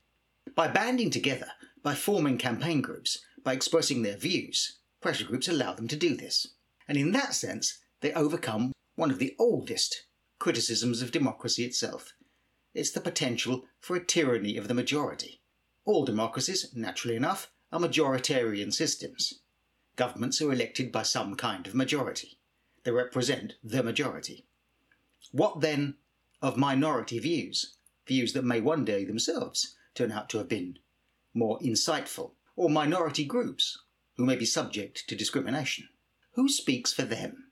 By 0.57 0.69
banding 0.69 1.11
together, 1.11 1.53
by 1.83 1.95
forming 1.95 2.39
campaign 2.39 2.81
groups, 2.81 3.19
by 3.45 3.53
expressing 3.53 4.03
their 4.03 4.17
views, 4.17 4.79
pressure 5.01 5.25
groups 5.25 5.47
allow 5.47 5.75
them 5.75 5.87
to 5.89 5.97
do 5.97 6.17
this. 6.17 6.55
And 6.89 6.99
in 6.99 7.13
that 7.13 7.35
sense, 7.35 7.79
they 8.01 8.13
overcome 8.13 8.73
one 8.97 9.11
of 9.11 9.21
the 9.21 9.37
oldest 9.39 10.05
criticisms 10.41 11.03
of 11.03 11.13
democracy 11.13 11.65
itself. 11.65 12.15
It's 12.75 12.91
the 12.91 13.01
potential 13.01 13.65
for 13.81 13.95
a 13.97 14.05
tyranny 14.05 14.57
of 14.57 14.67
the 14.67 14.75
majority. 14.75 15.41
All 15.85 16.05
democracies, 16.05 16.73
naturally 16.75 17.17
enough, 17.17 17.51
are 17.71 17.81
majoritarian 17.81 18.73
systems. 18.73 19.41
Governments 19.97 20.41
are 20.41 20.53
elected 20.53 20.91
by 20.91 21.03
some 21.03 21.35
kind 21.35 21.67
of 21.67 21.75
majority. 21.75 22.39
They 22.85 22.91
represent 22.91 23.55
the 23.63 23.83
majority. 23.83 24.47
What 25.33 25.61
then 25.61 25.97
of 26.41 26.57
minority 26.57 27.19
views, 27.19 27.77
views 28.07 28.33
that 28.33 28.45
may 28.45 28.61
one 28.61 28.85
day 28.85 29.05
themselves 29.05 29.77
turn 29.95 30.13
out 30.13 30.29
to 30.31 30.39
have 30.39 30.49
been 30.49 30.79
more 31.35 31.59
insightful, 31.59 32.33
or 32.57 32.71
minority 32.71 33.25
groups 33.25 33.79
who 34.17 34.25
may 34.25 34.37
be 34.37 34.47
subject 34.47 35.09
to 35.09 35.17
discrimination? 35.17 35.89
Who 36.33 36.49
speaks 36.49 36.93
for 36.93 37.03
them? 37.03 37.51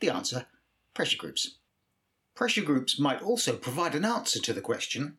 The 0.00 0.10
answer 0.10 0.46
pressure 0.94 1.16
groups. 1.16 1.58
Pressure 2.34 2.62
groups 2.62 2.98
might 2.98 3.22
also 3.22 3.56
provide 3.56 3.94
an 3.94 4.04
answer 4.04 4.40
to 4.40 4.52
the 4.52 4.60
question 4.60 5.18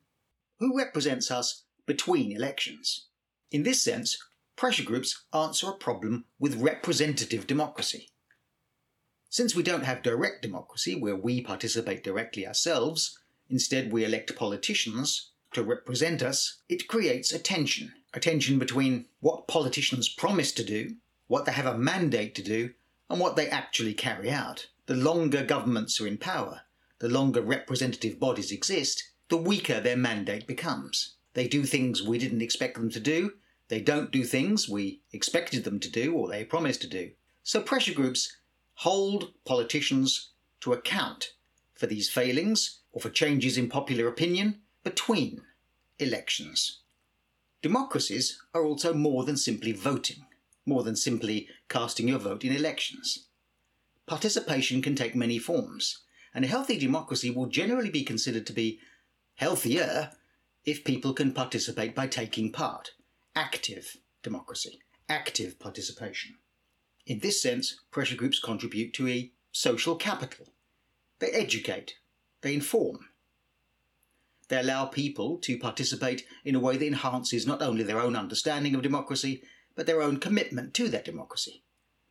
who 0.60 0.78
represents 0.78 1.32
us 1.32 1.64
between 1.86 2.32
elections? 2.32 3.06
In 3.52 3.64
this 3.64 3.82
sense, 3.82 4.18
pressure 4.56 4.84
groups 4.84 5.24
answer 5.34 5.70
a 5.70 5.78
problem 5.78 6.26
with 6.40 6.62
representative 6.62 7.48
democracy. 7.48 8.10
Since 9.30 9.56
we 9.56 9.64
don't 9.64 9.84
have 9.84 10.04
direct 10.04 10.42
democracy 10.42 10.96
where 10.96 11.16
we 11.16 11.42
participate 11.42 12.04
directly 12.04 12.46
ourselves, 12.46 13.18
instead 13.50 13.92
we 13.92 14.06
elect 14.06 14.36
politicians 14.36 15.32
to 15.54 15.64
represent 15.64 16.22
us, 16.22 16.62
it 16.70 16.88
creates 16.88 17.32
a 17.32 17.40
tension. 17.40 17.94
A 18.14 18.20
tension 18.20 18.60
between 18.60 19.06
what 19.22 19.48
politicians 19.48 20.08
promise 20.08 20.52
to 20.52 20.64
do, 20.64 20.98
what 21.28 21.46
they 21.46 21.52
have 21.52 21.66
a 21.66 21.78
mandate 21.78 22.36
to 22.36 22.44
do, 22.44 22.74
and 23.10 23.20
what 23.20 23.36
they 23.36 23.48
actually 23.48 23.94
carry 23.94 24.30
out. 24.30 24.68
The 24.86 24.96
longer 24.96 25.44
governments 25.44 26.00
are 26.00 26.08
in 26.08 26.18
power, 26.18 26.62
the 27.00 27.10
longer 27.10 27.42
representative 27.42 28.20
bodies 28.20 28.52
exist, 28.52 29.04
the 29.30 29.38
weaker 29.38 29.80
their 29.80 29.98
mandate 29.98 30.46
becomes. 30.46 31.16
They 31.34 31.48
do 31.48 31.64
things 31.64 32.04
we 32.04 32.20
didn't 32.20 32.42
expect 32.42 32.76
them 32.76 32.92
to 32.92 33.00
do, 33.00 33.34
they 33.74 33.82
don't 33.82 34.12
do 34.12 34.24
things 34.24 34.70
we 34.70 35.02
expected 35.12 35.64
them 35.64 35.80
to 35.80 35.90
do 35.90 36.14
or 36.14 36.28
they 36.28 36.46
promised 36.46 36.80
to 36.82 36.88
do. 36.88 37.10
So 37.42 37.60
pressure 37.60 37.96
groups 37.96 38.38
hold 38.76 39.34
politicians 39.46 40.30
to 40.60 40.74
account 40.74 41.34
for 41.74 41.88
these 41.88 42.08
failings 42.08 42.82
or 42.92 43.02
for 43.02 43.10
changes 43.10 43.58
in 43.58 43.70
popular 43.70 44.08
opinion 44.08 44.60
between 44.84 45.42
elections. 45.98 46.82
Democracies 47.64 48.40
are 48.54 48.64
also 48.64 48.94
more 48.94 49.24
than 49.24 49.38
simply 49.38 49.72
voting, 49.72 50.24
more 50.68 50.84
than 50.84 50.96
simply 50.96 51.48
casting 51.68 52.10
your 52.10 52.20
vote 52.20 52.44
in 52.44 52.56
elections. 52.56 53.26
Participation 54.06 54.84
can 54.84 54.94
take 54.94 55.16
many 55.16 55.40
forms, 55.40 56.04
and 56.36 56.46
a 56.46 56.48
healthy 56.48 56.78
democracy 56.78 57.32
will 57.32 57.48
generally 57.48 57.90
be 57.90 58.04
considered 58.04 58.46
to 58.46 58.54
be 58.54 58.80
healthier 59.34 60.12
if 60.64 60.84
people 60.84 61.12
can 61.12 61.34
participate 61.34 61.96
by 61.96 62.06
taking 62.06 62.52
part, 62.52 62.92
active 63.36 63.98
democracy, 64.22 64.80
active 65.10 65.60
participation. 65.60 66.36
In 67.06 67.20
this 67.20 67.42
sense, 67.42 67.80
pressure 67.92 68.16
groups 68.16 68.40
contribute 68.40 68.94
to 68.94 69.08
a 69.08 69.32
social 69.52 69.96
capital. 69.96 70.48
They 71.20 71.32
educate, 71.32 71.96
they 72.42 72.54
inform. 72.54 73.10
They 74.48 74.60
allow 74.60 74.86
people 74.86 75.38
to 75.40 75.58
participate 75.58 76.26
in 76.46 76.56
a 76.56 76.60
way 76.60 76.78
that 76.78 76.86
enhances 76.86 77.48
not 77.48 77.62
only 77.62 77.84
their 77.84 78.00
own 78.00 78.16
understanding 78.16 78.76
of 78.76 78.82
democracy, 78.82 79.44
but 79.76 79.86
their 79.86 80.02
own 80.02 80.18
commitment 80.18 80.74
to 80.76 80.90
that 80.90 81.06
democracy. 81.06 81.64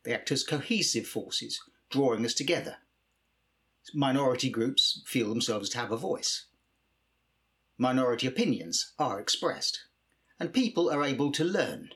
They 0.03 0.13
act 0.13 0.31
as 0.31 0.43
cohesive 0.43 1.07
forces, 1.07 1.61
drawing 1.89 2.25
us 2.25 2.33
together. 2.33 2.77
Minority 3.93 4.49
groups 4.49 5.01
feel 5.05 5.29
themselves 5.29 5.69
to 5.69 5.77
have 5.77 5.91
a 5.91 5.97
voice. 5.97 6.45
Minority 7.77 8.27
opinions 8.27 8.93
are 8.99 9.19
expressed, 9.19 9.85
and 10.39 10.53
people 10.53 10.89
are 10.89 11.03
able 11.03 11.31
to 11.31 11.43
learn, 11.43 11.89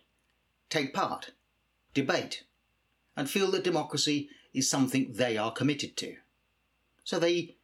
take 0.70 0.94
part, 0.94 1.32
debate, 1.94 2.44
and 3.16 3.30
feel 3.30 3.52
that 3.52 3.64
democracy 3.64 4.30
is 4.54 4.70
something 4.70 5.12
they 5.14 5.38
are 5.38 5.52
committed 5.52 5.98
to. 5.98 6.16
So 7.04 7.20
they 7.20 7.56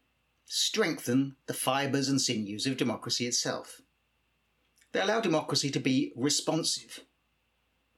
strengthen 0.46 1.36
the 1.46 1.54
fibres 1.54 2.10
and 2.10 2.22
sinews 2.22 2.66
of 2.66 2.78
democracy 2.78 3.26
itself. 3.26 3.82
They 4.92 5.02
allow 5.02 5.22
democracy 5.22 5.72
to 5.72 5.80
be 5.80 6.14
responsive, 6.16 7.02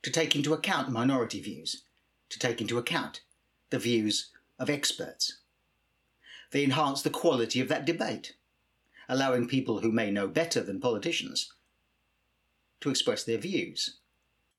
to 0.01 0.11
take 0.11 0.35
into 0.35 0.53
account 0.53 0.89
minority 0.89 1.41
views, 1.41 1.83
to 2.29 2.39
take 2.39 2.61
into 2.61 2.77
account 2.77 3.21
the 3.69 3.79
views 3.79 4.31
of 4.59 4.69
experts. 4.69 5.39
They 6.51 6.63
enhance 6.63 7.01
the 7.01 7.09
quality 7.09 7.59
of 7.59 7.67
that 7.67 7.85
debate, 7.85 8.35
allowing 9.09 9.47
people 9.47 9.79
who 9.79 9.91
may 9.91 10.11
know 10.11 10.27
better 10.27 10.61
than 10.61 10.79
politicians 10.79 11.51
to 12.85 12.91
express 12.91 13.23
their 13.23 13.37
views. 13.37 13.99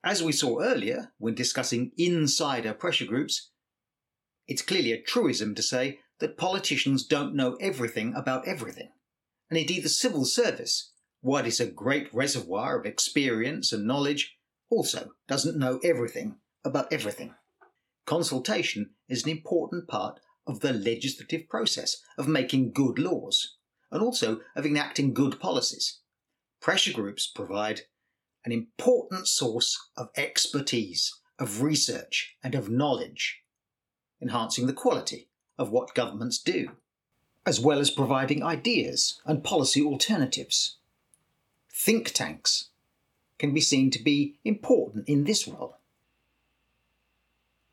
As 0.05 0.23
we 0.23 0.33
saw 0.33 0.61
earlier 0.61 1.13
when 1.19 1.35
discussing 1.35 1.93
insider 1.97 2.75
pressure 2.75 3.07
groups, 3.07 3.51
it's 4.47 4.63
clearly 4.63 4.93
a 4.93 5.03
truism 5.03 5.55
to 5.55 5.63
say 5.63 6.01
that 6.21 6.37
politicians 6.37 7.07
don't 7.07 7.35
know 7.35 7.57
everything 7.61 8.15
about 8.15 8.47
everything. 8.47 8.91
And 9.51 9.59
indeed, 9.59 9.85
the 9.85 9.89
civil 9.89 10.25
service, 10.25 10.93
what 11.21 11.47
is 11.47 11.61
a 11.61 11.67
great 11.67 12.13
reservoir 12.13 12.79
of 12.79 12.87
experience 12.87 13.73
and 13.73 13.87
knowledge, 13.87 14.37
also 14.71 15.11
doesn't 15.29 15.59
know 15.59 15.79
everything 15.83 16.37
about 16.65 16.93
everything. 16.93 17.35
Consultation 18.07 18.91
is 19.09 19.25
an 19.25 19.31
important 19.31 19.89
part 19.89 20.21
of 20.47 20.61
the 20.61 20.73
legislative 20.73 21.49
process 21.49 21.97
of 22.19 22.29
making 22.29 22.73
good 22.73 22.99
laws 22.99 23.57
and 23.91 24.03
also 24.03 24.41
of 24.55 24.67
enacting 24.67 25.15
good 25.15 25.41
policies. 25.41 26.01
Pressure 26.61 26.93
groups 26.93 27.27
provide 27.27 27.83
an 28.47 28.53
important 28.53 29.27
source 29.27 29.89
of 29.97 30.09
expertise, 30.17 31.17
of 31.37 31.63
research, 31.63 32.37
and 32.45 32.55
of 32.55 32.71
knowledge, 32.71 33.43
enhancing 34.23 34.69
the 34.69 34.73
quality 34.73 35.29
of 35.59 35.73
what 35.73 35.95
governments 35.95 36.39
do, 36.39 36.71
as 37.45 37.61
well 37.61 37.81
as 37.81 37.91
providing 37.91 38.45
ideas 38.45 39.21
and 39.27 39.43
policy 39.43 39.83
alternatives. 39.83 40.77
Think 41.73 42.13
tanks 42.13 42.69
can 43.37 43.53
be 43.53 43.61
seen 43.61 43.91
to 43.91 44.03
be 44.03 44.37
important 44.45 45.09
in 45.09 45.25
this 45.25 45.49
role. 45.49 45.79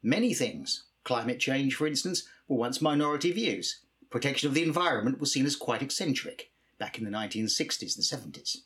Many 0.01 0.33
things, 0.33 0.85
climate 1.03 1.39
change 1.39 1.75
for 1.75 1.85
instance, 1.85 2.23
were 2.47 2.57
once 2.57 2.81
minority 2.81 3.31
views. 3.31 3.81
Protection 4.09 4.49
of 4.49 4.55
the 4.55 4.63
environment 4.63 5.19
was 5.19 5.31
seen 5.31 5.45
as 5.45 5.55
quite 5.55 5.83
eccentric 5.83 6.49
back 6.79 6.97
in 6.97 7.05
the 7.05 7.11
1960s 7.11 7.95
and 7.95 8.33
70s. 8.33 8.63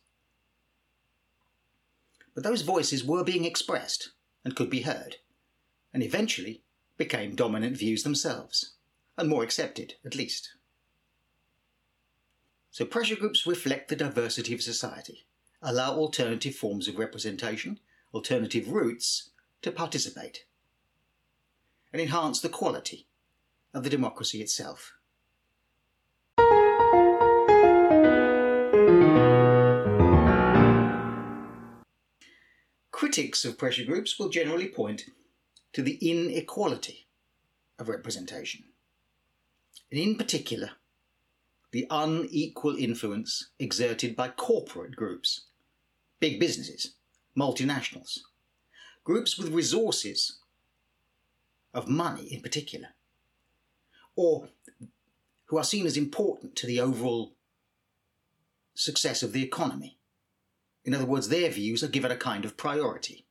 But 2.37 2.43
those 2.43 2.61
voices 2.61 3.03
were 3.03 3.23
being 3.23 3.45
expressed 3.45 4.11
and 4.45 4.55
could 4.55 4.69
be 4.69 4.81
heard, 4.81 5.15
and 5.91 6.03
eventually 6.03 6.61
became 6.95 7.33
dominant 7.33 7.75
views 7.75 8.03
themselves 8.03 8.75
and 9.17 9.27
more 9.27 9.41
accepted, 9.41 9.95
at 10.05 10.13
least. 10.13 10.53
So 12.69 12.85
pressure 12.85 13.15
groups 13.15 13.47
reflect 13.47 13.89
the 13.89 13.95
diversity 13.95 14.53
of 14.53 14.61
society, 14.61 15.25
allow 15.63 15.95
alternative 15.95 16.53
forms 16.53 16.87
of 16.87 16.99
representation, 16.99 17.79
alternative 18.13 18.67
routes 18.67 19.31
to 19.63 19.71
participate, 19.71 20.45
and 21.91 21.99
enhance 21.99 22.39
the 22.39 22.49
quality 22.49 23.07
of 23.73 23.83
the 23.83 23.89
democracy 23.89 24.43
itself. 24.43 24.93
Critics 33.17 33.45
of 33.45 33.57
pressure 33.57 33.83
groups 33.83 34.19
will 34.19 34.29
generally 34.29 34.67
point 34.67 35.05
to 35.73 35.81
the 35.81 35.95
inequality 36.07 37.07
of 37.79 37.89
representation 37.89 38.65
and 39.89 39.99
in 39.99 40.17
particular, 40.17 40.73
the 41.71 41.87
unequal 41.89 42.75
influence 42.75 43.49
exerted 43.57 44.15
by 44.15 44.27
corporate 44.27 44.95
groups, 44.95 45.45
big 46.19 46.39
businesses, 46.39 46.93
multinationals, 47.35 48.19
groups 49.03 49.35
with 49.35 49.49
resources 49.49 50.37
of 51.73 51.87
money 51.87 52.31
in 52.31 52.41
particular, 52.41 52.89
or 54.15 54.49
who 55.45 55.57
are 55.57 55.63
seen 55.63 55.87
as 55.87 55.97
important 55.97 56.55
to 56.55 56.67
the 56.67 56.79
overall 56.79 57.33
success 58.75 59.23
of 59.23 59.33
the 59.33 59.41
economy. 59.41 59.96
In 60.87 60.93
other 60.93 61.05
words, 61.05 61.27
their 61.27 61.49
views 61.49 61.83
are 61.83 61.89
given 61.89 62.11
a 62.11 62.15
kind 62.15 62.45
of 62.45 62.55
priority. 62.55 63.25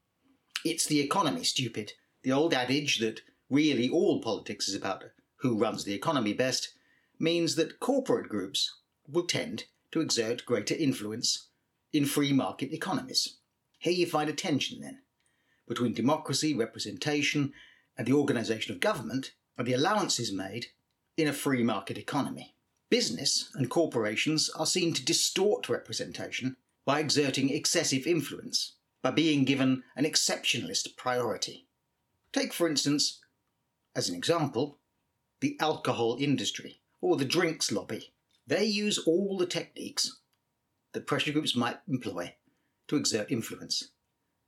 It's 0.62 0.84
the 0.84 1.00
economy, 1.00 1.42
stupid. 1.42 1.94
The 2.22 2.30
old 2.30 2.52
adage 2.52 2.98
that 2.98 3.22
really 3.48 3.88
all 3.88 4.20
politics 4.20 4.68
is 4.68 4.74
about 4.74 5.04
who 5.36 5.56
runs 5.56 5.84
the 5.84 5.94
economy 5.94 6.34
best, 6.34 6.74
means 7.18 7.54
that 7.54 7.80
corporate 7.80 8.28
groups 8.28 8.80
will 9.08 9.26
tend 9.26 9.64
to 9.92 10.02
exert 10.02 10.44
greater 10.44 10.74
influence 10.74 11.48
in 11.94 12.04
free 12.04 12.30
market 12.30 12.74
economies. 12.74 13.38
Here 13.78 13.94
you 13.94 14.04
find 14.04 14.28
a 14.28 14.34
tension 14.34 14.82
then 14.82 15.00
between 15.66 15.94
democracy, 15.94 16.52
representation, 16.52 17.54
and 17.96 18.06
the 18.06 18.12
organisation 18.12 18.74
of 18.74 18.80
government, 18.80 19.32
and 19.56 19.66
the 19.66 19.72
allowances 19.72 20.30
made 20.30 20.66
in 21.16 21.26
a 21.26 21.32
free 21.32 21.62
market 21.62 21.96
economy. 21.96 22.54
Business 22.90 23.50
and 23.54 23.70
corporations 23.70 24.50
are 24.50 24.66
seen 24.66 24.92
to 24.92 25.02
distort 25.02 25.70
representation 25.70 26.58
by 26.86 27.00
exerting 27.00 27.50
excessive 27.50 28.06
influence, 28.06 28.76
by 29.02 29.10
being 29.10 29.44
given 29.44 29.82
an 29.96 30.04
exceptionalist 30.04 30.96
priority. 30.96 31.66
Take, 32.32 32.54
for 32.54 32.68
instance, 32.68 33.20
as 33.94 34.08
an 34.08 34.14
example, 34.14 34.78
the 35.40 35.58
alcohol 35.60 36.16
industry 36.18 36.80
or 37.00 37.16
the 37.16 37.24
drinks 37.24 37.72
lobby. 37.72 38.12
They 38.46 38.64
use 38.64 38.98
all 38.98 39.36
the 39.36 39.46
techniques 39.46 40.20
that 40.92 41.06
pressure 41.06 41.32
groups 41.32 41.56
might 41.56 41.78
employ 41.88 42.36
to 42.88 42.96
exert 42.96 43.32
influence. 43.32 43.90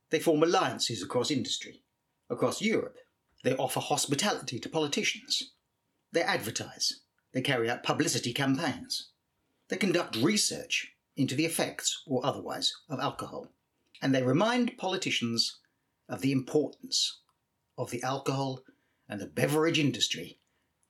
They 0.09 0.19
form 0.19 0.41
alliances 0.41 1.03
across 1.03 1.29
industry, 1.29 1.83
across 2.29 2.61
Europe. 2.61 2.95
They 3.43 3.55
offer 3.55 3.79
hospitality 3.79 4.59
to 4.59 4.69
politicians. 4.69 5.51
They 6.11 6.21
advertise. 6.21 7.01
They 7.33 7.41
carry 7.41 7.69
out 7.69 7.83
publicity 7.83 8.33
campaigns. 8.33 9.09
They 9.67 9.77
conduct 9.77 10.15
research 10.15 10.93
into 11.19 11.35
the 11.35 11.45
effects, 11.45 12.01
or 12.07 12.25
otherwise, 12.25 12.73
of 12.89 12.99
alcohol. 12.99 13.49
And 14.01 14.15
they 14.15 14.23
remind 14.23 14.77
politicians 14.77 15.59
of 16.07 16.21
the 16.21 16.31
importance 16.31 17.19
of 17.77 17.91
the 17.91 18.01
alcohol 18.01 18.63
and 19.09 19.19
the 19.19 19.27
beverage 19.27 19.77
industry 19.77 20.39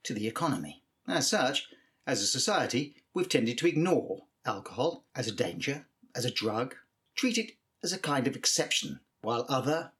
to 0.03 0.13
the 0.13 0.27
economy. 0.27 0.83
As 1.07 1.27
such, 1.27 1.67
as 2.05 2.21
a 2.21 2.27
society, 2.27 2.95
we've 3.13 3.27
tended 3.27 3.57
to 3.57 3.67
ignore 3.67 4.27
alcohol 4.45 5.05
as 5.15 5.27
a 5.27 5.31
danger, 5.31 5.87
as 6.15 6.25
a 6.25 6.31
drug, 6.31 6.75
treat 7.15 7.37
it 7.39 7.53
as 7.83 7.91
a 7.91 7.99
kind 7.99 8.27
of 8.27 8.35
exception, 8.35 8.99
while 9.21 9.45
other, 9.49 9.93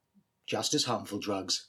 just 0.46 0.74
as 0.74 0.84
harmful 0.84 1.18
drugs 1.18 1.66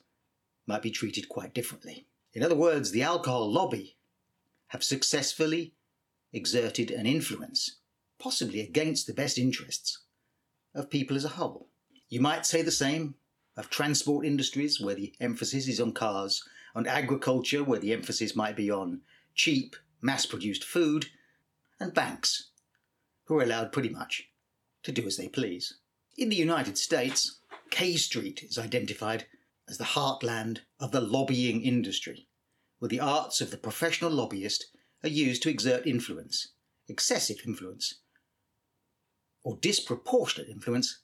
might 0.67 0.83
be 0.83 0.91
treated 0.91 1.27
quite 1.29 1.53
differently. 1.53 2.05
In 2.33 2.43
other 2.43 2.55
words, 2.55 2.91
the 2.91 3.01
alcohol 3.01 3.51
lobby 3.51 3.97
have 4.67 4.83
successfully 4.83 5.73
exerted 6.31 6.91
an 6.91 7.05
influence, 7.05 7.80
possibly 8.21 8.61
against 8.61 9.07
the 9.07 9.13
best 9.13 9.37
interests 9.37 9.99
of 10.75 10.89
people 10.89 11.17
as 11.17 11.25
a 11.25 11.29
whole. 11.29 11.67
You 12.07 12.21
might 12.21 12.45
say 12.45 12.61
the 12.61 12.71
same 12.71 13.15
of 13.57 13.69
transport 13.69 14.25
industries, 14.25 14.79
where 14.79 14.95
the 14.95 15.13
emphasis 15.19 15.67
is 15.67 15.81
on 15.81 15.91
cars 15.91 16.43
on 16.75 16.87
agriculture, 16.87 17.63
where 17.63 17.79
the 17.79 17.91
emphasis 17.91 18.35
might 18.35 18.55
be 18.55 18.71
on 18.71 19.01
cheap, 19.35 19.75
mass 20.01 20.25
produced 20.25 20.63
food, 20.63 21.07
and 21.79 21.93
banks, 21.93 22.49
who 23.25 23.39
are 23.39 23.43
allowed 23.43 23.71
pretty 23.71 23.89
much 23.89 24.29
to 24.83 24.91
do 24.91 25.05
as 25.05 25.17
they 25.17 25.27
please. 25.27 25.77
In 26.17 26.29
the 26.29 26.35
United 26.35 26.77
States, 26.77 27.39
K 27.71 27.95
Street 27.97 28.43
is 28.43 28.57
identified 28.57 29.25
as 29.67 29.77
the 29.77 29.83
heartland 29.83 30.59
of 30.79 30.91
the 30.91 31.01
lobbying 31.01 31.61
industry, 31.63 32.27
where 32.79 32.89
the 32.89 32.99
arts 32.99 33.41
of 33.41 33.51
the 33.51 33.57
professional 33.57 34.11
lobbyist 34.11 34.65
are 35.03 35.09
used 35.09 35.43
to 35.43 35.49
exert 35.49 35.87
influence, 35.87 36.49
excessive 36.87 37.37
influence, 37.45 38.00
or 39.43 39.57
disproportionate 39.61 40.49
influence 40.49 40.99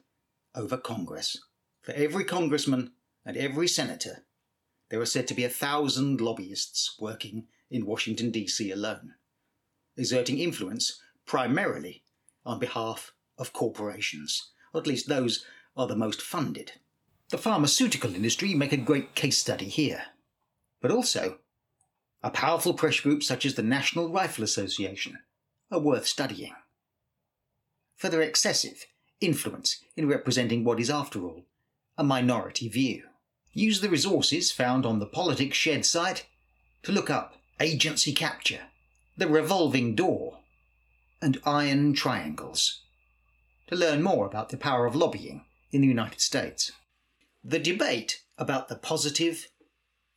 over 0.55 0.77
Congress. 0.77 1.37
For 1.81 1.91
every 1.93 2.25
congressman 2.25 2.91
and 3.25 3.37
every 3.37 3.67
senator, 3.67 4.25
there 4.89 5.01
are 5.01 5.05
said 5.05 5.27
to 5.27 5.33
be 5.33 5.43
a 5.43 5.49
thousand 5.49 6.21
lobbyists 6.21 6.95
working 6.99 7.47
in 7.69 7.85
Washington, 7.85 8.31
D.C. 8.31 8.71
alone, 8.71 9.15
exerting 9.97 10.39
influence 10.39 11.01
primarily 11.25 12.03
on 12.45 12.59
behalf 12.59 13.13
of 13.37 13.53
corporations, 13.53 14.51
or 14.73 14.81
at 14.81 14.87
least 14.87 15.07
those 15.07 15.45
are 15.75 15.87
the 15.87 15.95
most 15.95 16.21
funded. 16.21 16.73
The 17.29 17.37
pharmaceutical 17.37 18.15
industry 18.15 18.53
make 18.53 18.71
a 18.71 18.77
great 18.77 19.13
case 19.13 19.37
study 19.37 19.65
here. 19.65 20.03
But 20.81 20.91
also, 20.91 21.39
a 22.23 22.29
powerful 22.29 22.73
pressure 22.73 23.03
group 23.03 23.23
such 23.23 23.45
as 23.45 23.55
the 23.55 23.63
National 23.63 24.09
Rifle 24.09 24.43
Association 24.43 25.19
are 25.69 25.79
worth 25.79 26.07
studying. 26.07 26.55
For 27.97 28.09
their 28.09 28.21
excessive 28.21 28.85
influence 29.19 29.83
in 29.95 30.07
representing 30.07 30.63
what 30.63 30.79
is, 30.79 30.89
after 30.89 31.23
all, 31.23 31.45
a 31.97 32.03
minority 32.03 32.69
view. 32.69 33.03
Use 33.53 33.81
the 33.81 33.89
resources 33.89 34.51
found 34.51 34.85
on 34.85 34.99
the 34.99 35.07
Politics 35.07 35.57
Shed 35.57 35.83
site 35.83 36.27
to 36.83 36.91
look 36.91 37.09
up 37.09 37.37
agency 37.59 38.13
capture, 38.13 38.67
the 39.17 39.27
revolving 39.27 39.95
door, 39.95 40.37
and 41.21 41.41
iron 41.43 41.93
triangles 41.93 42.83
to 43.65 43.75
learn 43.75 44.03
more 44.03 44.27
about 44.27 44.49
the 44.49 44.57
power 44.57 44.85
of 44.85 44.95
lobbying 44.95 45.43
in 45.71 45.81
the 45.81 45.87
United 45.87 46.21
States. 46.21 46.71
The 47.43 47.59
debate 47.59 48.21
about 48.37 48.69
the 48.69 48.75
positive 48.75 49.47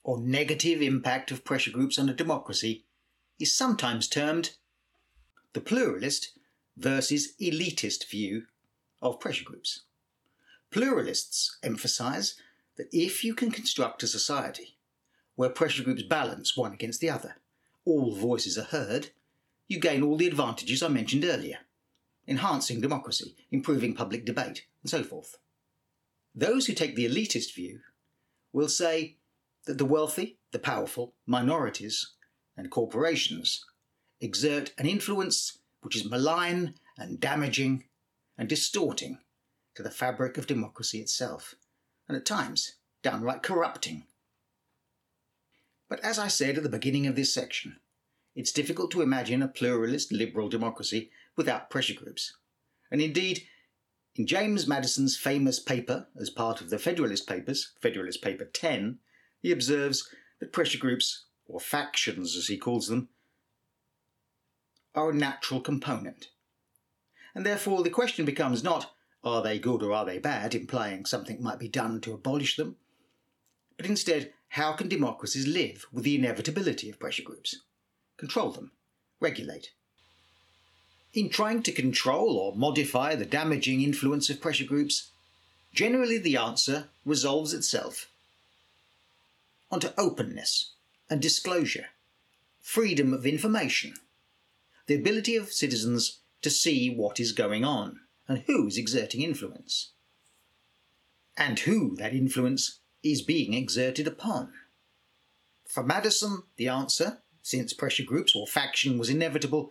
or 0.04 0.20
negative 0.20 0.82
impact 0.82 1.30
of 1.30 1.44
pressure 1.44 1.70
groups 1.70 1.98
on 1.98 2.10
a 2.10 2.14
democracy 2.14 2.84
is 3.38 3.56
sometimes 3.56 4.06
termed 4.06 4.50
the 5.54 5.60
pluralist 5.60 6.38
versus 6.80 7.34
elitist 7.40 8.08
view 8.08 8.44
of 9.02 9.20
pressure 9.20 9.44
groups. 9.44 9.82
Pluralists 10.70 11.58
emphasize 11.62 12.36
that 12.76 12.88
if 12.90 13.22
you 13.22 13.34
can 13.34 13.50
construct 13.50 14.02
a 14.02 14.06
society 14.06 14.78
where 15.34 15.50
pressure 15.50 15.82
groups 15.82 16.02
balance 16.02 16.56
one 16.56 16.72
against 16.72 17.00
the 17.00 17.10
other, 17.10 17.36
all 17.84 18.14
voices 18.14 18.56
are 18.56 18.64
heard, 18.64 19.10
you 19.68 19.78
gain 19.78 20.02
all 20.02 20.16
the 20.16 20.26
advantages 20.26 20.82
I 20.82 20.88
mentioned 20.88 21.24
earlier, 21.24 21.58
enhancing 22.26 22.80
democracy, 22.80 23.36
improving 23.50 23.94
public 23.94 24.24
debate, 24.24 24.66
and 24.82 24.90
so 24.90 25.02
forth. 25.02 25.36
Those 26.34 26.66
who 26.66 26.72
take 26.72 26.96
the 26.96 27.06
elitist 27.06 27.54
view 27.54 27.80
will 28.52 28.68
say 28.68 29.16
that 29.66 29.78
the 29.78 29.84
wealthy, 29.84 30.38
the 30.52 30.58
powerful, 30.58 31.14
minorities, 31.26 32.14
and 32.56 32.70
corporations 32.70 33.64
exert 34.20 34.72
an 34.78 34.86
influence 34.86 35.58
which 35.82 35.96
is 35.96 36.08
malign 36.08 36.74
and 36.96 37.20
damaging 37.20 37.84
and 38.36 38.48
distorting 38.48 39.18
to 39.74 39.82
the 39.82 39.90
fabric 39.90 40.36
of 40.36 40.46
democracy 40.46 41.00
itself, 41.00 41.54
and 42.08 42.16
at 42.16 42.26
times 42.26 42.76
downright 43.02 43.42
corrupting. 43.42 44.04
But 45.88 46.00
as 46.00 46.18
I 46.18 46.28
said 46.28 46.56
at 46.56 46.62
the 46.62 46.68
beginning 46.68 47.06
of 47.06 47.16
this 47.16 47.32
section, 47.34 47.80
it's 48.34 48.52
difficult 48.52 48.90
to 48.92 49.02
imagine 49.02 49.42
a 49.42 49.48
pluralist 49.48 50.12
liberal 50.12 50.48
democracy 50.48 51.10
without 51.36 51.70
pressure 51.70 51.94
groups. 51.94 52.36
And 52.90 53.00
indeed, 53.00 53.46
in 54.14 54.26
James 54.26 54.66
Madison's 54.66 55.16
famous 55.16 55.58
paper, 55.58 56.08
as 56.20 56.30
part 56.30 56.60
of 56.60 56.70
the 56.70 56.78
Federalist 56.78 57.28
Papers, 57.28 57.72
Federalist 57.80 58.22
Paper 58.22 58.44
10, 58.44 58.98
he 59.40 59.52
observes 59.52 60.08
that 60.40 60.52
pressure 60.52 60.78
groups, 60.78 61.24
or 61.46 61.60
factions 61.60 62.36
as 62.36 62.46
he 62.46 62.56
calls 62.56 62.88
them, 62.88 63.08
are 64.94 65.10
a 65.10 65.14
natural 65.14 65.60
component. 65.60 66.28
And 67.34 67.46
therefore 67.46 67.82
the 67.82 67.90
question 67.90 68.24
becomes 68.24 68.64
not 68.64 68.92
are 69.22 69.42
they 69.42 69.58
good 69.58 69.82
or 69.82 69.92
are 69.92 70.06
they 70.06 70.18
bad, 70.18 70.54
implying 70.54 71.04
something 71.04 71.42
might 71.42 71.58
be 71.58 71.68
done 71.68 72.00
to 72.00 72.14
abolish 72.14 72.56
them, 72.56 72.76
but 73.76 73.86
instead 73.86 74.32
how 74.50 74.72
can 74.72 74.88
democracies 74.88 75.46
live 75.46 75.86
with 75.92 76.04
the 76.04 76.16
inevitability 76.16 76.88
of 76.88 76.98
pressure 76.98 77.22
groups? 77.22 77.56
Control 78.16 78.50
them, 78.50 78.72
regulate, 79.20 79.70
in 81.12 81.28
trying 81.28 81.62
to 81.62 81.72
control 81.72 82.36
or 82.36 82.54
modify 82.54 83.14
the 83.14 83.24
damaging 83.24 83.82
influence 83.82 84.30
of 84.30 84.40
pressure 84.40 84.64
groups, 84.64 85.10
generally 85.74 86.18
the 86.18 86.36
answer 86.36 86.88
resolves 87.04 87.52
itself 87.52 88.08
onto 89.70 89.88
openness 89.96 90.72
and 91.08 91.20
disclosure, 91.20 91.86
freedom 92.60 93.12
of 93.12 93.26
information, 93.26 93.94
the 94.90 94.96
ability 94.96 95.36
of 95.36 95.52
citizens 95.52 96.18
to 96.42 96.50
see 96.50 96.92
what 96.92 97.20
is 97.20 97.30
going 97.30 97.64
on 97.64 98.00
and 98.26 98.42
who 98.48 98.66
is 98.66 98.76
exerting 98.76 99.22
influence, 99.22 99.92
and 101.36 101.60
who 101.60 101.94
that 101.94 102.12
influence 102.12 102.80
is 103.00 103.22
being 103.22 103.54
exerted 103.54 104.08
upon. 104.08 104.52
For 105.64 105.84
Madison, 105.84 106.42
the 106.56 106.66
answer, 106.66 107.18
since 107.40 107.72
pressure 107.72 108.02
groups 108.02 108.34
or 108.34 108.48
faction 108.48 108.98
was 108.98 109.08
inevitable, 109.08 109.70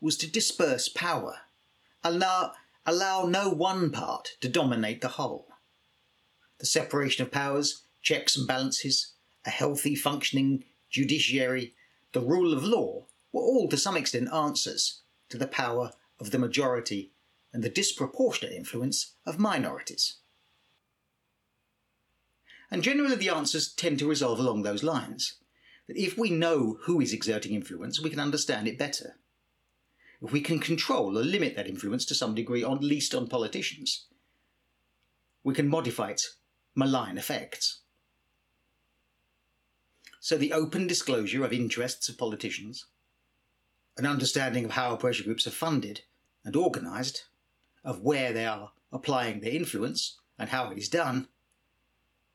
was 0.00 0.16
to 0.16 0.30
disperse 0.30 0.88
power, 0.88 1.40
allow, 2.02 2.52
allow 2.86 3.26
no 3.26 3.50
one 3.50 3.90
part 3.90 4.30
to 4.40 4.48
dominate 4.48 5.02
the 5.02 5.08
whole. 5.08 5.46
The 6.56 6.64
separation 6.64 7.22
of 7.22 7.30
powers, 7.30 7.82
checks 8.00 8.34
and 8.34 8.48
balances, 8.48 9.12
a 9.44 9.50
healthy 9.50 9.94
functioning 9.94 10.64
judiciary, 10.88 11.74
the 12.12 12.22
rule 12.22 12.54
of 12.54 12.64
law 12.64 13.08
were 13.32 13.42
all 13.42 13.68
to 13.68 13.76
some 13.76 13.96
extent 13.96 14.32
answers 14.32 15.02
to 15.28 15.38
the 15.38 15.46
power 15.46 15.92
of 16.20 16.30
the 16.30 16.38
majority 16.38 17.12
and 17.52 17.62
the 17.62 17.68
disproportionate 17.68 18.54
influence 18.54 19.14
of 19.26 19.38
minorities. 19.38 20.16
And 22.70 22.82
generally, 22.82 23.16
the 23.16 23.30
answers 23.30 23.72
tend 23.72 23.98
to 24.00 24.08
resolve 24.08 24.38
along 24.38 24.62
those 24.62 24.82
lines 24.82 25.34
that 25.86 25.96
if 25.96 26.18
we 26.18 26.30
know 26.30 26.78
who 26.82 27.00
is 27.00 27.12
exerting 27.12 27.54
influence, 27.54 28.00
we 28.00 28.10
can 28.10 28.20
understand 28.20 28.68
it 28.68 28.78
better 28.78 29.16
if 30.20 30.32
we 30.32 30.40
can 30.40 30.58
control 30.58 31.16
or 31.16 31.22
limit 31.22 31.54
that 31.56 31.68
influence 31.68 32.04
to 32.06 32.14
some 32.14 32.34
degree, 32.34 32.64
at 32.64 32.82
least 32.82 33.14
on 33.14 33.28
politicians, 33.28 34.06
we 35.44 35.54
can 35.54 35.68
modify 35.68 36.10
its 36.10 36.36
malign 36.74 37.16
effects. 37.16 37.80
So 40.20 40.36
the 40.36 40.52
open 40.52 40.86
disclosure 40.86 41.44
of 41.44 41.52
interests 41.52 42.08
of 42.08 42.18
politicians, 42.18 42.86
an 43.98 44.06
understanding 44.06 44.64
of 44.64 44.70
how 44.70 44.96
pressure 44.96 45.24
groups 45.24 45.46
are 45.46 45.50
funded 45.50 46.02
and 46.44 46.54
organised, 46.54 47.26
of 47.84 48.00
where 48.00 48.32
they 48.32 48.46
are 48.46 48.70
applying 48.92 49.40
their 49.40 49.52
influence 49.52 50.18
and 50.38 50.48
how 50.50 50.70
it 50.70 50.78
is 50.78 50.88
done, 50.88 51.28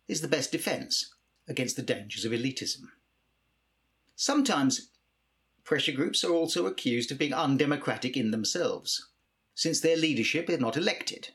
is 0.07 0.21
the 0.21 0.27
best 0.27 0.51
defence 0.51 1.15
against 1.47 1.77
the 1.77 1.81
dangers 1.81 2.25
of 2.25 2.33
elitism. 2.33 2.83
Sometimes 4.15 4.89
pressure 5.63 5.93
groups 5.93 6.23
are 6.23 6.33
also 6.33 6.65
accused 6.65 7.11
of 7.11 7.17
being 7.17 7.33
undemocratic 7.33 8.17
in 8.17 8.31
themselves, 8.31 9.09
since 9.55 9.79
their 9.79 9.97
leadership 9.97 10.49
is 10.49 10.59
not 10.59 10.75
elected, 10.75 11.29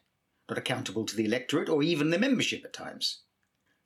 not 0.48 0.58
accountable 0.58 1.06
to 1.06 1.16
the 1.16 1.24
electorate 1.24 1.68
or 1.70 1.82
even 1.82 2.10
the 2.10 2.18
membership 2.18 2.64
at 2.64 2.72
times. 2.74 3.22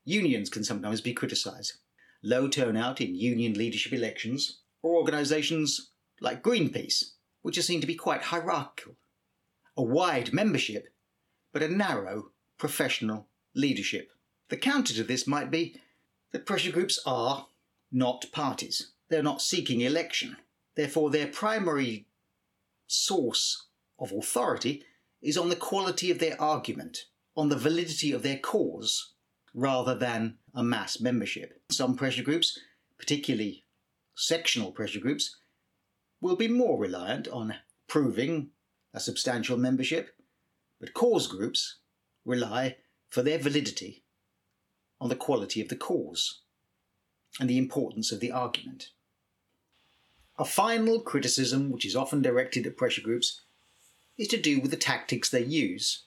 Unions 0.04 0.50
can 0.50 0.64
sometimes 0.64 1.00
be 1.00 1.14
criticised. 1.14 1.74
Low 2.22 2.48
turnout 2.48 3.00
in 3.00 3.14
union 3.14 3.54
leadership 3.54 3.92
elections, 3.92 4.58
or 4.82 4.96
organisations 4.96 5.91
like 6.22 6.42
Greenpeace, 6.42 7.12
which 7.42 7.58
are 7.58 7.62
seen 7.62 7.80
to 7.80 7.86
be 7.86 7.94
quite 7.94 8.22
hierarchical. 8.22 8.96
A 9.76 9.82
wide 9.82 10.32
membership, 10.32 10.88
but 11.52 11.62
a 11.62 11.68
narrow 11.68 12.30
professional 12.58 13.28
leadership. 13.54 14.10
The 14.48 14.56
counter 14.56 14.94
to 14.94 15.04
this 15.04 15.26
might 15.26 15.50
be 15.50 15.80
that 16.32 16.46
pressure 16.46 16.72
groups 16.72 17.00
are 17.04 17.48
not 17.90 18.26
parties. 18.32 18.92
They're 19.08 19.22
not 19.22 19.42
seeking 19.42 19.80
election. 19.80 20.36
Therefore, 20.74 21.10
their 21.10 21.26
primary 21.26 22.06
source 22.86 23.66
of 23.98 24.12
authority 24.12 24.84
is 25.20 25.36
on 25.36 25.48
the 25.48 25.56
quality 25.56 26.10
of 26.10 26.18
their 26.18 26.40
argument, 26.40 27.06
on 27.36 27.48
the 27.48 27.56
validity 27.56 28.12
of 28.12 28.22
their 28.22 28.38
cause, 28.38 29.14
rather 29.54 29.94
than 29.94 30.38
a 30.54 30.62
mass 30.62 31.00
membership. 31.00 31.60
Some 31.70 31.96
pressure 31.96 32.22
groups, 32.22 32.58
particularly 32.98 33.64
sectional 34.14 34.72
pressure 34.72 35.00
groups, 35.00 35.36
will 36.22 36.36
be 36.36 36.48
more 36.48 36.78
reliant 36.78 37.28
on 37.28 37.56
proving 37.88 38.48
a 38.94 39.00
substantial 39.00 39.58
membership, 39.58 40.16
but 40.80 40.94
cause 40.94 41.26
groups 41.26 41.80
rely 42.24 42.76
for 43.10 43.22
their 43.22 43.38
validity 43.38 44.04
on 45.00 45.08
the 45.08 45.16
quality 45.16 45.60
of 45.60 45.68
the 45.68 45.76
cause 45.76 46.40
and 47.40 47.50
the 47.50 47.58
importance 47.58 48.12
of 48.12 48.20
the 48.20 48.30
argument. 48.30 48.90
A 50.38 50.44
final 50.44 51.00
criticism, 51.00 51.70
which 51.70 51.84
is 51.84 51.96
often 51.96 52.22
directed 52.22 52.66
at 52.66 52.76
pressure 52.76 53.02
groups, 53.02 53.42
is 54.16 54.28
to 54.28 54.40
do 54.40 54.60
with 54.60 54.70
the 54.70 54.76
tactics 54.76 55.28
they 55.28 55.42
use, 55.42 56.04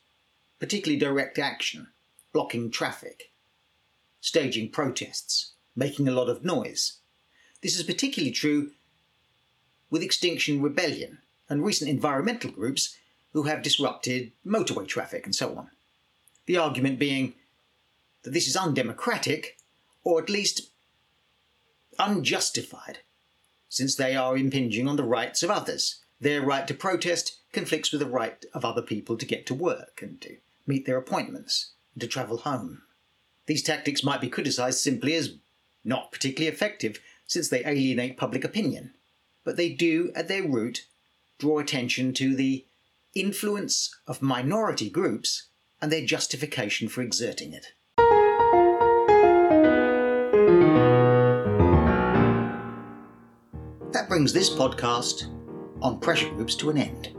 particularly 0.60 0.98
direct 0.98 1.38
action, 1.38 1.88
blocking 2.32 2.72
traffic, 2.72 3.32
staging 4.22 4.72
protests, 4.72 5.54
making 5.76 6.08
a 6.08 6.14
lot 6.14 6.30
of 6.30 6.46
noise. 6.46 7.00
This 7.62 7.78
is 7.78 7.84
particularly 7.84 8.32
true 8.32 8.72
with 9.96 10.04
Extinction 10.04 10.62
Rebellion 10.62 11.20
and 11.48 11.64
recent 11.64 11.90
environmental 11.90 12.52
groups 12.52 12.98
who 13.32 13.44
have 13.44 13.62
disrupted 13.62 14.34
motorway 14.46 14.86
traffic 14.86 15.26
and 15.26 15.34
so 15.34 15.56
on. 15.56 15.70
The 16.48 16.58
argument 16.58 17.00
being 17.00 17.36
that 18.24 18.32
this 18.32 18.46
is 18.46 18.58
undemocratic, 18.58 19.56
or 20.04 20.22
at 20.22 20.30
least 20.30 20.70
unjustified, 21.98 22.98
since 23.70 23.96
they 23.96 24.18
are 24.18 24.36
impinging 24.36 24.86
on 24.86 24.98
the 24.98 25.04
rights 25.06 25.44
of 25.44 25.50
others. 25.50 26.02
Their 26.20 26.42
right 26.42 26.68
to 26.68 26.74
protest 26.74 27.38
conflicts 27.54 27.94
with 27.94 28.02
the 28.02 28.06
right 28.06 28.44
of 28.54 28.66
other 28.66 28.82
people 28.82 29.16
to 29.16 29.26
get 29.26 29.46
to 29.46 29.54
work 29.54 30.02
and 30.02 30.20
to 30.20 30.36
meet 30.68 30.86
their 30.86 30.98
appointments 30.98 31.72
and 31.94 32.02
to 32.02 32.08
travel 32.08 32.40
home. 32.40 32.82
These 33.46 33.64
tactics 33.64 34.04
might 34.04 34.20
be 34.20 34.28
criticised 34.28 34.80
simply 34.80 35.16
as 35.16 35.38
not 35.86 36.12
particularly 36.12 36.54
effective 36.54 37.00
since 37.26 37.48
they 37.48 37.64
alienate 37.64 38.18
public 38.18 38.44
opinion, 38.44 38.92
but 39.46 39.56
they 39.56 39.70
do, 39.70 40.12
at 40.16 40.28
their 40.28 40.44
root, 40.44 40.88
draw 41.38 41.60
attention 41.60 42.14
to 42.16 42.36
the 42.36 42.66
influence 43.14 43.96
of 44.08 44.22
minority 44.22 44.90
groups 44.90 45.48
and 45.82 45.92
their 45.92 46.06
justification 46.06 46.90
for 46.90 47.02
exerting 47.02 47.54
it. 47.54 47.68
That 53.94 54.10
brings 54.10 54.34
this 54.34 54.50
podcast 54.50 55.32
on 55.82 56.00
pressure 56.00 56.30
groups 56.30 56.56
to 56.56 56.70
an 56.70 56.78
end. 56.78 57.12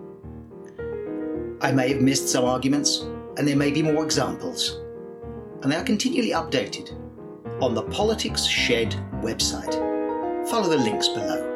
I 1.62 1.72
may 1.72 1.88
have 1.90 2.02
missed 2.02 2.28
some 2.28 2.44
arguments, 2.44 2.98
and 3.38 3.48
there 3.48 3.56
may 3.56 3.70
be 3.70 3.82
more 3.82 4.04
examples, 4.04 4.80
and 5.62 5.72
they 5.72 5.76
are 5.76 5.84
continually 5.84 6.32
updated 6.32 6.92
on 7.62 7.74
the 7.74 7.82
Politics 7.84 8.44
Shed 8.44 8.90
website. 9.22 9.72
Follow 10.50 10.68
the 10.68 10.76
links 10.76 11.08
below. 11.08 11.55